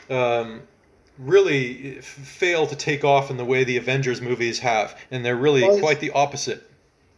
um, 0.09 0.61
really 1.17 1.97
f- 1.99 2.03
fail 2.05 2.67
to 2.67 2.75
take 2.75 3.03
off 3.03 3.31
in 3.31 3.37
the 3.37 3.45
way 3.45 3.63
the 3.63 3.77
Avengers 3.77 4.21
movies 4.21 4.59
have, 4.59 4.99
and 5.09 5.23
they're 5.23 5.35
really 5.35 5.61
Well, 5.61 5.79
quite 5.79 5.99
the 5.99 6.11
opposite. 6.11 6.69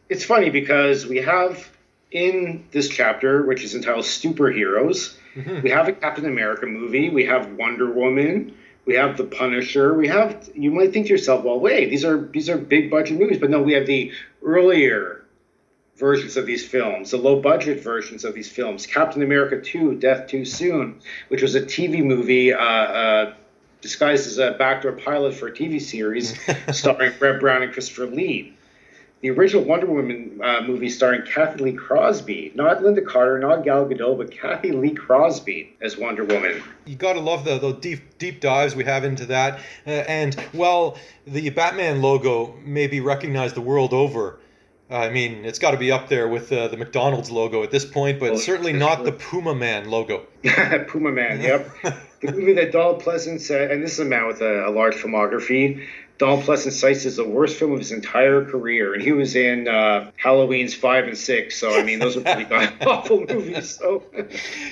It's 0.10 0.26
funny 0.26 0.50
because 0.50 1.06
we 1.08 1.18
have 1.18 1.70
in 2.12 2.66
this 2.72 2.90
chapter, 2.90 3.44
which 3.44 3.64
is 3.64 3.74
entitled 3.74 4.06
Superheroes, 4.06 5.16
we 5.36 5.70
have 5.70 5.88
a 5.88 5.94
Captain 5.94 6.26
America 6.26 6.66
movie, 6.66 7.10
we 7.10 7.26
have 7.26 7.54
Wonder 7.54 7.92
Woman, 7.92 8.56
we 8.86 8.96
have 8.96 9.18
The 9.18 9.24
Punisher, 9.24 9.94
we 9.94 10.08
have. 10.08 10.50
You 10.56 10.72
might 10.72 10.94
think 10.94 11.08
to 11.08 11.14
yourself, 11.14 11.44
well, 11.44 11.60
wait, 11.60 11.90
these 11.90 12.04
are 12.04 12.18
these 12.28 12.50
are 12.50 12.58
big 12.58 12.92
budget 12.92 13.20
movies, 13.20 13.40
but 13.40 13.50
no, 13.50 13.62
we 13.62 13.74
have 13.74 13.86
the 13.86 14.12
earlier 14.44 15.26
versions 15.96 16.38
of 16.38 16.46
these 16.46 16.66
films, 16.66 17.12
the 17.12 17.18
low 17.18 17.40
budget 17.40 17.82
versions 17.82 18.26
of 18.26 18.34
these 18.34 18.50
films. 18.50 18.86
Captain 18.86 19.22
America 19.22 19.62
2, 19.62 19.96
Death 19.96 20.28
Too 20.28 20.44
Soon, 20.44 21.00
which 21.28 21.42
was 21.42 21.56
a 21.56 21.62
TV 21.62 22.04
movie 22.04 22.52
uh, 22.52 22.58
uh, 22.58 23.34
disguised 23.82 24.28
as 24.28 24.38
a 24.38 24.52
backdoor 24.52 24.94
pilot 24.94 25.34
for 25.34 25.48
a 25.48 25.52
TV 25.52 25.80
series 25.80 26.38
starring 26.72 27.14
Reb 27.20 27.40
Brown 27.40 27.64
and 27.64 27.72
Christopher 27.72 28.08
Lee. 28.08 28.58
The 29.24 29.30
original 29.30 29.64
Wonder 29.64 29.86
Woman 29.86 30.42
uh, 30.44 30.64
movie 30.68 30.90
starring 30.90 31.22
Cathy 31.22 31.64
Lee 31.64 31.72
Crosby, 31.72 32.52
not 32.56 32.80
Lynda 32.80 33.06
Carter, 33.08 33.40
not 33.40 33.64
Gal 33.64 33.86
Gadot, 33.86 34.18
but 34.18 34.32
Cathy 34.32 34.74
Lee 34.74 34.94
Crosby 34.94 35.78
as 35.80 35.98
Wonder 35.98 36.26
Woman. 36.26 36.62
You 36.86 36.98
gotta 36.98 37.22
love 37.22 37.46
the, 37.46 37.58
the 37.58 37.72
deep 37.72 38.18
deep 38.18 38.42
dives 38.42 38.76
we 38.76 38.84
have 38.84 39.06
into 39.06 39.26
that. 39.28 39.62
Uh, 39.88 39.92
and 39.92 40.36
while 40.52 40.98
the 41.26 41.50
Batman 41.52 42.02
logo 42.02 42.54
may 42.66 42.88
be 42.88 43.00
recognized 43.00 43.56
the 43.56 43.62
world 43.62 43.94
over, 43.94 44.40
I 44.94 45.10
mean 45.10 45.44
it's 45.46 45.60
got 45.60 45.72
to 45.72 45.78
be 45.78 45.92
up 45.92 46.08
there 46.10 46.28
with 46.28 46.52
uh, 46.52 46.68
the 46.68 46.78
McDonald's 46.78 47.32
logo 47.32 47.64
at 47.64 47.72
this 47.72 47.86
point, 47.86 48.20
but 48.20 48.32
Oh, 48.32 48.38
certainly 48.38 48.74
not 48.74 48.98
sure. 48.98 49.06
the 49.06 49.12
Puma 49.14 49.56
Man 49.56 49.90
logo. 49.90 50.26
Puma 50.88 51.12
Man, 51.12 51.42
yep. 51.42 51.70
the 52.22 52.32
movie 52.32 52.54
that 52.54 52.72
Donald 52.72 53.02
Pleasence, 53.02 53.50
uh, 53.52 53.72
and 53.72 53.84
this 53.84 53.94
is 53.94 54.00
a 54.00 54.06
man 54.06 54.28
with 54.28 54.42
a, 54.42 54.68
a 54.68 54.72
large 54.72 54.96
filmography. 54.96 55.86
Donald 56.20 56.44
Pleasence 56.44 56.74
cites 56.74 57.06
as 57.06 57.16
the 57.16 57.28
worst 57.28 57.58
film 57.58 57.72
of 57.74 57.80
his 57.80 57.92
entire 57.92 58.46
career, 58.46 58.94
and 58.94 59.02
he 59.02 59.12
was 59.12 59.36
in 59.36 59.68
uh, 59.68 60.12
Halloween's 60.16 60.76
five 60.76 61.06
and 61.06 61.18
six. 61.18 61.58
So 61.60 61.78
I 61.78 61.84
mean, 61.84 62.00
those 62.00 62.16
are 62.16 62.22
pretty 62.22 62.46
awful 62.86 63.26
movies. 63.28 63.78
So 63.78 64.04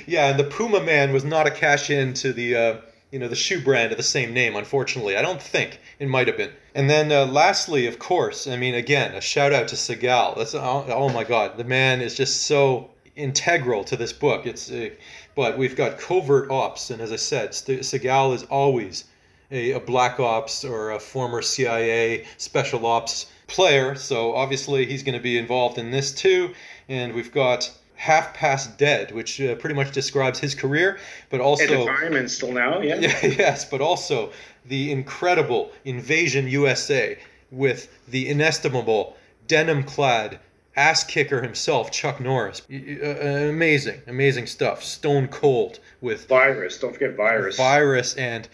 Yeah, 0.05 0.29
and 0.29 0.39
the 0.39 0.43
Puma 0.45 0.81
Man 0.81 1.11
was 1.11 1.25
not 1.25 1.47
a 1.47 1.51
cash 1.51 1.89
in 1.89 2.13
to 2.15 2.31
the 2.31 2.55
uh, 2.55 2.77
you 3.11 3.19
know 3.19 3.27
the 3.27 3.35
shoe 3.35 3.61
brand 3.61 3.91
of 3.91 3.97
the 3.97 4.03
same 4.03 4.33
name. 4.33 4.55
Unfortunately, 4.55 5.17
I 5.17 5.21
don't 5.23 5.41
think 5.41 5.79
it 6.01 6.09
might 6.09 6.25
have 6.25 6.35
been. 6.35 6.51
And 6.73 6.89
then 6.89 7.11
uh, 7.11 7.27
lastly, 7.27 7.85
of 7.85 7.99
course, 7.99 8.47
I 8.47 8.57
mean 8.57 8.73
again 8.73 9.13
a 9.13 9.21
shout 9.21 9.53
out 9.53 9.67
to 9.67 9.75
Seagal. 9.75 10.35
That's 10.35 10.55
oh, 10.55 10.85
oh 10.89 11.09
my 11.09 11.23
God, 11.23 11.57
the 11.57 11.63
man 11.63 12.01
is 12.01 12.15
just 12.15 12.43
so 12.47 12.89
integral 13.15 13.83
to 13.83 13.95
this 13.95 14.11
book. 14.11 14.47
It's 14.47 14.71
uh, 14.71 14.89
but 15.35 15.59
we've 15.59 15.75
got 15.75 15.99
covert 15.99 16.49
ops, 16.49 16.89
and 16.89 17.01
as 17.01 17.11
I 17.11 17.17
said, 17.17 17.53
St- 17.53 17.81
Seagal 17.81 18.33
is 18.33 18.43
always 18.43 19.05
a, 19.51 19.73
a 19.73 19.79
black 19.79 20.19
ops 20.19 20.65
or 20.65 20.91
a 20.91 20.99
former 20.99 21.43
CIA 21.43 22.25
special 22.37 22.87
ops 22.87 23.27
player. 23.45 23.93
So 23.93 24.33
obviously 24.33 24.87
he's 24.87 25.03
going 25.03 25.17
to 25.17 25.23
be 25.23 25.37
involved 25.37 25.77
in 25.77 25.91
this 25.91 26.11
too. 26.13 26.53
And 26.89 27.13
we've 27.13 27.31
got 27.31 27.71
Half 27.95 28.33
Past 28.33 28.79
Dead, 28.79 29.11
which 29.11 29.39
uh, 29.39 29.53
pretty 29.55 29.75
much 29.75 29.91
describes 29.91 30.39
his 30.39 30.55
career, 30.55 30.97
but 31.29 31.39
also 31.39 31.63
at 31.63 31.69
the 31.69 31.85
time 31.85 32.15
and 32.15 32.31
still 32.31 32.51
now, 32.51 32.81
yeah. 32.81 32.95
yeah, 32.95 33.25
yes, 33.25 33.65
but 33.65 33.79
also 33.79 34.31
the 34.65 34.91
incredible 34.91 35.71
Invasion 35.85 36.47
USA 36.47 37.17
with 37.51 37.89
the 38.07 38.29
inestimable 38.29 39.17
denim-clad 39.47 40.39
ass 40.75 41.03
kicker 41.03 41.41
himself, 41.41 41.91
Chuck 41.91 42.19
Norris. 42.21 42.61
Y- 42.69 42.97
uh, 43.03 43.49
amazing, 43.49 44.01
amazing 44.07 44.47
stuff. 44.47 44.83
Stone 44.83 45.27
Cold 45.27 45.79
with 45.99 46.27
Virus, 46.27 46.79
don't 46.79 46.93
forget 46.93 47.15
Virus. 47.15 47.57
virus 47.57 48.15
and 48.15 48.47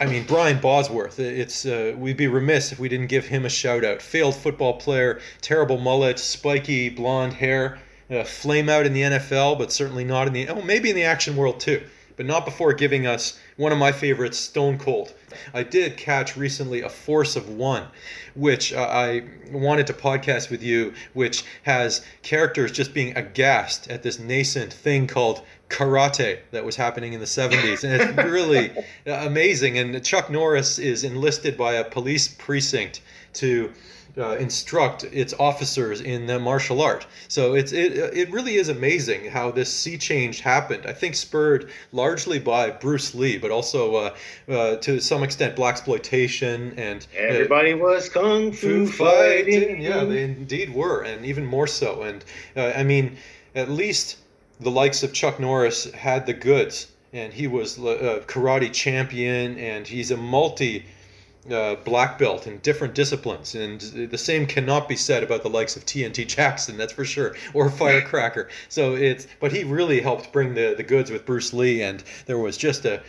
I 0.00 0.06
mean 0.06 0.24
Brian 0.26 0.60
Bosworth. 0.60 1.20
It's 1.20 1.64
uh, 1.64 1.94
we'd 1.96 2.16
be 2.16 2.26
remiss 2.26 2.72
if 2.72 2.80
we 2.80 2.88
didn't 2.88 3.06
give 3.06 3.26
him 3.26 3.44
a 3.44 3.48
shout 3.48 3.84
out. 3.84 4.02
Failed 4.02 4.34
football 4.34 4.74
player, 4.74 5.20
terrible 5.40 5.78
mullet, 5.78 6.18
spiky 6.18 6.88
blonde 6.90 7.34
hair, 7.34 7.78
uh, 8.10 8.24
flame 8.24 8.68
out 8.68 8.86
in 8.86 8.92
the 8.92 9.02
NFL, 9.02 9.58
but 9.58 9.70
certainly 9.72 10.04
not 10.04 10.26
in 10.26 10.32
the 10.32 10.48
oh 10.48 10.60
maybe 10.62 10.90
in 10.90 10.96
the 10.96 11.04
action 11.04 11.36
world 11.36 11.60
too, 11.60 11.80
but 12.16 12.26
not 12.26 12.44
before 12.44 12.72
giving 12.72 13.06
us 13.06 13.38
one 13.56 13.72
of 13.72 13.78
my 13.78 13.92
favorites, 13.92 14.38
Stone 14.38 14.78
Cold. 14.78 15.14
I 15.54 15.62
did 15.62 15.96
catch 15.96 16.36
recently 16.36 16.82
a 16.82 16.88
Force 16.88 17.36
of 17.36 17.48
One, 17.48 17.86
which 18.34 18.72
uh, 18.72 18.80
I 18.80 19.22
wanted 19.50 19.86
to 19.88 19.92
podcast 19.92 20.50
with 20.50 20.62
you, 20.62 20.94
which 21.12 21.44
has 21.62 22.04
characters 22.22 22.72
just 22.72 22.94
being 22.94 23.16
aghast 23.16 23.90
at 23.90 24.02
this 24.02 24.18
nascent 24.18 24.72
thing 24.72 25.06
called 25.06 25.42
karate 25.68 26.38
that 26.50 26.64
was 26.64 26.76
happening 26.76 27.14
in 27.14 27.20
the 27.20 27.24
70s 27.24 27.82
and 27.82 28.02
it's 28.02 28.30
really 28.30 28.70
amazing 29.06 29.78
and 29.78 30.04
chuck 30.04 30.28
norris 30.28 30.78
is 30.78 31.02
enlisted 31.02 31.56
by 31.56 31.72
a 31.72 31.84
police 31.84 32.28
precinct 32.28 33.00
to 33.32 33.72
uh, 34.18 34.36
instruct 34.36 35.04
its 35.04 35.32
officers 35.38 36.00
in 36.02 36.26
the 36.26 36.38
martial 36.38 36.82
art 36.82 37.06
so 37.28 37.54
it's 37.54 37.72
it, 37.72 37.92
it 38.14 38.30
really 38.30 38.56
is 38.56 38.68
amazing 38.68 39.30
how 39.30 39.50
this 39.50 39.72
sea 39.72 39.96
change 39.96 40.40
happened 40.40 40.84
i 40.86 40.92
think 40.92 41.14
spurred 41.14 41.70
largely 41.92 42.38
by 42.38 42.70
bruce 42.70 43.14
lee 43.14 43.38
but 43.38 43.50
also 43.50 43.94
uh, 43.96 44.14
uh, 44.50 44.76
to 44.76 45.00
some 45.00 45.22
extent 45.22 45.56
blaxploitation 45.56 46.76
and 46.76 47.06
uh, 47.14 47.20
Everybody 47.20 47.74
was 47.74 48.08
kung 48.08 48.52
fu 48.52 48.86
fighting. 48.86 49.60
fighting. 49.60 49.80
Yeah, 49.80 50.04
they 50.04 50.24
indeed 50.24 50.72
were, 50.74 51.02
and 51.02 51.24
even 51.24 51.44
more 51.44 51.66
so. 51.66 52.02
And 52.02 52.24
uh, 52.56 52.72
I 52.76 52.82
mean, 52.82 53.16
at 53.54 53.68
least 53.70 54.18
the 54.60 54.70
likes 54.70 55.02
of 55.02 55.12
Chuck 55.12 55.40
Norris 55.40 55.90
had 55.92 56.26
the 56.26 56.32
goods, 56.32 56.88
and 57.12 57.32
he 57.32 57.46
was 57.46 57.78
a 57.78 58.22
karate 58.26 58.72
champion, 58.72 59.58
and 59.58 59.86
he's 59.86 60.10
a 60.10 60.16
multi. 60.16 60.84
Uh, 61.50 61.74
black 61.74 62.20
belt 62.20 62.46
in 62.46 62.58
different 62.58 62.94
disciplines, 62.94 63.56
and 63.56 63.80
the 63.80 64.16
same 64.16 64.46
cannot 64.46 64.88
be 64.88 64.94
said 64.94 65.24
about 65.24 65.42
the 65.42 65.50
likes 65.50 65.76
of 65.76 65.84
TNT 65.84 66.24
Jackson, 66.24 66.76
that's 66.76 66.92
for 66.92 67.04
sure, 67.04 67.34
or 67.52 67.68
Firecracker. 67.80 68.48
So 68.68 68.94
it's, 68.94 69.26
but 69.40 69.50
he 69.50 69.64
really 69.64 70.00
helped 70.00 70.32
bring 70.32 70.54
the 70.54 70.74
the 70.76 70.84
goods 70.84 71.10
with 71.10 71.26
Bruce 71.26 71.52
Lee, 71.52 71.82
and 71.82 72.04
there 72.26 72.38
was 72.38 72.56
just 72.56 72.84
a 72.84 73.02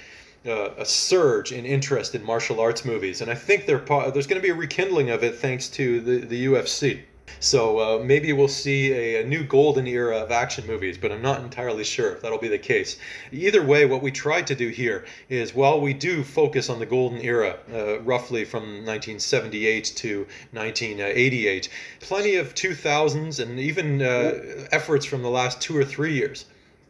uh, 0.47 0.69
a 0.77 0.85
surge 0.85 1.51
in 1.51 1.63
interest 1.63 2.15
in 2.15 2.23
martial 2.23 2.59
arts 2.59 2.83
movies, 2.83 3.21
and 3.21 3.29
I 3.29 3.35
think 3.35 3.67
there 3.67 3.77
there's 3.77 4.27
going 4.27 4.41
to 4.41 4.47
be 4.47 4.49
a 4.49 4.55
rekindling 4.55 5.11
of 5.11 5.23
it 5.23 5.35
thanks 5.35 5.69
to 5.69 6.01
the, 6.01 6.25
the 6.25 6.45
UFC. 6.47 7.03
So 7.39 7.79
uh, 7.79 8.03
maybe 8.03 8.31
we'll 8.31 8.47
see 8.47 8.93
a, 8.93 9.21
a 9.21 9.25
new 9.27 9.43
golden 9.43 9.85
era 9.85 10.17
of 10.17 10.31
action 10.31 10.65
movies, 10.65 10.97
but 10.97 11.11
I'm 11.11 11.21
not 11.21 11.41
entirely 11.41 11.83
sure 11.83 12.13
if 12.13 12.21
that'll 12.21 12.37
be 12.37 12.47
the 12.47 12.57
case. 12.57 12.97
Either 13.31 13.61
way, 13.61 13.85
what 13.85 14.01
we 14.01 14.11
tried 14.11 14.47
to 14.47 14.55
do 14.55 14.69
here 14.69 15.05
is 15.29 15.53
while 15.53 15.81
we 15.81 15.93
do 15.93 16.23
focus 16.23 16.69
on 16.69 16.79
the 16.79 16.85
golden 16.85 17.19
era, 17.19 17.57
uh, 17.73 17.99
roughly 18.01 18.45
from 18.45 18.85
1978 18.85 19.85
to 19.97 20.19
1988, 20.51 21.69
plenty 21.99 22.35
of 22.35 22.55
2000s 22.55 23.39
and 23.41 23.59
even 23.59 24.01
uh, 24.01 24.67
efforts 24.71 25.05
from 25.05 25.21
the 25.21 25.29
last 25.29 25.59
two 25.61 25.75
or 25.75 25.83
three 25.83 26.13
years. 26.13 26.45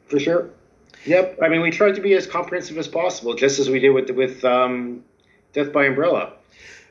For 0.07 0.19
sure. 0.19 0.49
Yep. 1.05 1.39
I 1.41 1.49
mean, 1.49 1.61
we 1.61 1.71
tried 1.71 1.95
to 1.95 2.01
be 2.01 2.13
as 2.13 2.27
comprehensive 2.27 2.77
as 2.77 2.87
possible, 2.87 3.33
just 3.33 3.59
as 3.59 3.69
we 3.69 3.79
did 3.79 3.89
with 3.89 4.09
with 4.11 4.45
um, 4.45 5.03
Death 5.53 5.73
by 5.73 5.85
Umbrella. 5.85 6.33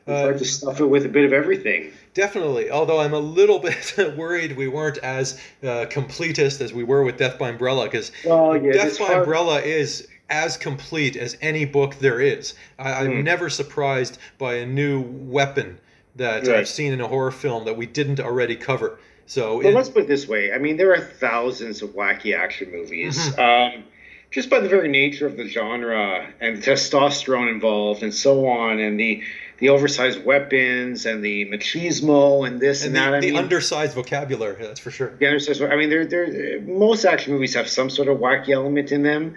We 0.05 0.13
Uh, 0.13 0.27
tried 0.27 0.39
to 0.39 0.45
stuff 0.45 0.81
it 0.81 0.85
with 0.85 1.05
a 1.05 1.09
bit 1.09 1.23
of 1.25 1.33
everything. 1.33 1.93
Definitely, 2.13 2.69
although 2.69 2.99
I'm 2.99 3.13
a 3.13 3.19
little 3.19 3.59
bit 3.97 4.15
worried 4.15 4.55
we 4.55 4.67
weren't 4.67 4.97
as 4.99 5.39
uh, 5.63 5.85
completist 5.89 6.61
as 6.61 6.73
we 6.73 6.83
were 6.83 7.03
with 7.03 7.17
Death 7.17 7.39
by 7.39 7.49
Umbrella, 7.49 7.85
because 7.85 8.11
Well, 8.25 8.55
yeah, 8.61 8.71
Death 8.73 8.99
by 8.99 9.05
hard- 9.05 9.17
Umbrella 9.19 9.61
is 9.61 10.07
as 10.29 10.57
complete 10.57 11.15
as 11.15 11.37
any 11.41 11.65
book 11.65 11.95
there 11.99 12.19
is. 12.19 12.53
I, 12.79 12.93
I'm 13.05 13.11
Hmm. 13.17 13.23
never 13.23 13.49
surprised 13.49 14.17
by 14.37 14.55
a 14.55 14.65
new 14.65 15.01
weapon 15.01 15.79
that 16.15 16.45
Right. 16.47 16.57
I've 16.57 16.67
seen 16.67 16.93
in 16.93 17.01
a 17.01 17.07
horror 17.07 17.31
film 17.31 17.65
that 17.65 17.75
we 17.77 17.85
didn't 17.85 18.19
already 18.19 18.55
cover. 18.55 18.99
So 19.25 19.57
Well, 19.57 19.67
it- 19.67 19.73
let's 19.73 19.89
put 19.89 20.03
it 20.03 20.07
this 20.07 20.27
way. 20.27 20.51
I 20.53 20.57
mean, 20.59 20.77
there 20.77 20.93
are 20.93 20.99
thousands 20.99 21.81
of 21.81 21.89
wacky 21.91 22.35
action 22.37 22.71
movies. 22.71 23.17
Mm-hmm. 23.17 23.77
Um, 23.77 23.83
just 24.31 24.49
by 24.49 24.59
the 24.59 24.69
very 24.69 24.87
nature 24.87 25.27
of 25.27 25.37
the 25.37 25.47
genre 25.47 26.27
and 26.41 26.57
the 26.57 26.71
testosterone 26.71 27.49
involved 27.49 28.01
and 28.01 28.13
so 28.13 28.47
on, 28.47 28.79
and 28.79 28.99
the 28.99 29.21
the 29.63 29.69
oversized 29.69 30.25
weapons 30.25 31.05
and 31.05 31.23
the 31.23 31.45
machismo 31.45 32.45
and 32.45 32.59
this 32.59 32.83
and, 32.83 32.87
and 32.87 32.95
the, 32.97 32.99
that. 32.99 33.13
I 33.13 33.19
the 33.21 33.27
mean, 33.27 33.37
undersized 33.37 33.95
vocabulary, 33.95 34.61
that's 34.61 34.81
for 34.81 34.91
sure. 34.91 35.15
the 35.15 35.25
undersized. 35.25 35.61
I 35.61 35.77
mean, 35.77 35.89
there, 35.89 36.05
there. 36.05 36.59
Most 36.59 37.05
action 37.05 37.31
movies 37.31 37.53
have 37.53 37.69
some 37.69 37.89
sort 37.89 38.09
of 38.09 38.17
wacky 38.17 38.49
element 38.49 38.91
in 38.91 39.03
them. 39.03 39.35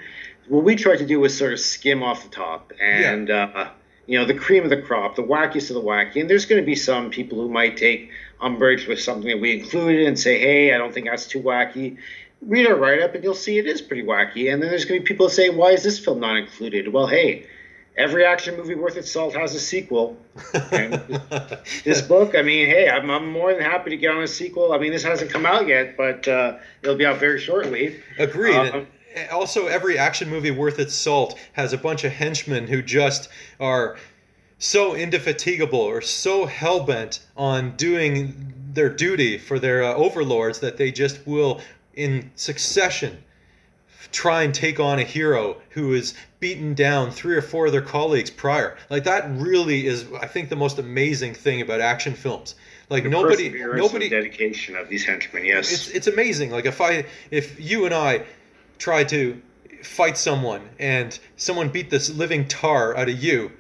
What 0.49 0.65
we 0.65 0.75
tried 0.75 0.97
to 0.97 1.07
do 1.07 1.21
was 1.21 1.39
sort 1.39 1.53
of 1.53 1.61
skim 1.61 2.03
off 2.03 2.25
the 2.25 2.31
top 2.31 2.73
and. 2.83 3.31
Uh, 3.31 3.71
you 4.09 4.17
know, 4.17 4.25
the 4.25 4.35
cream 4.35 4.63
of 4.63 4.71
the 4.71 4.81
crop, 4.81 5.17
the 5.17 5.23
wackiest 5.23 5.69
of 5.71 5.75
the 5.75 5.83
wacky. 5.83 6.21
And 6.21 6.31
there's 6.31 6.47
going 6.47 6.63
to 6.63 6.65
be 6.65 6.77
some 6.77 7.11
people 7.11 7.39
who 7.39 7.49
might 7.49 7.77
take 7.77 8.13
umbrage 8.41 8.87
with 8.87 9.01
something 9.01 9.29
that 9.29 9.41
we 9.41 9.59
included 9.59 10.07
and 10.07 10.17
say, 10.17 10.39
hey, 10.39 10.73
I 10.73 10.79
don't 10.79 10.95
think 10.95 11.07
that's 11.07 11.27
too 11.27 11.41
wacky. 11.41 11.97
Read 12.41 12.69
our 12.69 12.77
write 12.77 13.03
up 13.03 13.17
and 13.17 13.25
you'll 13.25 13.35
see 13.35 13.59
it 13.59 13.67
is 13.67 13.83
pretty 13.83 14.05
wacky. 14.05 14.53
And 14.53 14.63
then 14.63 14.71
there's 14.71 14.85
going 14.85 15.01
to 15.01 15.05
be 15.05 15.09
people 15.09 15.29
say, 15.29 15.51
why 15.51 15.73
is 15.73 15.83
this 15.83 15.99
film 15.99 16.21
not 16.21 16.37
included? 16.37 16.93
Well, 16.93 17.09
hey, 17.09 17.47
every 17.97 18.25
action 18.25 18.57
movie 18.57 18.75
worth 18.75 18.97
its 18.97 19.11
salt 19.11 19.35
has 19.35 19.55
a 19.55 19.61
sequel. 19.61 20.17
And 20.71 20.93
this 21.85 22.03
book, 22.03 22.35
I 22.35 22.43
mean, 22.43 22.67
hey, 22.67 22.89
I'm, 22.89 23.11
I'm 23.11 23.31
more 23.31 23.53
than 23.53 23.63
happy 23.63 23.91
to 23.91 23.97
get 23.97 24.11
on 24.15 24.23
a 24.23 24.29
sequel. 24.29 24.73
I 24.73 24.79
mean, 24.79 24.93
this 24.93 25.03
hasn't 25.03 25.31
come 25.31 25.47
out 25.47 25.67
yet, 25.67 25.97
but 25.97 26.27
uh, 26.29 26.59
it'll 26.83 26.97
be 26.97 27.07
out 27.07 27.19
very 27.19 27.41
shortly. 27.41 28.01
Agreed. 28.19 28.55
Um, 28.55 28.87
also 29.31 29.67
every 29.67 29.99
action 29.99 30.29
movie 30.29 30.51
worth 30.51 30.79
its 30.79 30.95
salt 30.95 31.39
has 31.53 31.73
a 31.73 31.79
bunch 31.79 32.05
of 32.05 32.13
henchmen 32.13 32.67
who 32.67 32.83
just 32.83 33.29
are 33.59 33.97
so 34.59 34.95
indefatigable 34.95 35.81
or 35.81 36.01
so 36.01 36.47
hell-bent 36.47 37.21
on 37.37 37.77
doing 37.77 38.53
their 38.73 38.89
duty 38.89 39.39
for 39.39 39.59
their 39.59 39.83
uh, 39.83 39.95
overlords 39.95 40.61
that 40.61 40.77
they 40.77 40.91
just 40.91 41.27
will 41.27 41.61
in 41.95 42.31
succession 42.37 43.23
try 44.13 44.43
and 44.43 44.55
take 44.55 44.81
on 44.81 44.99
a 44.99 45.05
hero 45.05 45.57
who 45.71 45.93
is 45.95 46.15
beaten 46.41 46.75
down 46.75 47.11
three 47.11 47.35
or 47.35 47.43
four 47.43 47.67
of 47.67 47.73
their 47.73 47.83
colleagues 47.83 48.31
prior. 48.31 48.77
Like 48.91 49.05
that 49.05 49.29
really 49.31 49.87
is, 49.87 50.07
I 50.21 50.27
think, 50.27 50.49
the 50.49 50.57
most 50.57 50.79
amazing 50.79 51.35
thing 51.35 51.61
about 51.61 51.81
action 51.81 52.15
films. 52.15 52.55
Like 52.89 53.05
The 53.05 53.11
nobody, 53.11 53.49
nobody, 53.51 54.07
and 54.07 54.11
dedication 54.11 54.77
of 54.77 54.89
these 54.89 55.05
henchmen. 55.05 55.45
Yes. 55.45 55.73
it's 55.73 55.89
it's 55.89 56.07
amazing. 56.07 56.51
Like 56.51 56.67
if 56.67 56.81
I, 56.81 57.05
if 57.31 57.59
you 57.59 57.85
and 57.85 57.95
I 57.95 58.25
try 58.79 59.05
to 59.05 59.41
fight 59.83 60.17
someone 60.19 60.69
and 60.79 61.19
someone 61.37 61.69
beat 61.69 61.91
this 61.91 62.11
living 62.11 62.47
tar 62.49 62.97
out 62.97 63.09
of 63.09 63.23
you. 63.23 63.53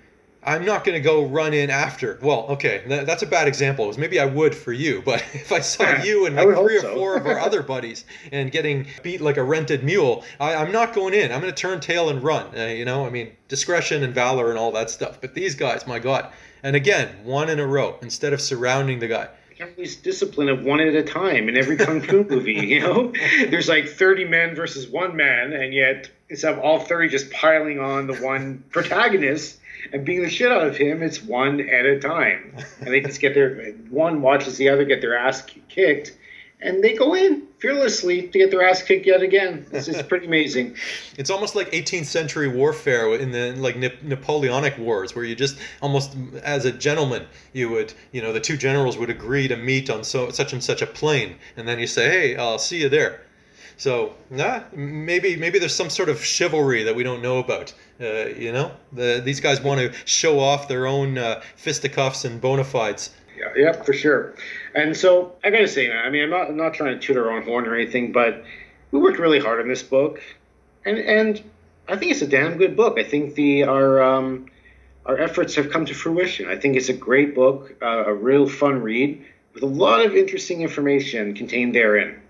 I'm 0.46 0.64
not 0.64 0.84
going 0.84 0.94
to 0.94 1.00
go 1.00 1.26
run 1.26 1.52
in 1.52 1.70
after. 1.70 2.18
Well, 2.22 2.46
okay, 2.50 2.84
tha- 2.86 3.04
that's 3.04 3.22
a 3.22 3.26
bad 3.26 3.48
example. 3.48 3.92
Maybe 3.98 4.20
I 4.20 4.26
would 4.26 4.54
for 4.54 4.72
you, 4.72 5.02
but 5.04 5.24
if 5.32 5.50
I 5.50 5.58
saw 5.60 5.96
you 6.04 6.26
and 6.26 6.36
like 6.36 6.46
three 6.46 6.78
or 6.78 6.82
so. 6.82 6.94
four 6.94 7.16
of 7.16 7.26
our 7.26 7.40
other 7.40 7.62
buddies 7.74 8.04
and 8.30 8.52
getting 8.52 8.86
beat 9.02 9.20
like 9.20 9.36
a 9.36 9.42
rented 9.42 9.82
mule, 9.82 10.24
I, 10.38 10.54
I'm 10.54 10.70
not 10.70 10.94
going 10.94 11.14
in. 11.14 11.32
I'm 11.32 11.40
going 11.40 11.52
to 11.52 11.60
turn 11.60 11.80
tail 11.80 12.08
and 12.08 12.22
run. 12.22 12.56
Uh, 12.56 12.66
you 12.66 12.84
know, 12.84 13.04
I 13.04 13.10
mean, 13.10 13.32
discretion 13.48 14.04
and 14.04 14.14
valor 14.14 14.50
and 14.50 14.58
all 14.58 14.70
that 14.72 14.88
stuff. 14.88 15.20
But 15.20 15.34
these 15.34 15.56
guys, 15.56 15.86
my 15.86 15.98
God. 15.98 16.32
And 16.62 16.76
again, 16.76 17.08
one 17.24 17.48
in 17.48 17.58
a 17.58 17.66
row 17.66 17.98
instead 18.00 18.32
of 18.32 18.40
surrounding 18.40 19.00
the 19.00 19.08
guy. 19.08 19.28
Everybody's 19.58 19.96
discipline 19.96 20.50
of 20.50 20.64
one 20.64 20.80
at 20.80 20.94
a 20.94 21.02
time 21.02 21.48
in 21.48 21.56
every 21.56 21.76
kung 21.76 22.02
fu 22.02 22.24
movie. 22.28 22.54
You 22.54 22.80
know, 22.80 23.12
there's 23.48 23.68
like 23.68 23.88
30 23.88 24.26
men 24.26 24.54
versus 24.54 24.86
one 24.86 25.16
man, 25.16 25.54
and 25.54 25.72
yet 25.72 26.10
instead 26.28 26.52
of 26.52 26.60
all 26.60 26.78
30 26.78 27.08
just 27.08 27.30
piling 27.30 27.78
on 27.78 28.06
the 28.06 28.14
one 28.16 28.64
protagonist 28.70 29.58
and 29.92 30.04
beating 30.04 30.24
the 30.24 30.30
shit 30.30 30.52
out 30.52 30.66
of 30.66 30.76
him, 30.76 31.02
it's 31.02 31.22
one 31.22 31.60
at 31.60 31.86
a 31.86 31.98
time, 32.00 32.54
and 32.80 32.92
they 32.92 33.00
just 33.00 33.20
get 33.20 33.32
their 33.32 33.72
one 33.88 34.20
watches 34.20 34.58
the 34.58 34.68
other 34.68 34.84
get 34.84 35.00
their 35.00 35.16
ass 35.16 35.42
kicked, 35.68 36.14
and 36.60 36.82
they 36.82 36.94
go 36.94 37.14
in 37.14 37.46
fearlessly 37.58 38.28
to 38.28 38.38
get 38.38 38.50
their 38.50 38.62
ass 38.62 38.82
kicked 38.82 39.06
yet 39.06 39.22
again. 39.22 39.66
It's 39.72 39.86
just 39.86 40.08
pretty 40.08 40.26
amazing. 40.26 40.76
It's 41.18 41.30
almost 41.30 41.54
like 41.54 41.70
18th 41.72 42.04
century 42.04 42.46
warfare 42.48 43.14
in 43.14 43.32
the 43.32 43.52
like 43.52 43.76
Nap- 43.76 44.02
Napoleonic 44.02 44.76
wars, 44.78 45.16
where 45.16 45.24
you 45.24 45.34
just 45.34 45.58
almost 45.80 46.14
as 46.42 46.66
a 46.66 46.72
gentleman, 46.72 47.26
you 47.54 47.70
would, 47.70 47.94
you 48.12 48.20
know, 48.20 48.32
the 48.32 48.40
two 48.40 48.56
generals 48.58 48.98
would 48.98 49.08
agree 49.08 49.48
to 49.48 49.56
meet 49.56 49.88
on 49.88 50.04
so 50.04 50.30
such 50.30 50.52
and 50.52 50.62
such 50.62 50.82
a 50.82 50.86
plane, 50.86 51.36
and 51.56 51.66
then 51.66 51.78
you 51.78 51.86
say, 51.86 52.08
hey, 52.10 52.36
I'll 52.36 52.58
see 52.58 52.82
you 52.82 52.90
there. 52.90 53.22
So, 53.78 54.14
nah, 54.30 54.62
maybe 54.74 55.36
maybe 55.36 55.58
there's 55.58 55.74
some 55.74 55.90
sort 55.90 56.08
of 56.08 56.22
chivalry 56.22 56.82
that 56.82 56.94
we 56.94 57.02
don't 57.02 57.22
know 57.22 57.38
about. 57.38 57.72
Uh, 58.00 58.26
you 58.26 58.52
know, 58.52 58.72
the, 58.92 59.22
these 59.24 59.40
guys 59.40 59.60
want 59.60 59.80
to 59.80 59.92
show 60.04 60.38
off 60.38 60.68
their 60.68 60.86
own 60.86 61.16
uh, 61.16 61.42
fisticuffs 61.56 62.24
and 62.24 62.40
bona 62.40 62.64
fides. 62.64 63.10
Yeah, 63.38 63.52
yeah, 63.56 63.72
for 63.72 63.92
sure. 63.92 64.34
And 64.76 64.94
so 64.94 65.32
I 65.42 65.48
gotta 65.50 65.68
say, 65.68 65.88
man, 65.88 66.04
I 66.04 66.10
mean, 66.10 66.22
I'm 66.22 66.30
not, 66.30 66.48
I'm 66.50 66.56
not 66.56 66.74
trying 66.74 67.00
to 67.00 67.04
toot 67.04 67.16
our 67.16 67.30
own 67.30 67.42
horn 67.42 67.66
or 67.66 67.74
anything, 67.74 68.12
but 68.12 68.44
we 68.90 69.00
worked 69.00 69.18
really 69.18 69.38
hard 69.38 69.58
on 69.58 69.68
this 69.68 69.82
book, 69.82 70.20
and 70.84 70.98
and 70.98 71.42
I 71.88 71.96
think 71.96 72.12
it's 72.12 72.20
a 72.20 72.26
damn 72.26 72.58
good 72.58 72.76
book. 72.76 72.98
I 72.98 73.02
think 73.02 73.34
the 73.36 73.64
our 73.64 74.02
um, 74.02 74.46
our 75.06 75.18
efforts 75.18 75.54
have 75.54 75.70
come 75.70 75.86
to 75.86 75.94
fruition. 75.94 76.48
I 76.48 76.56
think 76.56 76.76
it's 76.76 76.90
a 76.90 76.92
great 76.92 77.34
book, 77.34 77.74
uh, 77.80 78.04
a 78.04 78.12
real 78.12 78.46
fun 78.46 78.82
read 78.82 79.24
with 79.54 79.62
a 79.62 79.66
lot 79.66 80.04
of 80.04 80.14
interesting 80.14 80.60
information 80.60 81.34
contained 81.34 81.74
therein. 81.74 82.20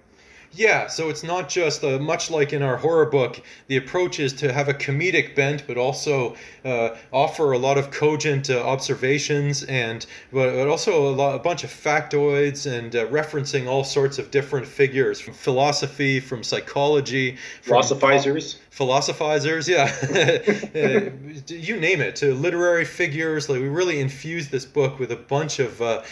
Yeah, 0.57 0.87
so 0.87 1.11
it's 1.11 1.23
not 1.23 1.51
just 1.51 1.85
uh, 1.85 1.99
much 1.99 2.31
like 2.31 2.55
in 2.55 2.63
our 2.63 2.79
horror 2.79 3.05
book. 3.05 3.43
The 3.67 3.77
approach 3.77 4.19
is 4.19 4.33
to 4.35 4.53
have 4.53 4.69
a 4.69 4.75
comedic 4.75 5.35
bent, 5.35 5.67
but 5.67 5.77
also 5.77 6.35
uh, 6.65 6.97
offer 7.13 7.53
a 7.53 7.59
lot 7.59 7.77
of 7.77 7.91
cogent 7.91 8.49
uh, 8.49 8.63
observations, 8.63 9.65
and 9.65 10.07
but, 10.33 10.55
but 10.55 10.67
also 10.67 11.09
a, 11.09 11.15
lot, 11.15 11.35
a 11.35 11.39
bunch 11.41 11.63
of 11.63 11.71
factoids 11.71 12.67
and 12.67 12.97
uh, 12.97 13.07
referencing 13.09 13.67
all 13.67 13.85
sorts 13.85 14.19
of 14.19 14.31
different 14.31 14.67
figures 14.67 15.21
from 15.21 15.35
philosophy, 15.35 16.21
from 16.21 16.43
psychology, 16.43 17.37
from 17.61 17.83
Philosophizers. 17.83 18.57
philosophizers 18.71 19.69
yeah 19.69 19.87
Uh, 20.77 21.11
you 21.49 21.77
name 21.77 22.01
it 22.01 22.17
to 22.17 22.35
literary 22.35 22.85
figures 22.85 23.49
like 23.49 23.61
we 23.61 23.69
really 23.69 24.01
infused 24.01 24.51
this 24.51 24.65
book 24.65 24.99
with 24.99 25.11
a 25.11 25.17
bunch 25.17 25.59
of 25.59 25.81
uh, 25.81 26.03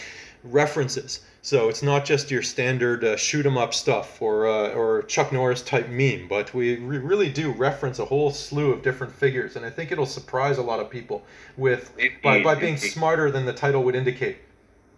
references 0.43 1.21
so 1.45 1.69
it's 1.69 1.83
not 1.83 2.05
just 2.05 2.31
your 2.31 2.41
standard 2.41 3.03
uh, 3.03 3.15
shoot 3.15 3.45
'em 3.45 3.55
up 3.55 3.71
stuff 3.71 4.19
or 4.19 4.47
uh, 4.47 4.69
or 4.69 5.03
Chuck 5.03 5.31
Norris 5.31 5.61
type 5.61 5.89
meme 5.89 6.27
but 6.27 6.53
we 6.53 6.77
re- 6.77 6.97
really 6.97 7.29
do 7.29 7.51
reference 7.51 7.99
a 7.99 8.05
whole 8.05 8.31
slew 8.31 8.71
of 8.71 8.81
different 8.81 9.13
figures 9.13 9.55
and 9.55 9.63
I 9.63 9.69
think 9.69 9.91
it'll 9.91 10.07
surprise 10.07 10.57
a 10.57 10.63
lot 10.63 10.79
of 10.79 10.89
people 10.89 11.23
with 11.55 11.91
by, 12.23 12.41
by 12.43 12.55
being 12.55 12.77
smarter 12.77 13.29
than 13.29 13.45
the 13.45 13.53
title 13.53 13.83
would 13.83 13.95
indicate 13.95 14.37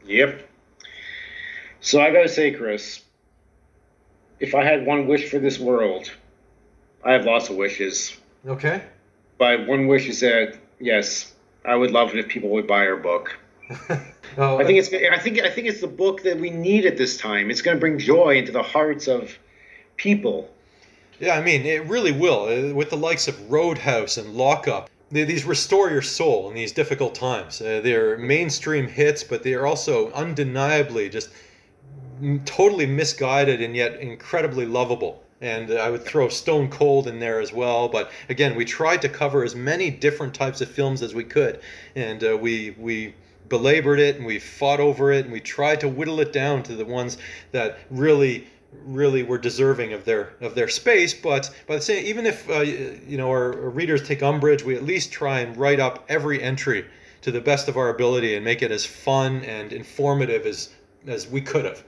Yep. 0.06 0.48
So 1.82 2.02
I 2.02 2.12
gotta 2.12 2.30
say, 2.30 2.52
Chris, 2.52 3.02
if 4.40 4.56
I 4.56 4.64
had 4.64 4.86
one 4.86 5.08
wish 5.08 5.30
for 5.30 5.40
this 5.40 5.60
world, 5.60 6.10
I 7.04 7.12
have 7.12 7.26
lots 7.26 7.50
of 7.50 7.58
wishes. 7.58 8.16
okay 8.48 8.82
But 9.38 9.68
one 9.68 9.88
wish 9.88 10.08
is 10.08 10.22
that 10.22 10.58
yes, 10.80 11.34
I 11.66 11.76
would 11.76 11.92
love 11.92 12.14
it 12.14 12.20
if 12.20 12.30
people 12.30 12.50
would 12.52 12.68
buy 12.68 12.88
our 12.88 12.96
book. 12.96 13.38
oh, 14.38 14.58
I 14.60 14.66
think 14.66 14.80
it's 14.80 14.94
I 14.94 15.18
think 15.18 15.40
I 15.40 15.50
think 15.50 15.68
it's 15.68 15.82
the 15.82 15.88
book 15.88 16.24
that 16.24 16.40
we 16.40 16.50
need 16.50 16.86
at 16.86 16.98
this 16.98 17.18
time. 17.18 17.50
It's 17.52 17.62
going 17.62 17.78
to 17.78 17.82
bring 17.82 17.98
joy 18.00 18.38
into 18.38 18.52
the 18.52 18.64
hearts 18.64 19.08
of 19.08 19.38
people. 19.96 20.50
Yeah, 21.20 21.36
I 21.36 21.42
mean, 21.42 21.66
it 21.66 21.86
really 21.88 22.12
will. 22.12 22.44
Uh, 22.44 22.74
With 22.74 22.90
the 22.90 22.98
likes 22.98 23.28
of 23.28 23.50
Road 23.50 23.80
House 23.80 24.18
and 24.18 24.36
Lockup, 24.36 24.90
they, 25.10 25.24
these 25.24 25.46
restore 25.46 25.90
your 25.90 26.02
soul 26.02 26.50
in 26.50 26.56
these 26.56 26.72
difficult 26.72 27.16
times. 27.16 27.62
Uh, 27.62 27.82
they're 27.84 28.18
mainstream 28.18 28.88
hits, 28.88 29.24
but 29.24 29.44
they 29.44 29.54
are 29.54 29.66
also 29.66 30.12
undeniably 30.12 31.10
just 31.10 31.30
totally 32.46 32.86
misguided 32.86 33.62
and 33.62 33.76
yet 33.76 34.00
incredibly 34.00 34.66
lovable. 34.66 35.24
And 35.40 35.72
I 35.72 35.92
would 35.92 36.04
throw 36.04 36.30
Stone 36.30 36.70
Cold 36.70 37.08
in 37.08 37.20
there 37.20 37.40
as 37.40 37.54
well. 37.54 37.88
But 37.88 38.12
again, 38.28 38.56
we 38.56 38.66
tried 38.66 39.02
to 39.04 39.10
cover 39.10 39.44
as 39.44 39.56
many 39.56 39.92
different 39.92 40.34
types 40.34 40.62
of 40.62 40.70
films 40.70 41.04
as 41.04 41.14
we 41.14 41.24
could, 41.24 41.62
and 41.96 42.24
uh, 42.24 42.36
we 42.36 42.76
we 42.78 43.14
belabored 43.50 44.00
it 44.00 44.18
and 44.18 44.26
we 44.26 44.40
fought 44.40 44.80
over 44.80 45.12
it 45.12 45.26
and 45.26 45.32
we 45.32 45.40
tried 45.40 45.80
to 45.82 45.88
whittle 45.88 46.20
it 46.20 46.34
down 46.34 46.64
to 46.64 46.76
the 46.76 46.86
ones 46.86 47.18
that 47.52 47.80
really 47.90 48.48
really 48.86 49.24
were 49.24 49.38
deserving 49.38 49.94
of 49.94 50.06
their 50.06 50.34
of 50.42 50.56
their 50.56 50.68
space. 50.68 51.14
But 51.14 51.50
by 51.68 51.76
the 51.76 51.82
same 51.82 52.06
even 52.06 52.26
if 52.26 52.50
uh, 52.50 52.62
you 52.62 53.18
know 53.18 53.30
our, 53.30 53.54
our 53.64 53.70
readers 53.70 54.06
take 54.08 54.22
umbrage 54.22 54.64
we 54.64 54.76
at 54.76 54.84
least 54.84 55.12
try 55.12 55.40
and 55.40 55.56
write 55.58 55.80
up 55.80 56.06
every 56.10 56.42
entry 56.42 56.86
to 57.22 57.32
the 57.32 57.42
best 57.42 57.68
of 57.68 57.78
our 57.78 57.90
ability 57.90 58.36
and 58.36 58.46
make 58.46 58.62
it 58.62 58.72
as 58.72 58.86
fun 58.86 59.44
and 59.44 59.74
informative 59.74 60.46
as 60.46 60.70
as 61.08 61.28
we 61.28 61.42
could 61.42 61.66
have. 61.66 61.84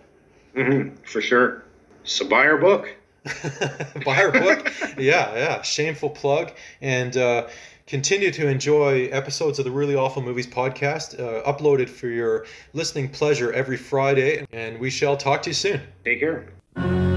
Hmm 0.55 0.89
for 1.03 1.21
sure. 1.21 1.63
So 2.03 2.27
buy 2.27 2.45
our 2.45 2.57
book. 2.57 2.95
buy 4.05 4.23
our 4.23 4.31
book? 4.31 4.71
Yeah 4.97 5.35
yeah. 5.35 5.61
Shameful 5.61 6.09
plug. 6.09 6.51
And 6.81 7.15
uh, 7.17 7.47
continue 7.89 8.29
to 8.31 8.47
enjoy 8.47 9.05
episodes 9.07 9.57
of 9.57 9.65
the 9.65 9.71
really 9.71 9.95
awful 9.95 10.21
movies 10.21 10.45
podcast 10.45 11.19
uh, 11.19 11.51
uploaded 11.51 11.89
for 11.89 12.07
your 12.07 12.45
listening 12.73 13.09
pleasure 13.09 13.51
every 13.51 13.77
friday 13.77 14.45
and 14.53 14.79
we 14.79 14.91
shall 14.91 15.17
talk 15.17 15.41
to 15.41 15.49
you 15.49 15.53
soon 15.55 15.81
Take 16.05 16.19
care. 16.19 17.08